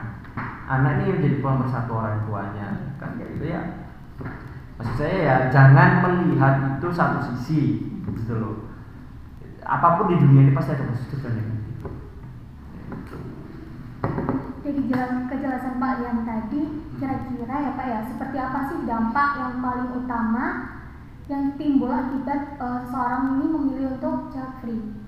anak 0.72 0.92
ini 1.02 1.12
menjadi 1.20 1.38
pemersatu 1.44 1.92
orang 1.94 2.26
tuanya 2.26 2.68
kan 3.02 3.18
kayak 3.18 3.30
gitu 3.38 3.46
ya. 3.50 3.62
Maksud 4.78 4.96
saya 4.98 5.16
ya 5.22 5.36
jangan 5.54 6.02
melihat 6.02 6.54
itu 6.78 6.88
satu 6.90 7.20
sisi 7.34 7.62
gitu 8.02 8.34
loh. 8.38 8.56
Apa 9.62 10.02
pun 10.02 10.10
di 10.10 10.18
dunia 10.18 10.50
ini 10.50 10.54
pasti 10.58 10.74
ada 10.74 10.90
positif 10.90 11.22
dan 11.22 11.38
negatif 11.38 11.62
Gitu. 12.92 13.18
Dari 14.72 15.18
kejelasan 15.28 15.76
Pak 15.80 15.94
yang 16.00 16.24
tadi, 16.24 16.62
kira-kira 16.96 17.56
ya 17.60 17.72
Pak 17.76 17.86
ya, 17.88 18.00
seperti 18.08 18.38
apa 18.40 18.60
sih 18.72 18.80
dampak 18.88 19.30
yang 19.40 19.54
paling 19.60 19.90
utama 20.00 20.46
yang 21.28 21.56
timbul 21.56 21.92
akibat 21.92 22.60
eh, 22.60 22.82
seorang 22.92 23.40
ini 23.40 23.46
memilih 23.52 24.00
untuk 24.00 24.32
child 24.32 24.60
free? 24.60 25.02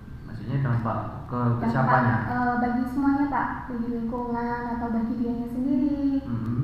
maksudnya 0.43 0.59
dampak 0.59 0.97
ke 1.32 1.39
ke 1.61 1.66
siapanya 1.72 2.16
eh, 2.28 2.53
bagi 2.59 2.84
semuanya 2.91 3.26
Pak, 3.32 3.47
bagi 3.72 3.88
lingkungan 3.95 4.59
atau 4.76 4.88
bagi 4.91 5.14
dianya 5.24 5.47
sendiri. 5.47 6.20
Mhm. 6.28 6.64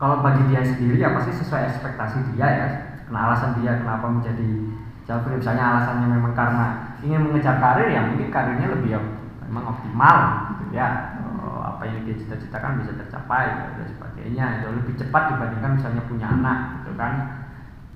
Kalau 0.00 0.24
bagi 0.24 0.48
dia 0.48 0.64
sendiri 0.64 0.96
ya 0.96 1.12
pasti 1.12 1.36
sesuai 1.36 1.68
ekspektasi 1.68 2.32
dia 2.32 2.48
ya. 2.48 2.66
Karena 3.04 3.20
alasan 3.28 3.60
dia 3.60 3.76
kenapa 3.76 4.08
menjadi 4.08 4.48
child 5.04 5.20
free 5.28 5.36
misalnya 5.36 5.64
alasannya 5.68 6.06
memang 6.16 6.32
karena 6.32 6.66
ingin 7.04 7.28
mengejar 7.28 7.60
karir 7.60 7.92
ya 7.92 8.08
mungkin 8.08 8.32
karirnya 8.32 8.72
lebih 8.72 8.90
ya, 8.96 9.00
memang 9.52 9.64
optimal 9.68 10.16
gitu 10.56 10.64
ya. 10.72 11.19
Apa 11.80 11.88
yang 11.88 12.04
dia 12.04 12.12
cita-citakan 12.12 12.84
bisa 12.84 12.92
tercapai 12.92 13.56
gitu, 13.56 13.70
dan 13.80 13.88
sebagainya. 13.96 14.44
Itu 14.60 14.66
lebih 14.76 14.94
cepat 15.00 15.22
dibandingkan 15.32 15.70
misalnya 15.80 16.02
punya 16.04 16.26
anak 16.28 16.58
gitu 16.76 16.92
kan. 17.00 17.12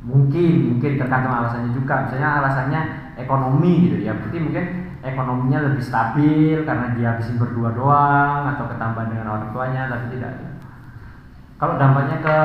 Mungkin 0.01 0.53
mungkin 0.73 0.91
tergantung 0.97 1.37
alasannya 1.37 1.77
juga. 1.77 2.09
Misalnya 2.09 2.31
alasannya 2.41 2.81
ekonomi 3.21 3.93
gitu 3.93 4.01
ya. 4.01 4.17
Berarti 4.17 4.41
mungkin 4.41 4.65
ekonominya 5.05 5.59
lebih 5.69 5.85
stabil 5.85 6.65
karena 6.65 6.97
dia 6.97 7.13
habisin 7.13 7.37
berdua 7.37 7.77
doang 7.77 8.57
atau 8.57 8.65
ketambahan 8.73 9.13
dengan 9.13 9.29
orang 9.37 9.53
tuanya 9.53 9.93
tapi 9.93 10.17
tidak 10.17 10.33
kalau 11.61 11.77
dampaknya 11.77 12.25
ke 12.25 12.39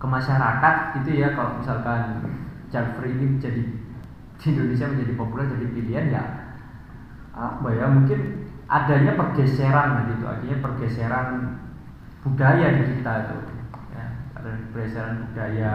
ke 0.00 0.06
masyarakat 0.08 0.74
itu 1.04 1.10
ya 1.20 1.36
kalau 1.36 1.60
misalkan 1.60 2.24
free 2.72 3.16
ini 3.16 3.36
menjadi 3.36 3.62
di 4.36 4.46
Indonesia 4.52 4.88
menjadi 4.88 5.12
populer 5.16 5.48
jadi 5.48 5.66
pilihan 5.72 6.06
ya 6.12 6.24
apa 7.36 7.68
ya 7.72 7.88
mungkin 7.88 8.45
adanya 8.66 9.14
pergeseran 9.14 10.10
gitu 10.10 10.24
artinya 10.26 10.56
pergeseran 10.62 11.28
budaya 12.26 12.66
di 12.82 12.82
kita 12.98 13.12
itu 13.22 13.36
ya. 13.94 14.06
Ada 14.34 14.50
pergeseran 14.74 15.14
budaya 15.30 15.72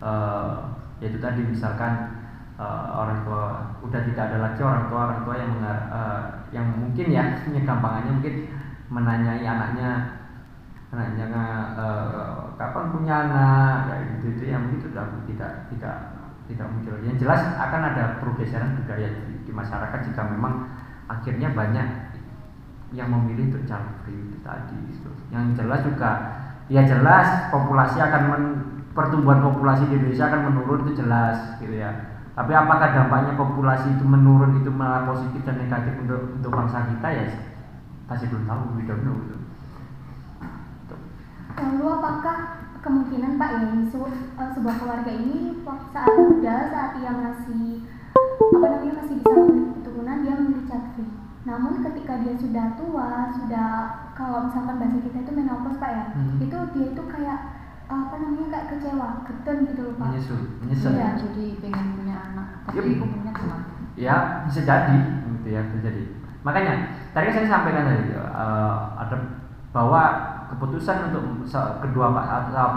uh, 0.00 0.52
yaitu 1.00 1.20
tadi 1.20 1.44
misalkan 1.44 2.20
uh, 2.56 2.88
orang 2.96 3.20
tua 3.24 3.72
udah 3.84 4.00
tidak 4.12 4.32
ada 4.32 4.38
lagi 4.40 4.60
orang 4.64 4.84
tua 4.88 5.00
orang 5.08 5.20
tua 5.24 5.34
yang 5.36 5.52
uh, 5.64 6.22
yang 6.52 6.66
mungkin 6.76 7.06
ya 7.12 7.24
gampangannya 7.44 8.12
mungkin 8.16 8.34
menanyai 8.90 9.44
anaknya 9.44 9.90
anaknya 10.90 11.26
uh, 11.78 12.50
kapan 12.58 12.90
punya 12.90 13.14
anak 13.28 13.76
kayak 13.86 14.04
gitu 14.18 14.26
itu 14.34 14.44
yang 14.50 14.66
mungkin 14.66 14.80
sudah 14.90 15.04
tidak 15.28 15.52
tidak 15.70 15.96
tidak 16.50 16.66
muncul. 16.66 16.98
Yang 17.06 17.16
jelas 17.22 17.42
akan 17.54 17.82
ada 17.94 18.04
pergeseran 18.18 18.74
budaya 18.82 19.06
di, 19.06 19.46
di 19.46 19.52
masyarakat 19.54 19.98
jika 20.10 20.22
memang 20.26 20.66
akhirnya 21.10 21.50
banyak 21.50 21.88
yang 22.94 23.10
memilih 23.10 23.50
untuk 23.50 23.66
free 24.06 24.14
itu 24.14 24.38
tadi 24.46 24.78
gitu. 24.94 25.10
yang 25.34 25.50
jelas 25.58 25.82
juga 25.82 26.10
ya 26.70 26.86
jelas 26.86 27.50
populasi 27.50 27.98
akan 27.98 28.22
men, 28.30 28.44
pertumbuhan 28.94 29.42
populasi 29.42 29.90
di 29.90 29.98
Indonesia 29.98 30.30
akan 30.30 30.40
menurun 30.50 30.80
itu 30.86 31.02
jelas 31.02 31.58
gitu 31.58 31.74
ya 31.74 31.90
tapi 32.38 32.54
apakah 32.54 32.94
dampaknya 32.94 33.34
populasi 33.34 33.98
itu 33.98 34.06
menurun 34.06 34.62
itu 34.62 34.70
malah 34.70 35.06
positif 35.10 35.42
dan 35.42 35.58
negatif 35.58 35.98
untuk 36.06 36.20
untuk 36.38 36.50
bangsa 36.54 36.86
kita 36.94 37.08
ya 37.10 37.26
masih 38.06 38.26
belum 38.30 38.46
tahu 38.46 38.62
we 38.78 38.82
don't 38.86 39.02
know 39.06 39.14
gitu. 39.26 39.38
Lalu 41.60 41.84
apakah 42.00 42.36
kemungkinan 42.80 43.36
Pak 43.36 43.50
ya 43.60 43.66
eh, 43.76 44.50
sebuah 44.56 44.76
keluarga 44.80 45.12
ini 45.12 45.62
saat 45.92 46.10
muda 46.16 46.56
saat 46.72 46.92
ia 46.96 47.12
masih 47.12 47.84
apa 48.40 48.66
namanya 48.66 48.94
masih 49.04 49.14
bisa 49.20 49.40
keturunan 49.90 50.22
dia 50.22 50.38
child 50.70 50.86
free. 50.94 51.10
Namun 51.42 51.82
ketika 51.82 52.22
dia 52.22 52.34
sudah 52.38 52.66
tua, 52.78 53.34
sudah 53.34 53.68
kalau 54.14 54.46
misalkan 54.46 54.78
bahasa 54.78 55.02
kita 55.02 55.18
itu 55.26 55.32
menopause 55.34 55.82
Pak 55.82 55.90
ya, 55.90 56.04
hmm. 56.14 56.38
itu 56.46 56.56
dia 56.78 56.86
itu 56.94 57.02
kayak 57.10 57.38
apa 57.90 58.14
namanya 58.22 58.46
kayak 58.54 58.66
kecewa, 58.70 59.08
geten 59.26 59.56
gitu 59.66 59.80
loh 59.82 59.94
Pak. 59.98 60.08
Menyesal, 60.14 60.40
menyesal. 60.62 60.92
Ya, 60.94 61.08
jadi 61.18 61.44
pengen 61.58 61.86
punya 61.98 62.16
anak, 62.30 62.48
tapi 62.70 62.94
yep. 62.94 63.02
umurnya 63.02 63.32
tua. 63.34 63.58
Ya, 63.98 64.16
bisa 64.46 64.60
jadi 64.62 64.96
gitu 65.42 65.48
ya, 65.50 65.60
bisa 65.66 65.78
jadi. 65.90 66.02
Makanya 66.46 66.72
tadi 67.10 67.28
saya 67.34 67.50
sampaikan 67.50 67.84
tadi 67.90 68.14
uh, 68.14 68.94
ada 68.94 69.16
bahwa 69.74 70.02
keputusan 70.54 71.10
untuk 71.10 71.50
kedua 71.82 72.06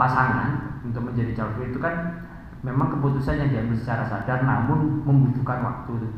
pasangan 0.02 0.82
untuk 0.82 1.14
menjadi 1.14 1.32
calon 1.38 1.62
itu 1.70 1.78
kan 1.78 2.26
memang 2.64 2.90
keputusan 2.96 3.44
yang 3.44 3.50
diambil 3.52 3.78
secara 3.78 4.04
sadar 4.08 4.40
namun 4.48 5.04
membutuhkan 5.06 5.62
waktu. 5.62 6.10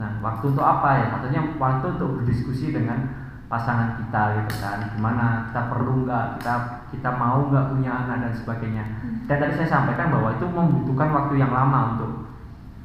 Nah, 0.00 0.16
waktu 0.24 0.56
untuk 0.56 0.64
apa 0.64 0.88
ya? 0.96 1.06
Katanya 1.12 1.40
waktu 1.60 1.84
untuk 1.92 2.08
berdiskusi 2.16 2.72
dengan 2.72 3.04
pasangan 3.52 4.00
kita 4.00 4.22
gitu 4.40 4.54
kan. 4.64 4.78
Gimana? 4.96 5.52
Kita 5.52 5.60
perlu 5.68 6.08
nggak? 6.08 6.24
Kita 6.40 6.54
kita 6.88 7.10
mau 7.20 7.52
nggak 7.52 7.76
punya 7.76 7.92
anak 7.92 8.16
dan 8.24 8.32
sebagainya. 8.32 8.84
Dan 9.28 9.36
tadi 9.36 9.52
saya 9.60 9.68
sampaikan 9.68 10.08
bahwa 10.08 10.32
itu 10.32 10.48
membutuhkan 10.48 11.12
waktu 11.12 11.34
yang 11.36 11.52
lama 11.52 11.78
untuk 11.94 12.12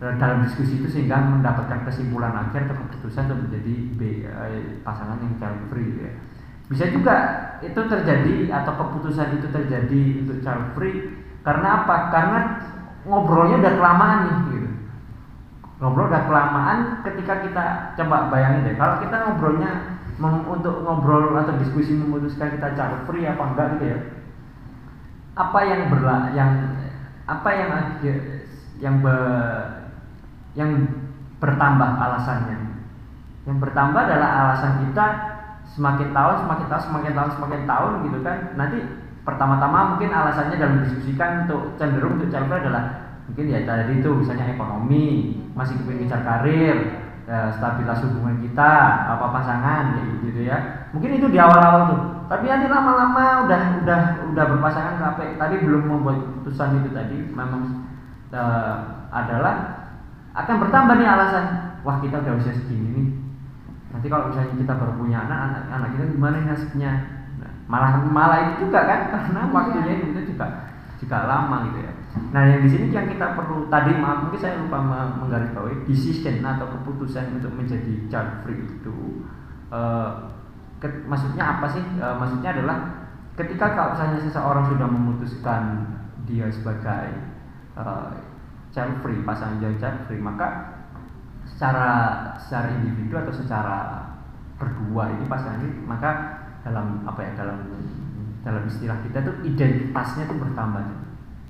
eh, 0.03 0.13
dalam 0.20 0.43
diskusi 0.43 0.84
itu 0.84 0.91
sehingga 0.91 1.24
mendapatkan 1.24 1.88
kesimpulan 1.88 2.36
akhir 2.36 2.68
atau 2.68 2.84
keputusan 2.84 3.32
untuk 3.32 3.47
menjadi 3.47 3.74
B, 3.95 4.01
eh, 4.28 4.84
pasangan 4.84 5.24
yang 5.24 5.39
child 5.39 5.72
free 5.72 5.95
ya. 6.03 6.13
bisa 6.66 6.89
juga 6.89 7.16
itu 7.61 7.78
terjadi 7.78 8.49
atau 8.49 8.74
keputusan 8.74 9.38
itu 9.38 9.47
terjadi 9.53 10.01
untuk 10.26 10.41
child 10.41 10.74
free. 10.74 11.13
Karena 11.45 11.86
apa? 11.86 12.09
Karena 12.09 12.39
ngobrolnya 13.05 13.61
udah 13.61 13.74
kelamaan 13.78 14.20
nih 14.26 14.36
gitu 14.49 14.64
ngobrol 15.86 16.10
udah 16.10 16.26
kelamaan 16.26 16.78
ketika 17.06 17.46
kita 17.46 17.66
coba 17.94 18.34
bayangin 18.34 18.74
deh 18.74 18.76
kalau 18.82 18.98
kita 19.06 19.16
ngobrolnya 19.22 20.02
untuk 20.50 20.82
ngobrol 20.82 21.38
atau 21.38 21.54
diskusi 21.62 21.94
memutuskan 21.94 22.58
kita 22.58 22.74
child 22.74 23.06
free 23.06 23.30
apa 23.30 23.44
enggak 23.54 23.68
gitu 23.78 23.86
ya 23.94 24.00
apa 25.38 25.60
yang 25.68 25.82
berla 25.94 26.34
yang 26.34 26.50
apa 27.26 27.50
yang 27.54 27.70
yang 28.80 28.96
be, 29.02 29.16
yang 30.56 30.72
bertambah 31.40 31.90
alasannya? 32.00 32.58
Yang 33.46 33.58
bertambah 33.62 34.02
adalah 34.02 34.30
alasan 34.50 34.90
kita 34.90 35.06
semakin 35.76 36.16
tahun 36.16 36.36
semakin 36.46 36.66
tahun 36.72 36.84
semakin 36.90 37.14
tahun 37.14 37.32
semakin 37.38 37.62
tahun 37.68 37.92
gitu 38.10 38.20
kan. 38.24 38.38
Nanti 38.58 38.80
pertama-tama 39.26 39.96
mungkin 39.96 40.12
alasannya 40.14 40.56
dalam 40.58 40.78
diskusikan 40.86 41.46
untuk 41.46 41.76
cenderung 41.82 42.22
untuk 42.22 42.30
free 42.32 42.56
adalah 42.62 43.05
mungkin 43.26 43.46
ya 43.50 43.60
tadi 43.66 44.00
itu 44.00 44.10
misalnya 44.14 44.54
ekonomi 44.54 45.34
masih 45.58 45.82
kepingin 45.82 46.06
ngejar 46.06 46.22
karir 46.22 46.78
ya, 47.26 47.50
stabilitas 47.58 48.06
hubungan 48.06 48.38
kita 48.42 48.72
apa 49.18 49.26
pasangan 49.34 49.84
kayak 49.98 50.22
gitu 50.22 50.42
ya. 50.46 50.58
Mungkin 50.94 51.18
itu 51.18 51.28
di 51.34 51.40
awal-awal 51.42 51.82
tuh. 51.90 52.02
Tapi 52.26 52.50
nanti 52.50 52.68
lama-lama 52.70 53.46
udah 53.46 53.62
udah 53.86 54.00
udah 54.34 54.46
berpasangan 54.56 54.96
sampai 54.98 55.38
tadi 55.38 55.56
belum 55.62 55.84
membuat 55.90 56.18
keputusan 56.26 56.82
itu 56.82 56.90
tadi 56.94 57.18
memang 57.34 57.86
uh, 58.34 59.08
adalah 59.14 59.86
akan 60.34 60.56
bertambah 60.66 60.96
nih 60.98 61.10
alasan 61.10 61.46
wah 61.86 62.02
kita 62.02 62.22
udah 62.22 62.34
usia 62.38 62.54
segini 62.54 62.90
nih. 62.94 63.08
Nanti 63.94 64.06
kalau 64.12 64.30
misalnya 64.30 64.58
kita 64.58 64.74
baru 64.76 64.94
punya 65.00 65.24
anak 65.26 65.40
anak, 65.50 65.62
anak 65.72 65.90
kita 65.98 66.04
gimana 66.14 66.38
nasibnya? 66.46 66.92
Nah, 67.40 67.52
malah 67.70 67.92
malah 68.06 68.40
itu 68.50 68.68
juga 68.68 68.86
kan 68.86 69.00
karena 69.10 69.42
waktunya 69.50 69.94
itu 70.02 70.22
juga 70.34 70.74
juga 71.00 71.18
lama 71.30 71.70
gitu 71.70 71.80
ya 71.84 71.95
Nah 72.32 72.41
yang 72.47 72.63
di 72.63 72.70
sini 72.72 72.91
yang 72.91 73.07
kita 73.11 73.36
perlu 73.36 73.68
tadi 73.68 73.91
maaf 73.95 74.28
mungkin 74.28 74.39
saya 74.39 74.59
lupa 74.59 74.80
menggarisbawahi 75.20 75.84
decision 75.88 76.39
atau 76.43 76.68
keputusan 76.80 77.39
untuk 77.39 77.51
menjadi 77.55 78.07
child 78.07 78.43
free 78.43 78.59
itu 78.59 79.24
uh, 79.72 80.32
ke, 80.80 80.88
maksudnya 81.07 81.59
apa 81.59 81.68
sih? 81.72 81.84
Uh, 81.99 82.16
maksudnya 82.16 82.55
adalah 82.55 82.78
ketika 83.36 83.76
kalau 83.76 83.89
misalnya 83.95 84.20
seseorang 84.24 84.66
sudah 84.72 84.88
memutuskan 84.88 85.63
dia 86.24 86.47
sebagai 86.47 87.20
uh, 87.76 88.16
child 88.72 88.99
free 89.03 89.24
pasangan 89.24 89.59
jadi 89.59 89.76
child 89.80 89.99
free 90.07 90.20
maka 90.20 90.76
secara 91.45 91.88
secara 92.41 92.74
individu 92.80 93.16
atau 93.16 93.32
secara 93.32 94.07
berdua 94.55 95.11
ini 95.16 95.24
pasangan 95.28 95.61
ini 95.61 95.84
maka 95.84 96.11
dalam 96.63 97.03
apa 97.05 97.22
ya 97.22 97.32
dalam 97.38 97.59
dalam 98.41 98.63
istilah 98.66 98.97
kita 99.05 99.22
tuh 99.22 99.36
identitasnya 99.45 100.26
tuh 100.26 100.38
bertambah 100.41 101.05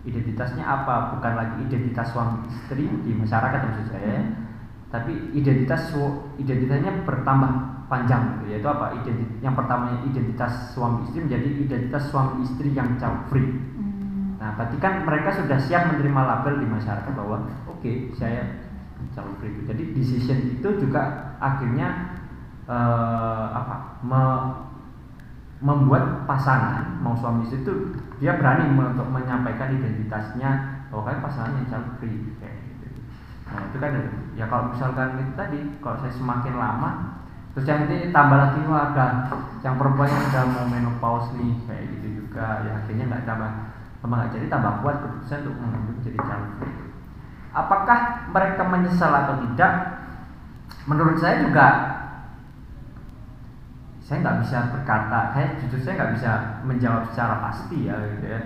identitasnya 0.06 0.64
apa? 0.64 1.18
Bukan 1.18 1.34
lagi 1.34 1.56
identitas 1.66 2.14
suami 2.14 2.45
istri 2.47 2.86
di 2.86 3.12
masyarakat 3.12 3.60
maksud 3.60 3.88
saya 3.89 4.45
tapi 4.93 5.12
identitas 5.36 5.91
identitasnya 6.39 7.03
bertambah 7.03 7.51
panjang 7.91 8.39
gitu 8.39 8.56
yaitu 8.56 8.68
apa? 8.70 8.95
Identitas 9.01 9.38
yang 9.43 9.51
pertama 9.58 9.91
identitas 10.08 10.72
suami 10.72 11.03
istri 11.10 11.26
menjadi 11.26 11.49
identitas 11.68 12.03
suami 12.08 12.45
istri 12.45 12.72
yang 12.72 12.95
child 12.95 13.28
free. 13.28 13.43
Hmm. 13.76 14.39
nah 14.39 14.56
berarti 14.56 14.78
kan 14.80 15.03
mereka 15.03 15.36
sudah 15.36 15.58
siap 15.60 15.91
menerima 15.91 16.22
label 16.22 16.64
di 16.64 16.68
masyarakat 16.70 17.12
bahwa 17.12 17.43
oke 17.68 17.82
okay, 17.82 18.08
saya 18.16 18.64
child 19.12 19.36
free. 19.41 19.53
Jadi 19.68 19.84
decision 19.91 20.39
itu 20.56 20.70
juga 20.80 21.36
akhirnya 21.43 22.16
uh, 22.70 23.47
apa? 23.51 23.76
Me, 24.06 24.22
membuat 25.66 26.30
pasangan 26.30 27.01
mau 27.01 27.18
suami 27.18 27.41
istri 27.41 27.66
itu 27.66 27.97
dia 28.22 28.38
berani 28.38 28.70
untuk 28.78 29.09
menyampaikan 29.09 29.74
identitasnya 29.74 30.86
bahwa 30.93 31.09
kan 31.09 31.18
pasangan 31.26 31.57
yang 31.57 31.66
child 31.66 31.89
free 31.97 32.38
kayak 32.38 32.53
gitu. 32.70 33.01
Nah 33.49 33.61
itu 33.74 33.78
kan 33.82 33.91
ya 34.38 34.45
kalau 34.45 34.70
misalkan 34.70 35.18
itu 35.26 35.34
tadi 35.34 35.59
kalau 35.82 35.97
saya 35.97 36.13
semakin 36.13 36.53
lama 36.53 36.89
terus 37.57 37.66
yang 37.66 37.89
ini 37.89 38.13
tambah 38.13 38.38
lagi 38.38 38.61
wah 38.70 38.93
ada 38.93 39.05
yang 39.66 39.80
perempuan 39.82 40.11
yang 40.11 40.24
udah 40.30 40.43
mau 40.53 40.66
menopause 40.70 41.34
nih 41.39 41.57
kayak 41.66 41.84
gitu 41.97 42.07
juga 42.22 42.61
ya 42.61 42.72
akhirnya 42.86 43.05
nggak 43.09 43.24
tambah 43.26 43.51
tambah 44.05 44.16
nggak 44.22 44.32
jadi 44.38 44.45
tambah 44.53 44.74
kuat 44.86 44.95
keputusan 45.01 45.39
untuk 45.49 45.57
mengambil 45.66 45.95
jadi 46.05 46.20
child 46.22 46.47
free. 46.61 46.78
Apakah 47.55 47.99
mereka 48.30 48.61
menyesal 48.70 49.09
atau 49.09 49.41
tidak? 49.49 49.74
Menurut 50.86 51.18
saya 51.18 51.41
juga 51.41 51.66
saya 54.06 54.22
nggak 54.22 54.45
bisa 54.45 54.70
berkata, 54.70 55.34
saya 55.34 55.58
jujur 55.58 55.82
saya 55.82 55.97
nggak 55.97 56.14
bisa 56.14 56.32
menjawab 56.62 57.10
secara 57.10 57.41
pasti 57.49 57.89
ya 57.89 57.97
gitu 58.14 58.26
ya. 58.30 58.39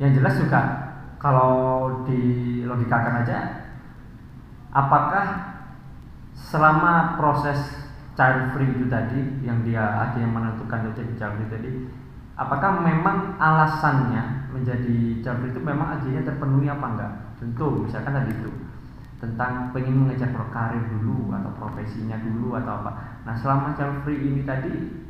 Yang 0.00 0.10
jelas 0.16 0.34
juga 0.40 0.60
kalau 1.20 1.52
di 2.08 2.20
logikakan 2.64 3.20
aja, 3.20 3.38
apakah 4.72 5.26
selama 6.32 7.20
proses 7.20 7.60
child 8.16 8.56
free 8.56 8.72
itu 8.72 8.88
tadi 8.88 9.44
yang 9.44 9.60
dia 9.60 9.84
akhirnya 10.00 10.32
menentukan 10.32 10.96
jadi 10.96 11.12
child 11.20 11.36
free 11.44 11.52
tadi, 11.60 11.72
apakah 12.40 12.80
memang 12.80 13.36
alasannya 13.36 14.48
menjadi 14.48 15.20
child 15.20 15.44
free 15.44 15.52
itu 15.52 15.60
memang 15.60 16.00
akhirnya 16.00 16.24
terpenuhi 16.24 16.72
apa 16.72 16.86
enggak? 16.88 17.12
Tentu, 17.36 17.84
misalkan 17.84 18.16
tadi 18.16 18.32
itu 18.32 18.48
tentang 19.20 19.70
pengen 19.70 20.02
mengejar 20.02 20.34
karir 20.50 20.82
dulu 20.98 21.30
atau 21.30 21.52
profesinya 21.54 22.18
dulu 22.18 22.58
atau 22.58 22.82
apa. 22.82 23.22
Nah 23.22 23.34
selama 23.38 23.76
child 23.78 24.02
free 24.02 24.18
ini 24.18 24.42
tadi 24.42 25.01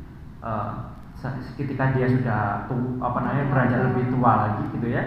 uh, 0.43 0.91
ketika 1.55 1.95
dia 1.95 2.05
sudah 2.11 2.67
tu, 2.67 2.75
apa 2.99 3.17
namanya 3.23 3.47
beranjak 3.47 3.79
lebih 3.91 4.11
tua 4.11 4.31
lagi 4.43 4.63
gitu 4.75 4.87
ya. 4.91 5.03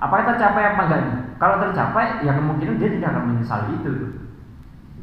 Apa 0.00 0.24
tercapai 0.24 0.74
apa 0.74 0.82
enggak? 0.88 1.02
Kalau 1.36 1.56
tercapai 1.60 2.24
ya 2.24 2.32
kemungkinan 2.34 2.80
dia 2.80 2.90
tidak 2.96 3.08
akan 3.12 3.24
menyesali 3.34 3.70
itu. 3.76 3.92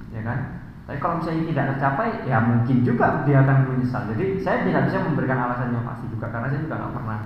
Ya 0.09 0.21
kan? 0.25 0.39
Tapi 0.85 0.97
kalau 1.01 1.21
misalnya 1.21 1.43
tidak 1.49 1.65
tercapai 1.75 2.07
ya 2.25 2.37
mungkin 2.41 2.77
juga 2.81 3.21
dia 3.23 3.45
akan 3.45 3.57
menyesal. 3.69 4.09
Jadi 4.09 4.41
saya 4.41 4.65
tidak 4.65 4.89
bisa 4.89 4.97
memberikan 5.05 5.37
alasan 5.37 5.73
yang 5.75 5.85
pasti 5.85 6.05
juga 6.09 6.33
karena 6.33 6.49
saya 6.49 6.61
juga 6.65 6.75
nggak 6.81 6.93
pernah. 6.97 7.19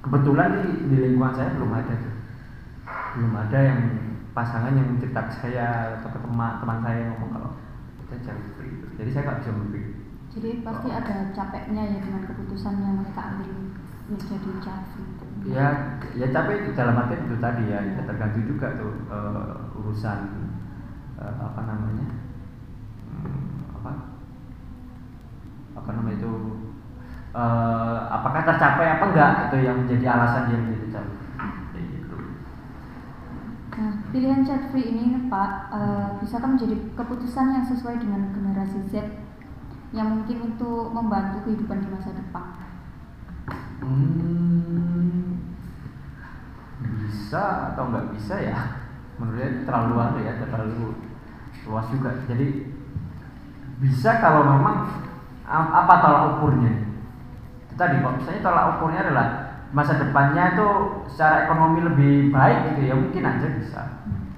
Kebetulan 0.00 0.48
di, 0.56 0.64
di 0.88 0.96
lingkungan 0.96 1.34
saya 1.36 1.48
belum 1.58 1.72
ada 1.76 1.94
tuh. 1.94 2.14
Belum 3.18 3.32
ada 3.36 3.58
yang 3.58 3.80
pasangan 4.30 4.72
yang 4.72 4.88
ke 5.02 5.34
saya 5.34 5.98
atau 5.98 6.08
teman 6.14 6.62
teman 6.62 6.78
saya 6.86 6.96
yang 7.02 7.10
ngomong 7.18 7.30
kalau 7.34 7.50
kita 8.06 8.16
child 8.30 8.44
free 8.54 8.74
jadi 8.94 9.10
saya 9.10 9.22
nggak 9.26 9.38
bisa 9.42 9.50
memberi 9.50 9.82
Jadi 10.30 10.62
pasti 10.62 10.88
ada 10.94 11.34
capeknya 11.34 11.82
ya 11.90 11.98
dengan 11.98 12.22
keputusan 12.22 12.74
yang 12.78 13.02
mereka 13.02 13.34
ambil 13.34 13.50
menjadi 14.10 14.50
child 14.62 14.84
free. 14.94 15.10
ya 15.54 15.96
ya 16.12 16.26
capek 16.28 16.66
itu 16.66 16.70
dalam 16.76 16.98
arti 17.00 17.16
itu 17.16 17.36
tadi 17.40 17.64
ya, 17.70 17.80
ya 17.80 18.02
tergantung 18.04 18.44
juga 18.44 18.76
tuh 18.76 18.92
eh, 19.08 19.78
urusan 19.80 20.18
eh, 21.16 21.34
apa 21.40 21.60
namanya 21.64 22.06
hmm, 23.08 23.80
apa 23.80 23.92
apa 25.78 25.90
namanya 25.96 26.18
itu 26.20 26.32
eh, 27.32 27.98
apakah 28.10 28.42
tercapai 28.44 28.86
apa 28.98 29.04
enggak 29.14 29.32
itu 29.48 29.56
yang 29.64 29.76
menjadi 29.86 30.06
alasan 30.10 30.42
dia 30.50 30.58
menjadi 30.58 30.86
Kayak 31.70 31.84
gitu. 31.96 32.16
Nah, 33.80 33.92
pilihan 34.12 34.44
child 34.44 34.64
free 34.74 34.92
ini 34.92 35.30
Pak, 35.30 35.50
eh, 35.72 36.08
bisakah 36.20 36.58
menjadi 36.58 36.76
keputusan 36.98 37.46
yang 37.56 37.64
sesuai 37.64 37.96
dengan 38.02 38.34
generasi 38.34 38.84
Z 38.90 38.94
yang 39.90 40.22
mungkin 40.22 40.54
itu 40.54 40.70
membantu 40.94 41.36
kehidupan 41.46 41.82
di 41.82 41.88
masa 41.90 42.14
depan? 42.14 42.46
Hmm, 43.82 45.42
bisa 46.78 47.74
atau 47.74 47.90
nggak 47.90 48.14
bisa 48.14 48.34
ya? 48.38 48.58
Menurut 49.18 49.36
saya 49.42 49.50
itu 49.50 49.62
terlalu 49.66 49.94
anu 49.98 50.18
ya, 50.22 50.32
terlalu 50.38 50.94
luas 51.66 51.86
juga. 51.90 52.10
Jadi 52.30 52.70
bisa 53.82 54.22
kalau 54.22 54.46
memang 54.46 55.06
apa 55.50 55.94
tolak 55.98 56.24
ukurnya? 56.38 56.72
Tadi 57.74 57.98
kalau 57.98 58.14
misalnya 58.14 58.46
tolak 58.46 58.66
ukurnya 58.78 59.00
adalah 59.10 59.26
masa 59.74 59.98
depannya 59.98 60.54
itu 60.54 60.68
secara 61.10 61.46
ekonomi 61.46 61.80
lebih 61.82 62.14
baik 62.30 62.74
gitu 62.74 62.80
ya 62.90 62.94
mungkin 62.94 63.22
aja 63.26 63.46
bisa. 63.58 63.82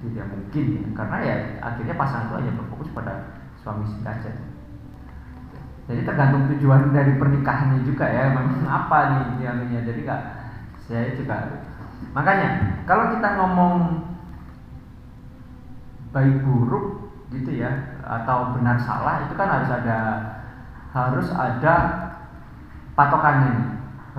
Gitu 0.00 0.16
ya 0.16 0.24
mungkin 0.24 0.64
ya. 0.80 0.88
Karena 0.96 1.16
ya 1.20 1.34
akhirnya 1.60 1.94
pasangan 2.00 2.32
itu 2.32 2.34
hanya 2.40 2.52
berfokus 2.56 2.88
pada 2.96 3.14
suami 3.60 3.84
istri 3.84 4.08
aja. 4.08 4.32
Jadi 5.92 6.08
tergantung 6.08 6.48
tujuan 6.56 6.88
dari 6.96 7.20
pernikahannya 7.20 7.84
juga 7.84 8.08
ya, 8.08 8.32
memang 8.32 8.64
apa 8.80 8.98
nih 9.12 9.24
dianunya. 9.44 9.80
Jadi 9.84 10.00
nggak 10.08 10.22
saya 10.82 11.14
juga 11.14 11.62
makanya 12.12 12.82
kalau 12.84 13.14
kita 13.14 13.28
ngomong 13.38 13.74
baik 16.12 16.44
buruk 16.44 17.08
gitu 17.32 17.56
ya 17.56 17.96
atau 18.04 18.52
benar 18.52 18.76
salah 18.76 19.24
itu 19.24 19.32
kan 19.32 19.48
harus 19.48 19.70
ada 19.72 19.98
harus 20.92 21.28
ada 21.32 21.74
patokannya 22.92 23.50
nih. 23.56 23.68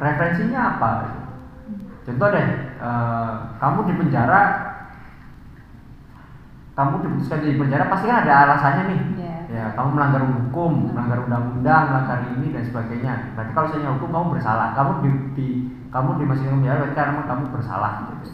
referensinya 0.02 0.60
apa 0.74 0.92
contoh 2.02 2.28
deh 2.34 2.48
eh, 2.82 3.32
kamu 3.62 3.80
di 3.86 3.94
penjara 4.02 4.42
kamu 6.74 7.06
diputuskan 7.06 7.40
di 7.46 7.58
penjara 7.62 7.86
pasti 7.86 8.06
kan 8.10 8.26
ada 8.26 8.34
alasannya 8.50 8.84
nih. 8.90 9.02
Ya. 9.22 9.38
ya 9.54 9.66
kamu 9.78 9.94
melanggar 9.94 10.26
hukum 10.26 10.90
melanggar 10.90 11.20
undang-undang 11.30 11.84
melanggar 11.94 12.20
ini 12.34 12.50
dan 12.50 12.64
sebagainya. 12.66 13.14
Berarti 13.38 13.52
kalau 13.54 13.66
misalnya 13.70 13.92
hukum 13.98 14.10
kamu 14.10 14.28
bersalah. 14.38 14.68
Kamu 14.74 14.92
di, 15.06 15.10
di 15.38 15.48
kamu 15.94 16.10
dimasukin 16.18 16.50
ke 16.50 16.58
penjara 16.58 16.78
berarti 16.82 16.96
karena 16.98 17.22
kamu 17.30 17.44
bersalah. 17.54 17.92
Gitu 18.10 18.26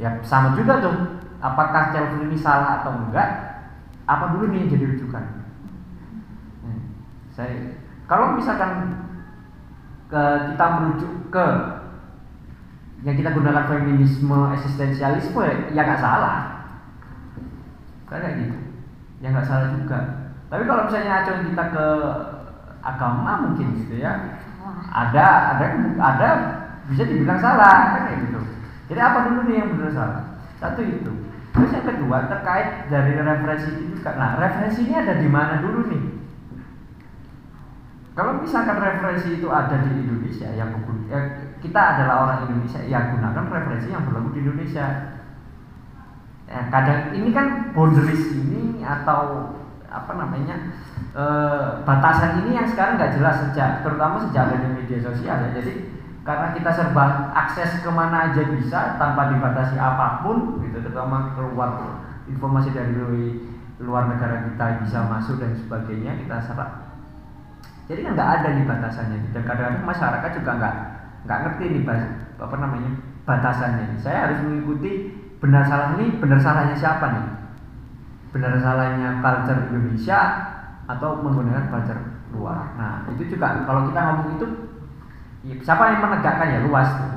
ya 0.00 0.08
sama 0.24 0.56
juga 0.56 0.80
tuh. 0.80 0.96
Apakah 1.42 1.90
free 1.90 2.30
ini 2.30 2.38
salah 2.38 2.80
atau 2.80 2.94
enggak? 3.02 3.28
Apa 4.06 4.30
dulu 4.30 4.54
nih 4.54 4.62
yang 4.62 4.78
jadi 4.78 4.84
rujukan? 4.94 5.24
Hmm, 6.62 6.82
saya 7.34 7.82
kalau 8.06 8.38
misalkan 8.38 9.02
ke, 10.06 10.22
kita 10.54 10.66
merujuk 10.78 11.12
ke 11.34 11.46
yang 13.02 13.18
kita 13.18 13.34
gunakan 13.34 13.66
feminisme 13.66 14.54
eksistensialisme 14.54 15.42
ya 15.74 15.82
nggak 15.82 15.98
salah 15.98 16.61
kayak 18.20 18.36
gitu. 18.44 18.58
Ya 19.22 19.32
nggak 19.32 19.46
salah 19.46 19.68
juga. 19.72 19.98
Tapi 20.52 20.62
kalau 20.68 20.82
misalnya 20.90 21.12
acuan 21.22 21.48
kita 21.48 21.64
ke 21.72 21.86
agama 22.82 23.32
mungkin 23.48 23.66
gitu 23.78 23.94
ya. 24.02 24.42
Ada 24.92 25.56
ada 25.56 25.66
ada 25.96 26.28
bisa 26.90 27.08
dibilang 27.08 27.40
salah 27.40 27.96
kan 27.96 28.00
kayak 28.10 28.20
gitu. 28.28 28.40
Jadi 28.92 29.00
apa 29.00 29.18
dulu 29.30 29.40
nih 29.48 29.56
yang 29.62 29.68
benar 29.78 29.90
salah? 29.94 30.22
Satu 30.60 30.82
itu. 30.84 31.12
Terus 31.52 31.70
yang 31.72 31.86
kedua 31.86 32.28
terkait 32.28 32.88
dari 32.92 33.12
referensi 33.16 33.68
itu 33.72 33.82
juga. 33.96 34.16
Nah 34.16 34.36
referensinya 34.36 35.04
ada 35.04 35.14
di 35.20 35.28
mana 35.28 35.60
dulu 35.60 35.88
nih? 35.88 36.02
Kalau 38.12 38.44
misalkan 38.44 38.76
referensi 38.76 39.40
itu 39.40 39.48
ada 39.48 39.80
di 39.88 40.04
Indonesia 40.04 40.48
yang 40.52 40.68
ya, 41.08 41.20
kita 41.64 41.80
adalah 41.80 42.28
orang 42.28 42.38
Indonesia 42.44 42.84
yang 42.84 43.16
gunakan 43.16 43.44
referensi 43.48 43.88
yang 43.88 44.04
berlaku 44.04 44.36
di 44.36 44.40
Indonesia 44.44 44.86
ya, 46.52 46.60
kadang 46.68 47.16
ini 47.16 47.32
kan 47.32 47.72
boundaries 47.72 48.36
ini 48.36 48.84
atau 48.84 49.48
apa 49.88 50.12
namanya 50.16 50.72
eh, 51.16 51.68
batasan 51.84 52.44
ini 52.44 52.56
yang 52.56 52.68
sekarang 52.68 53.00
nggak 53.00 53.16
jelas 53.16 53.48
sejak 53.48 53.80
terutama 53.80 54.20
sejak 54.28 54.52
adanya 54.52 54.68
media 54.76 55.00
sosial 55.00 55.36
ya. 55.48 55.50
Jadi 55.56 55.72
karena 56.22 56.54
kita 56.54 56.70
serba 56.70 57.34
akses 57.34 57.82
ke 57.82 57.90
mana 57.90 58.30
aja 58.30 58.46
bisa 58.46 58.94
tanpa 59.00 59.32
dibatasi 59.34 59.74
apa 59.74 60.22
pun 60.22 60.62
gitu 60.62 60.78
terutama 60.78 61.34
keluar 61.34 61.98
informasi 62.30 62.70
dari 62.70 62.94
luar 63.82 64.06
negara 64.06 64.46
kita 64.46 64.86
bisa 64.86 64.98
masuk 65.10 65.42
dan 65.42 65.56
sebagainya 65.58 66.14
kita 66.22 66.36
serap. 66.38 66.92
Jadi 67.90 68.06
kan 68.06 68.14
nggak 68.14 68.30
ada 68.40 68.48
nih 68.54 68.64
batasannya. 68.64 69.18
Dan 69.34 69.42
kadang-kadang 69.42 69.84
masyarakat 69.84 70.30
juga 70.38 70.50
nggak 70.56 70.74
nggak 71.26 71.38
ngerti 71.44 71.64
nih 71.74 71.82
apa 72.38 72.56
namanya 72.58 72.90
batasannya. 73.26 73.86
Saya 73.98 74.30
harus 74.30 74.38
mengikuti 74.46 75.21
benar 75.42 75.66
salah 75.66 75.98
ini 75.98 76.22
benar 76.22 76.38
salahnya 76.38 76.76
siapa 76.78 77.06
nih? 77.18 77.26
Benar 78.30 78.62
salahnya 78.62 79.18
culture 79.18 79.74
Indonesia 79.74 80.18
atau 80.86 81.18
menggunakan 81.18 81.66
culture 81.66 82.00
luar? 82.30 82.78
Nah 82.78 83.10
itu 83.10 83.26
juga 83.34 83.66
kalau 83.66 83.90
kita 83.90 84.00
ngomong 84.00 84.28
itu 84.38 84.46
ya, 85.50 85.54
siapa 85.66 85.82
yang 85.90 86.00
menegakkan? 86.06 86.46
Ya 86.46 86.60
luas 86.62 86.88
tuh. 86.94 87.12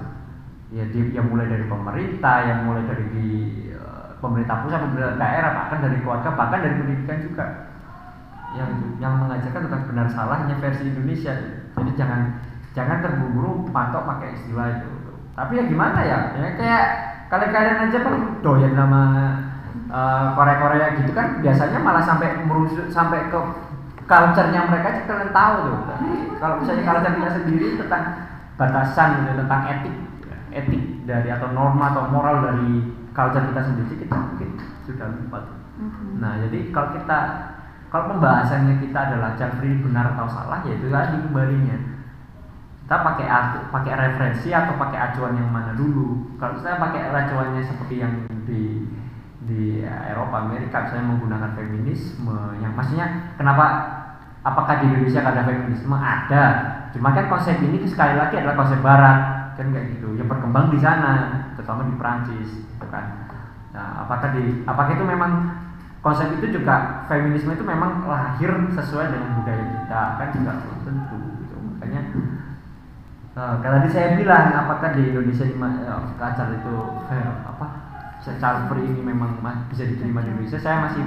Ya 0.74 0.84
di, 0.90 1.14
yang 1.14 1.30
mulai 1.30 1.46
dari 1.46 1.70
pemerintah 1.70 2.50
yang 2.50 2.66
mulai 2.66 2.84
dari 2.90 3.06
di, 3.14 3.28
eh, 3.70 4.08
pemerintah 4.18 4.66
pusat 4.66 4.82
pemerintah 4.82 5.16
daerah 5.22 5.52
bahkan 5.54 5.80
dari 5.86 5.98
keluarga 6.02 6.30
bahkan 6.34 6.60
dari 6.66 6.76
pendidikan 6.82 7.18
juga. 7.22 7.46
Yang 8.58 8.70
yang 8.98 9.22
mengajarkan 9.22 9.70
tentang 9.70 9.84
benar 9.86 10.08
salahnya 10.10 10.58
versi 10.58 10.90
Indonesia. 10.90 11.34
Jadi 11.78 11.92
jangan 11.94 12.42
jangan 12.74 13.06
terburu-buru 13.06 13.70
patok 13.70 14.04
pakai 14.10 14.34
istilah 14.34 14.82
itu. 14.82 14.90
Tapi 15.38 15.62
ya 15.62 15.64
gimana 15.70 16.00
ya? 16.02 16.18
Ya 16.34 16.50
kayak 16.58 16.86
kalian 17.36 17.52
kalian 17.52 17.78
aja 17.92 17.98
kan 18.00 18.16
doyan 18.40 18.72
sama 18.72 19.02
eh, 19.92 20.26
Korea-Korea 20.40 20.88
gitu 21.04 21.12
kan 21.12 21.44
biasanya 21.44 21.84
malah 21.84 22.04
sampai 22.08 22.48
merusuk 22.48 22.88
sampai 22.88 23.28
ke 23.28 23.40
culture-nya 24.08 24.72
mereka 24.72 24.88
aja 24.96 25.02
kalian 25.04 25.32
tahu 25.36 25.56
tuh 25.68 25.78
kalau 26.40 26.56
misalnya 26.64 26.84
culture 26.88 27.16
kita 27.20 27.32
sendiri 27.36 27.68
tentang 27.76 28.04
batasan 28.56 29.10
gitu 29.20 29.32
tentang 29.44 29.62
etik 29.68 29.96
etik 30.56 30.84
dari 31.04 31.28
atau 31.28 31.52
norma 31.52 31.92
atau 31.92 32.08
moral 32.08 32.40
dari 32.40 32.80
culture 33.12 33.44
kita 33.52 33.62
sendiri 33.68 33.96
kita 34.00 34.16
mungkin 34.16 34.50
sudah 34.88 35.08
lupa 35.12 35.38
tuh. 35.44 35.58
Mhm. 35.76 36.24
Nah, 36.24 36.34
jadi 36.48 36.72
kalau 36.72 36.96
kita 36.96 37.20
kalau 37.92 38.06
pembahasannya 38.16 38.80
kita 38.84 39.00
adalah 39.12 39.36
child 39.40 39.56
free 39.60 39.80
benar 39.80 40.16
atau 40.16 40.28
salah 40.28 40.64
ya 40.64 40.76
itu 40.76 40.88
tadi 40.88 41.16
kembalinya. 41.28 41.78
Kita 42.86 43.02
pakai 43.02 43.26
pakai 43.74 43.94
referensi 43.98 44.54
atau 44.54 44.78
pakai 44.78 45.10
acuan 45.10 45.34
yang 45.34 45.50
mana 45.50 45.74
dulu. 45.74 46.38
Kalau 46.38 46.54
saya 46.62 46.78
pakai 46.78 47.10
acuannya 47.10 47.66
seperti 47.66 47.98
yang 47.98 48.30
di 48.46 48.86
di 49.42 49.82
Eropa 49.82 50.46
Amerika 50.46 50.86
saya 50.86 51.02
menggunakan 51.02 51.58
feminisme 51.58 52.30
yang 52.62 52.78
maksudnya 52.78 53.34
kenapa 53.42 53.66
apakah 54.46 54.86
di 54.86 54.94
Indonesia 54.94 55.26
ada 55.26 55.42
feminisme? 55.50 55.98
Ada. 55.98 56.44
Cuma 56.94 57.10
kan 57.18 57.26
konsep 57.26 57.58
ini 57.58 57.82
sekali 57.90 58.22
lagi 58.22 58.38
adalah 58.38 58.54
konsep 58.54 58.78
barat. 58.86 59.20
Kan 59.58 59.74
kayak 59.74 59.98
gitu. 59.98 60.14
Yang 60.22 60.38
berkembang 60.38 60.70
di 60.70 60.78
sana 60.78 61.42
terutama 61.58 61.90
di 61.90 61.98
Prancis 61.98 62.50
gitu 62.54 62.86
kan. 62.94 63.26
Nah 63.74 64.06
apakah 64.06 64.30
di 64.30 64.62
apakah 64.70 64.94
itu 64.94 65.02
memang 65.02 65.58
konsep 66.06 66.30
itu 66.38 66.62
juga 66.62 67.02
feminisme 67.10 67.50
itu 67.50 67.66
memang 67.66 68.06
lahir 68.06 68.54
sesuai 68.78 69.10
dengan 69.10 69.42
budaya 69.42 69.66
kita? 69.74 70.02
Kan 70.22 70.28
juga 70.38 70.52
belum 70.62 70.80
tentu 70.86 71.18
gitu. 71.42 71.56
Makanya 71.58 72.02
Nah, 73.36 73.60
tadi 73.60 73.88
saya 73.92 74.16
bilang 74.16 74.56
apakah 74.56 74.96
di 74.96 75.12
Indonesia 75.12 75.44
eh, 75.44 76.02
culture 76.16 76.50
itu 76.56 76.76
apa? 77.52 77.66
Child 78.24 78.60
free 78.72 78.88
ini 78.90 79.02
memang 79.04 79.38
ma- 79.44 79.68
bisa 79.70 79.84
diterima 79.84 80.24
di 80.24 80.32
Indonesia. 80.32 80.58
Saya 80.58 80.80
masih 80.88 81.04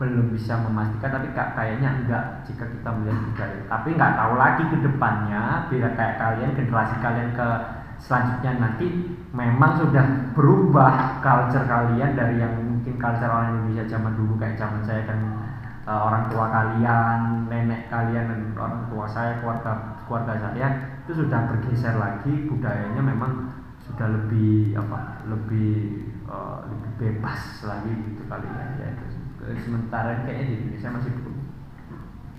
belum 0.00 0.32
bisa 0.32 0.56
memastikan 0.56 1.12
tapi 1.12 1.28
kayaknya 1.36 1.88
enggak 1.92 2.24
jika 2.48 2.64
kita 2.64 2.88
melihat 2.88 3.20
budaya 3.20 3.60
tapi 3.68 3.88
nggak 3.94 4.16
tahu 4.16 4.32
lagi 4.40 4.64
ke 4.72 4.76
depannya 4.80 5.68
bila 5.68 5.88
kayak 5.92 6.16
kalian 6.16 6.56
generasi 6.56 6.96
kalian 7.04 7.30
ke 7.36 7.48
selanjutnya 8.00 8.56
nanti 8.56 8.88
memang 9.36 9.76
sudah 9.76 10.32
berubah 10.32 11.20
culture 11.20 11.68
kalian 11.68 12.16
dari 12.16 12.40
yang 12.40 12.56
mungkin 12.64 12.96
culture 12.96 13.28
orang 13.28 13.60
Indonesia 13.60 13.84
zaman 13.92 14.16
dulu 14.16 14.40
kayak 14.40 14.56
zaman 14.56 14.80
saya 14.80 15.04
kan 15.04 15.20
eh, 15.88 16.00
orang 16.00 16.24
tua 16.32 16.46
kalian, 16.48 17.18
nenek 17.50 17.80
kalian 17.92 18.24
dan 18.30 18.40
orang 18.56 18.82
tua 18.88 19.04
saya, 19.08 19.36
keluarga 19.40 19.72
keluarga 20.06 20.34
saya 20.40 20.66
itu 21.10 21.26
sudah 21.26 21.50
bergeser 21.50 21.98
lagi 21.98 22.46
budayanya 22.46 23.02
memang 23.02 23.50
sudah 23.82 24.06
lebih 24.14 24.78
apa 24.78 25.26
lebih 25.26 26.06
uh, 26.30 26.62
lebih 26.70 26.90
bebas 27.02 27.66
lagi 27.66 27.90
gitu 27.90 28.22
kali 28.30 28.46
ya, 28.46 28.94
ya 29.42 29.58
sementara 29.58 30.22
kayaknya 30.22 30.44
di 30.46 30.54
Indonesia 30.62 30.94
masih 30.94 31.10
belum. 31.18 31.36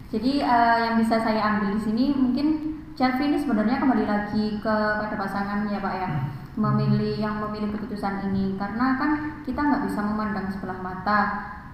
Jadi 0.07 0.33
uh, 0.39 0.77
yang 0.87 0.95
bisa 1.03 1.19
saya 1.19 1.41
ambil 1.51 1.75
di 1.75 1.81
sini 1.83 2.03
mungkin 2.15 2.47
Chelsea 2.95 3.27
ini 3.27 3.43
sebenarnya 3.43 3.83
kembali 3.83 4.07
lagi 4.07 4.63
kepada 4.63 5.19
pasangan 5.19 5.67
ya 5.67 5.83
Pak 5.83 5.95
ya? 5.99 6.09
Memilih 6.55 7.19
yang 7.19 7.43
memilih 7.43 7.75
keputusan 7.75 8.31
ini. 8.31 8.55
Karena 8.55 8.95
kan 8.95 9.43
kita 9.43 9.59
nggak 9.59 9.83
bisa 9.91 9.99
memandang 9.99 10.47
sebelah 10.47 10.79
mata 10.79 11.19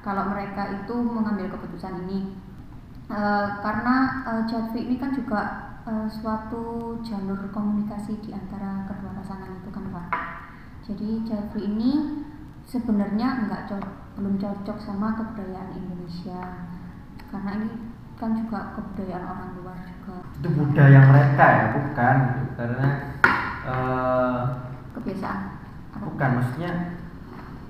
kalau 0.01 0.33
mereka 0.33 0.73
itu 0.73 0.97
mengambil 0.97 1.53
keputusan 1.53 2.09
ini. 2.09 2.33
Uh, 3.05 3.61
karena 3.61 4.25
uh, 4.25 4.41
Chelsea 4.49 4.81
ini 4.89 4.97
kan 4.97 5.13
juga 5.13 5.67
uh, 5.87 6.07
suatu 6.11 6.95
jalur 6.99 7.47
komunikasi 7.55 8.19
di 8.19 8.35
antara 8.35 8.83
kedua 8.85 9.15
pasangan 9.23 9.63
itu 9.63 9.69
kan 9.71 9.85
Pak? 9.89 10.07
Jadi 10.83 11.23
Chelsea 11.23 11.63
ini 11.63 12.23
sebenarnya 12.67 13.47
nggak 13.47 13.71
belum 14.19 14.35
cocok 14.35 14.77
sama 14.83 15.15
kebudayaan 15.15 15.71
Indonesia. 15.79 16.67
Karena 17.31 17.63
ini 17.63 17.69
kan 18.19 18.35
juga 18.35 18.75
kebudayaan 18.75 19.23
orang 19.23 19.49
luar 19.63 19.77
juga. 19.87 20.17
Itu 20.35 20.49
budaya 20.51 20.99
mereka 21.07 21.45
ya 21.47 21.65
bukan? 21.71 22.15
Gitu. 22.35 22.45
karena 22.57 22.87
uh, 23.69 24.39
kebiasaan. 24.97 25.61
bukan 25.97 26.29
maksudnya 26.41 26.97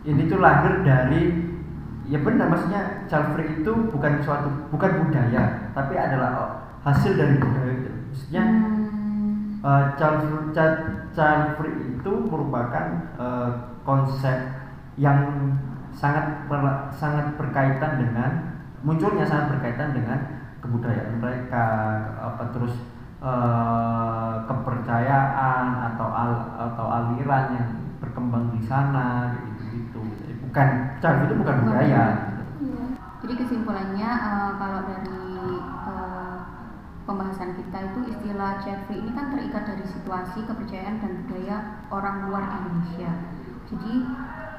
ini 0.07 0.31
tuh 0.31 0.39
lahir 0.39 0.83
dari 0.87 1.31
ya 2.07 2.23
benar 2.23 2.47
maksudnya 2.47 3.03
free 3.07 3.59
itu 3.59 3.71
bukan 3.91 4.23
suatu 4.23 4.47
bukan 4.71 4.91
budaya 5.03 5.71
tapi 5.75 5.99
adalah 5.99 6.66
hasil 6.87 7.11
dari 7.19 7.35
budaya 7.35 7.71
itu 7.75 7.91
maksudnya 8.07 8.43
hmm. 8.47 9.59
uh, 9.59 9.83
child, 9.99 10.19
child, 10.55 10.77
child 11.11 11.45
free 11.59 11.99
itu 11.99 12.11
merupakan 12.31 12.85
uh, 13.19 13.49
konsep 13.83 14.47
yang 14.95 15.51
sangat 15.91 16.47
sangat 16.95 17.35
berkaitan 17.35 17.99
dengan 17.99 18.31
munculnya 18.85 19.27
sangat 19.27 19.57
berkaitan 19.57 19.91
dengan 19.91 20.19
kebudayaan 20.63 21.19
mereka 21.19 21.65
apa 22.21 22.43
terus 22.55 22.73
uh, 23.19 24.45
kepercayaan 24.47 25.65
atau 25.93 26.07
al, 26.07 26.33
atau 26.55 26.85
aliran 26.87 27.45
yang 27.57 27.69
berkembang 27.97 28.53
di 28.53 28.61
sana 28.63 29.35
gitu 29.73 29.99
gitu 30.21 30.31
bukan 30.47 30.67
cara 31.01 31.25
itu 31.25 31.35
bukan 31.35 31.55
budaya 31.65 32.05
iya. 32.61 32.85
jadi 33.25 33.33
kesimpulannya 33.41 34.09
uh, 34.09 34.51
kalau 34.61 34.79
dari 34.85 35.26
pembahasan 37.07 37.55
kita 37.55 37.77
itu 37.87 37.99
istilah 38.11 38.59
Jeffrey 38.59 38.99
ini 38.99 39.15
kan 39.15 39.31
terikat 39.31 39.63
dari 39.63 39.85
situasi 39.87 40.43
kepercayaan 40.43 40.99
dan 40.99 41.11
budaya 41.23 41.57
orang 41.87 42.27
luar 42.27 42.43
Indonesia. 42.61 43.11
Jadi 43.71 43.93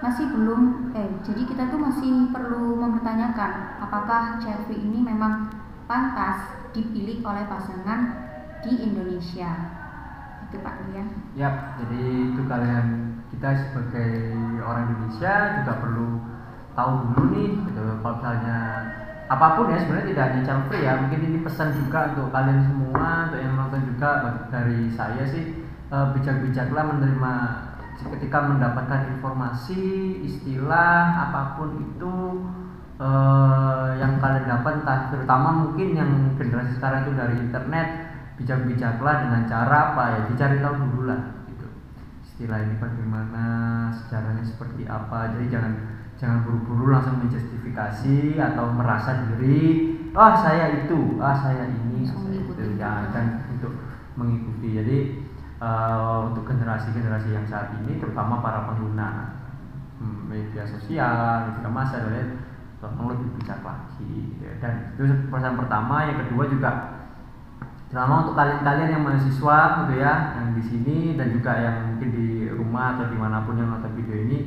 masih 0.01 0.27
belum 0.33 0.95
eh 0.97 1.11
jadi 1.23 1.43
kita 1.45 1.69
tuh 1.69 1.81
masih 1.81 2.33
perlu 2.33 2.81
mempertanyakan 2.81 3.83
apakah 3.85 4.41
Jeffrey 4.41 4.81
ini 4.81 5.05
memang 5.05 5.53
pantas 5.85 6.57
dipilih 6.73 7.21
oleh 7.21 7.45
pasangan 7.45 8.17
di 8.65 8.73
Indonesia? 8.81 9.77
Itu 10.49 10.57
Pak 10.65 10.89
Rian. 10.89 11.09
Ya 11.37 11.77
jadi 11.77 12.33
itu 12.33 12.41
kalian 12.49 12.87
kita 13.29 13.49
sebagai 13.69 14.33
orang 14.65 14.97
Indonesia 14.97 15.61
juga 15.61 15.73
perlu 15.85 16.09
tahu 16.73 16.93
dulu 17.13 17.23
nih 17.37 17.51
gitu 17.69 17.83
kalau 18.01 18.17
misalnya 18.17 18.59
apa 19.29 19.47
pun 19.61 19.69
ya 19.69 19.79
sebenarnya 19.85 20.09
tidak 20.17 20.25
hanya 20.33 20.55
free 20.67 20.85
ya. 20.85 20.93
Mungkin 21.05 21.21
ini 21.21 21.39
pesan 21.45 21.77
juga 21.77 22.17
untuk 22.17 22.33
kalian 22.33 22.61
semua 22.65 23.29
untuk 23.29 23.41
yang 23.45 23.55
nonton 23.55 23.81
juga 23.85 24.09
dari 24.49 24.89
saya 24.97 25.25
sih 25.29 25.45
eh, 25.93 26.07
bijak-bijaklah 26.17 26.85
menerima 26.97 27.35
ketika 27.99 28.39
mendapatkan 28.47 29.19
informasi 29.19 29.83
istilah 30.23 31.29
apa 31.29 31.59
pun 31.59 31.83
itu 31.83 32.15
uh, 33.03 33.91
yang 33.99 34.23
kalian 34.23 34.47
dapat 34.47 34.87
terutama 35.11 35.67
mungkin 35.67 35.99
yang 35.99 36.11
generasi 36.39 36.79
sekarang 36.79 37.11
itu 37.11 37.13
dari 37.19 37.35
internet 37.43 37.89
bijak-bijaklah 38.39 39.27
dengan 39.27 39.43
cara 39.51 39.79
apa 39.95 40.03
ya 40.15 40.21
dicari 40.31 40.63
tahu 40.63 40.75
dulu 40.79 41.11
lah 41.11 41.21
gitu. 41.51 41.67
Istilah 42.23 42.59
ini 42.63 42.79
bagaimana 42.79 43.45
sejarahnya 43.91 44.47
seperti 44.47 44.87
apa 44.87 45.35
jadi 45.35 45.59
jangan 45.59 45.73
jangan 46.19 46.43
buru-buru 46.43 46.91
langsung 46.91 47.23
menjustifikasi 47.23 48.37
atau 48.37 48.75
merasa 48.75 49.23
diri 49.31 49.95
oh 50.19 50.35
saya 50.35 50.83
itu 50.83 51.15
ah 51.23 51.39
saya 51.39 51.71
ini 51.71 52.03
saya 52.03 52.43
itu. 52.43 52.75
ya 52.75 53.07
dan 53.15 53.47
untuk 53.55 53.73
mengikuti. 54.19 54.69
Jadi 54.75 54.99
uh, 55.63 56.27
untuk 56.27 56.43
generasi-generasi 56.51 57.39
yang 57.39 57.47
saat 57.47 57.79
ini 57.83 58.03
terutama 58.03 58.43
para 58.43 58.67
pengguna 58.67 59.39
hmm, 60.03 60.27
media 60.27 60.67
sosial 60.67 61.55
media 61.55 61.71
massa 61.71 62.03
dan 62.03 62.43
tolong 62.83 63.11
lebih 63.15 63.39
bijak 63.39 63.59
lagi 63.63 64.39
ya. 64.43 64.51
dan 64.59 64.99
itu 64.99 65.31
pesan 65.31 65.55
pertama. 65.55 66.11
Yang 66.11 66.19
kedua 66.27 66.45
juga 66.51 66.71
terutama 67.89 68.27
untuk 68.27 68.37
kalian-kalian 68.37 68.91
yang 69.01 69.03
mahasiswa 69.07 69.59
gitu 69.81 69.95
ya 69.97 70.13
yang 70.37 70.49
di 70.53 70.63
sini 70.67 70.99
dan 71.17 71.33
juga 71.33 71.57
yang 71.57 71.77
mungkin 71.95 72.09
di 72.13 72.27
rumah 72.53 72.99
atau 72.99 73.09
di 73.09 73.17
mana 73.17 73.49
pun 73.49 73.57
yang 73.57 73.73
nonton 73.73 73.97
video 73.97 74.19
ini 74.29 74.39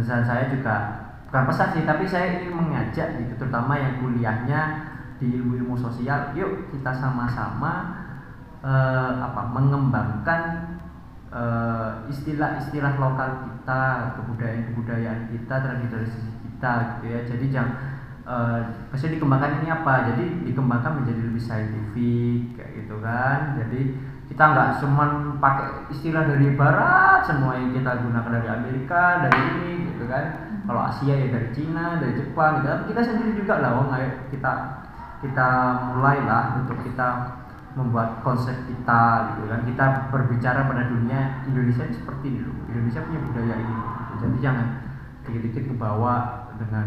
pesan 0.00 0.22
saya 0.24 0.44
juga 0.48 0.76
bukan 1.28 1.44
pesan 1.52 1.68
sih 1.76 1.84
tapi 1.84 2.04
saya 2.08 2.40
ingin 2.40 2.56
mengajak 2.56 3.20
gitu 3.20 3.32
terutama 3.36 3.76
yang 3.76 4.00
kuliahnya 4.00 4.60
di 5.20 5.36
ilmu-ilmu 5.36 5.76
sosial 5.76 6.32
yuk 6.32 6.72
kita 6.72 6.92
sama-sama 6.96 8.00
eh, 8.64 9.12
apa 9.20 9.52
mengembangkan 9.52 10.42
eh, 11.28 11.90
istilah-istilah 12.08 12.96
lokal 12.96 13.28
kita 13.48 13.80
kebudayaan-kebudayaan 14.18 15.30
kita 15.32 15.54
tradisi 15.60 16.42
kita 16.62 17.02
gitu 17.02 17.04
ya. 17.10 17.20
Jadi 17.26 17.44
jangan 17.50 17.74
uh, 18.22 18.60
maksudnya 18.94 19.18
dikembangkan 19.18 19.52
ini 19.58 19.68
apa? 19.74 19.94
Jadi 20.14 20.24
dikembangkan 20.46 21.02
menjadi 21.02 21.20
lebih 21.26 21.42
saintifik 21.42 22.54
kayak 22.54 22.70
gitu 22.78 22.96
kan. 23.02 23.58
Jadi 23.58 23.80
kita 24.32 24.44
nggak 24.48 24.80
cuma 24.80 25.04
pakai 25.36 25.92
istilah 25.92 26.24
dari 26.24 26.56
barat 26.56 27.20
semua 27.20 27.52
yang 27.52 27.76
kita 27.76 28.00
gunakan 28.00 28.32
dari 28.32 28.48
Amerika 28.48 29.28
dari 29.28 29.40
ini 29.52 29.92
gitu 29.92 30.08
kan. 30.08 30.24
Kalau 30.64 30.88
Asia 30.88 31.12
ya 31.12 31.28
dari 31.28 31.52
Cina 31.52 32.00
dari 32.00 32.16
Jepang 32.16 32.64
gitu 32.64 32.72
tapi 32.72 32.84
kita 32.96 33.00
sendiri 33.04 33.32
juga 33.36 33.60
lah 33.60 33.70
oh 33.76 33.92
ayo 33.92 34.08
kita 34.32 34.52
kita 35.20 35.48
mulailah 35.92 36.64
untuk 36.64 36.80
kita 36.80 37.08
membuat 37.76 38.24
konsep 38.24 38.56
kita 38.64 39.36
gitu 39.36 39.52
kan. 39.52 39.60
Kita 39.68 39.84
berbicara 40.08 40.64
pada 40.64 40.88
dunia 40.88 41.44
Indonesia 41.44 41.84
seperti 41.92 42.32
ini 42.32 42.40
Indonesia 42.72 43.04
punya 43.04 43.20
budaya 43.20 43.54
ini 43.60 43.76
jadi 44.16 44.36
jangan 44.40 44.66
dikit-dikit 45.28 45.62
ke 45.68 45.74
bawah 45.76 46.48
dengan 46.56 46.86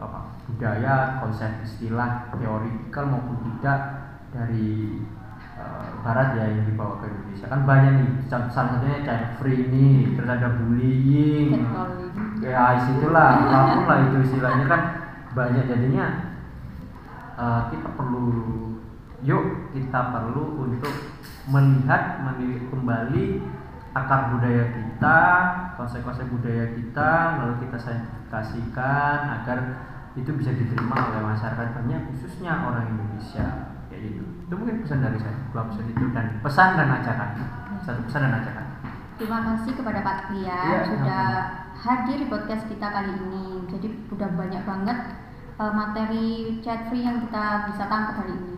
apa 0.00 0.32
budaya 0.48 1.20
konsep 1.20 1.50
istilah 1.60 2.32
teoritikal 2.32 3.04
maupun 3.04 3.36
tidak 3.44 3.80
dari 4.32 5.02
barat 6.06 6.38
ya 6.38 6.44
yang 6.54 6.64
dibawa 6.70 7.02
ke 7.02 7.10
Indonesia. 7.10 7.46
Kan 7.50 7.60
banyak 7.66 7.92
nih 7.98 8.08
salah 8.30 8.50
satunya 8.54 9.02
child 9.02 9.42
free 9.42 9.66
ini 9.66 10.14
terus 10.14 10.30
ada 10.30 10.54
bullying 10.54 11.66
ya 12.38 12.78
isitulah 12.78 13.42
apa 13.42 13.58
pun 13.74 13.84
lah 13.90 13.98
itu 14.06 14.16
istilahnya 14.22 14.64
kan 14.70 14.82
banyak. 15.34 15.66
Jadinya 15.66 16.06
uh, 17.34 17.60
kita 17.74 17.88
perlu 17.98 18.26
yuk 19.26 19.74
kita 19.74 20.00
perlu 20.14 20.62
untuk 20.62 20.94
melihat 21.50 22.22
melihat 22.22 22.62
kembali 22.70 23.24
akar 23.96 24.36
budaya 24.36 24.64
kita 24.76 25.18
konsep-konsep 25.80 26.28
budaya 26.28 26.70
kita 26.76 27.10
lalu 27.42 27.66
kita 27.66 27.76
saintifikasikan 27.80 29.18
agar 29.42 29.58
itu 30.14 30.30
bisa 30.36 30.52
diterima 30.54 31.12
oleh 31.12 31.34
masyarakat 31.34 31.76
banyak 31.82 32.00
khususnya 32.14 32.62
orang 32.62 32.94
Indonesia. 32.94 33.74
Kayak 33.90 34.00
gitu 34.12 34.35
itu 34.46 34.54
mungkin 34.54 34.86
pesan 34.86 35.02
dari 35.02 35.18
saya. 35.18 35.38
Dua 35.50 35.62
pesan 35.66 35.84
itu 35.90 36.04
dan 36.14 36.26
pesan 36.38 36.68
dan 36.78 36.88
ajakan. 37.02 37.30
Satu 37.82 38.00
pesan 38.06 38.20
dan 38.30 38.34
ajakan. 38.38 38.66
Terima 39.16 39.38
kasih 39.42 39.72
kepada 39.74 40.00
Pak 40.04 40.18
Tia 40.28 40.44
ya, 40.46 40.80
sudah 40.86 41.24
hadir 41.74 42.16
di 42.20 42.26
podcast 42.30 42.64
kita 42.70 42.86
kali 42.86 43.12
ini. 43.16 43.46
Jadi 43.66 43.88
sudah 44.06 44.28
banyak 44.30 44.62
banget 44.62 44.98
uh, 45.58 45.72
materi 45.72 46.60
chat 46.62 46.86
free 46.86 47.02
yang 47.02 47.24
kita 47.26 47.72
bisa 47.72 47.90
tangkap 47.90 48.22
hari 48.22 48.38
ini. 48.38 48.54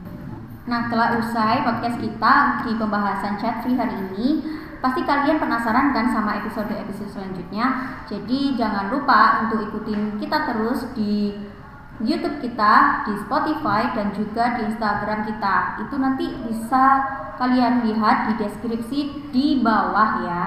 Nah 0.69 0.93
telah 0.93 1.17
usai 1.17 1.65
podcast 1.65 1.97
kita 1.97 2.35
di 2.69 2.73
pembahasan 2.77 3.41
chat 3.41 3.65
free 3.65 3.79
hari 3.79 3.97
ini 3.97 4.29
Pasti 4.79 5.03
kalian 5.03 5.43
penasaran 5.43 5.91
kan 5.91 6.07
sama 6.15 6.39
episode-episode 6.39 7.11
selanjutnya. 7.11 7.99
Jadi 8.07 8.55
jangan 8.55 8.95
lupa 8.95 9.43
untuk 9.47 9.67
ikutin 9.67 10.23
kita 10.23 10.47
terus 10.47 10.87
di 10.95 11.35
YouTube 11.99 12.39
kita, 12.39 13.05
di 13.07 13.15
Spotify 13.27 13.91
dan 13.95 14.15
juga 14.15 14.55
di 14.59 14.71
Instagram 14.71 15.27
kita. 15.27 15.57
Itu 15.83 15.99
nanti 15.99 16.31
bisa 16.47 16.85
kalian 17.39 17.87
lihat 17.87 18.31
di 18.31 18.33
deskripsi 18.43 19.31
di 19.35 19.47
bawah 19.63 20.11
ya. 20.23 20.45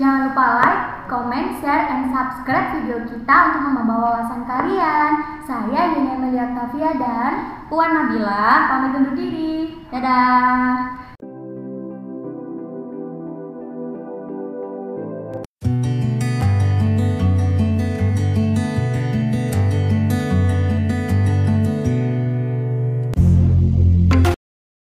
Jangan 0.00 0.32
lupa 0.32 0.44
like, 0.64 0.84
comment, 1.12 1.60
share, 1.60 1.92
and 1.92 2.08
subscribe 2.08 2.72
video 2.72 3.04
kita 3.04 3.36
untuk 3.52 3.62
membawa 3.68 4.16
wawasan 4.16 4.48
kalian. 4.48 5.12
Saya 5.44 5.92
Yuni 5.92 6.16
Amelia 6.16 6.56
Tavia 6.56 6.96
dan 6.96 7.32
Puan 7.68 7.92
Nabila 7.92 8.72
pamit 8.72 8.96
undur 8.96 9.12
diri. 9.12 9.76
Dadah. 9.92 11.09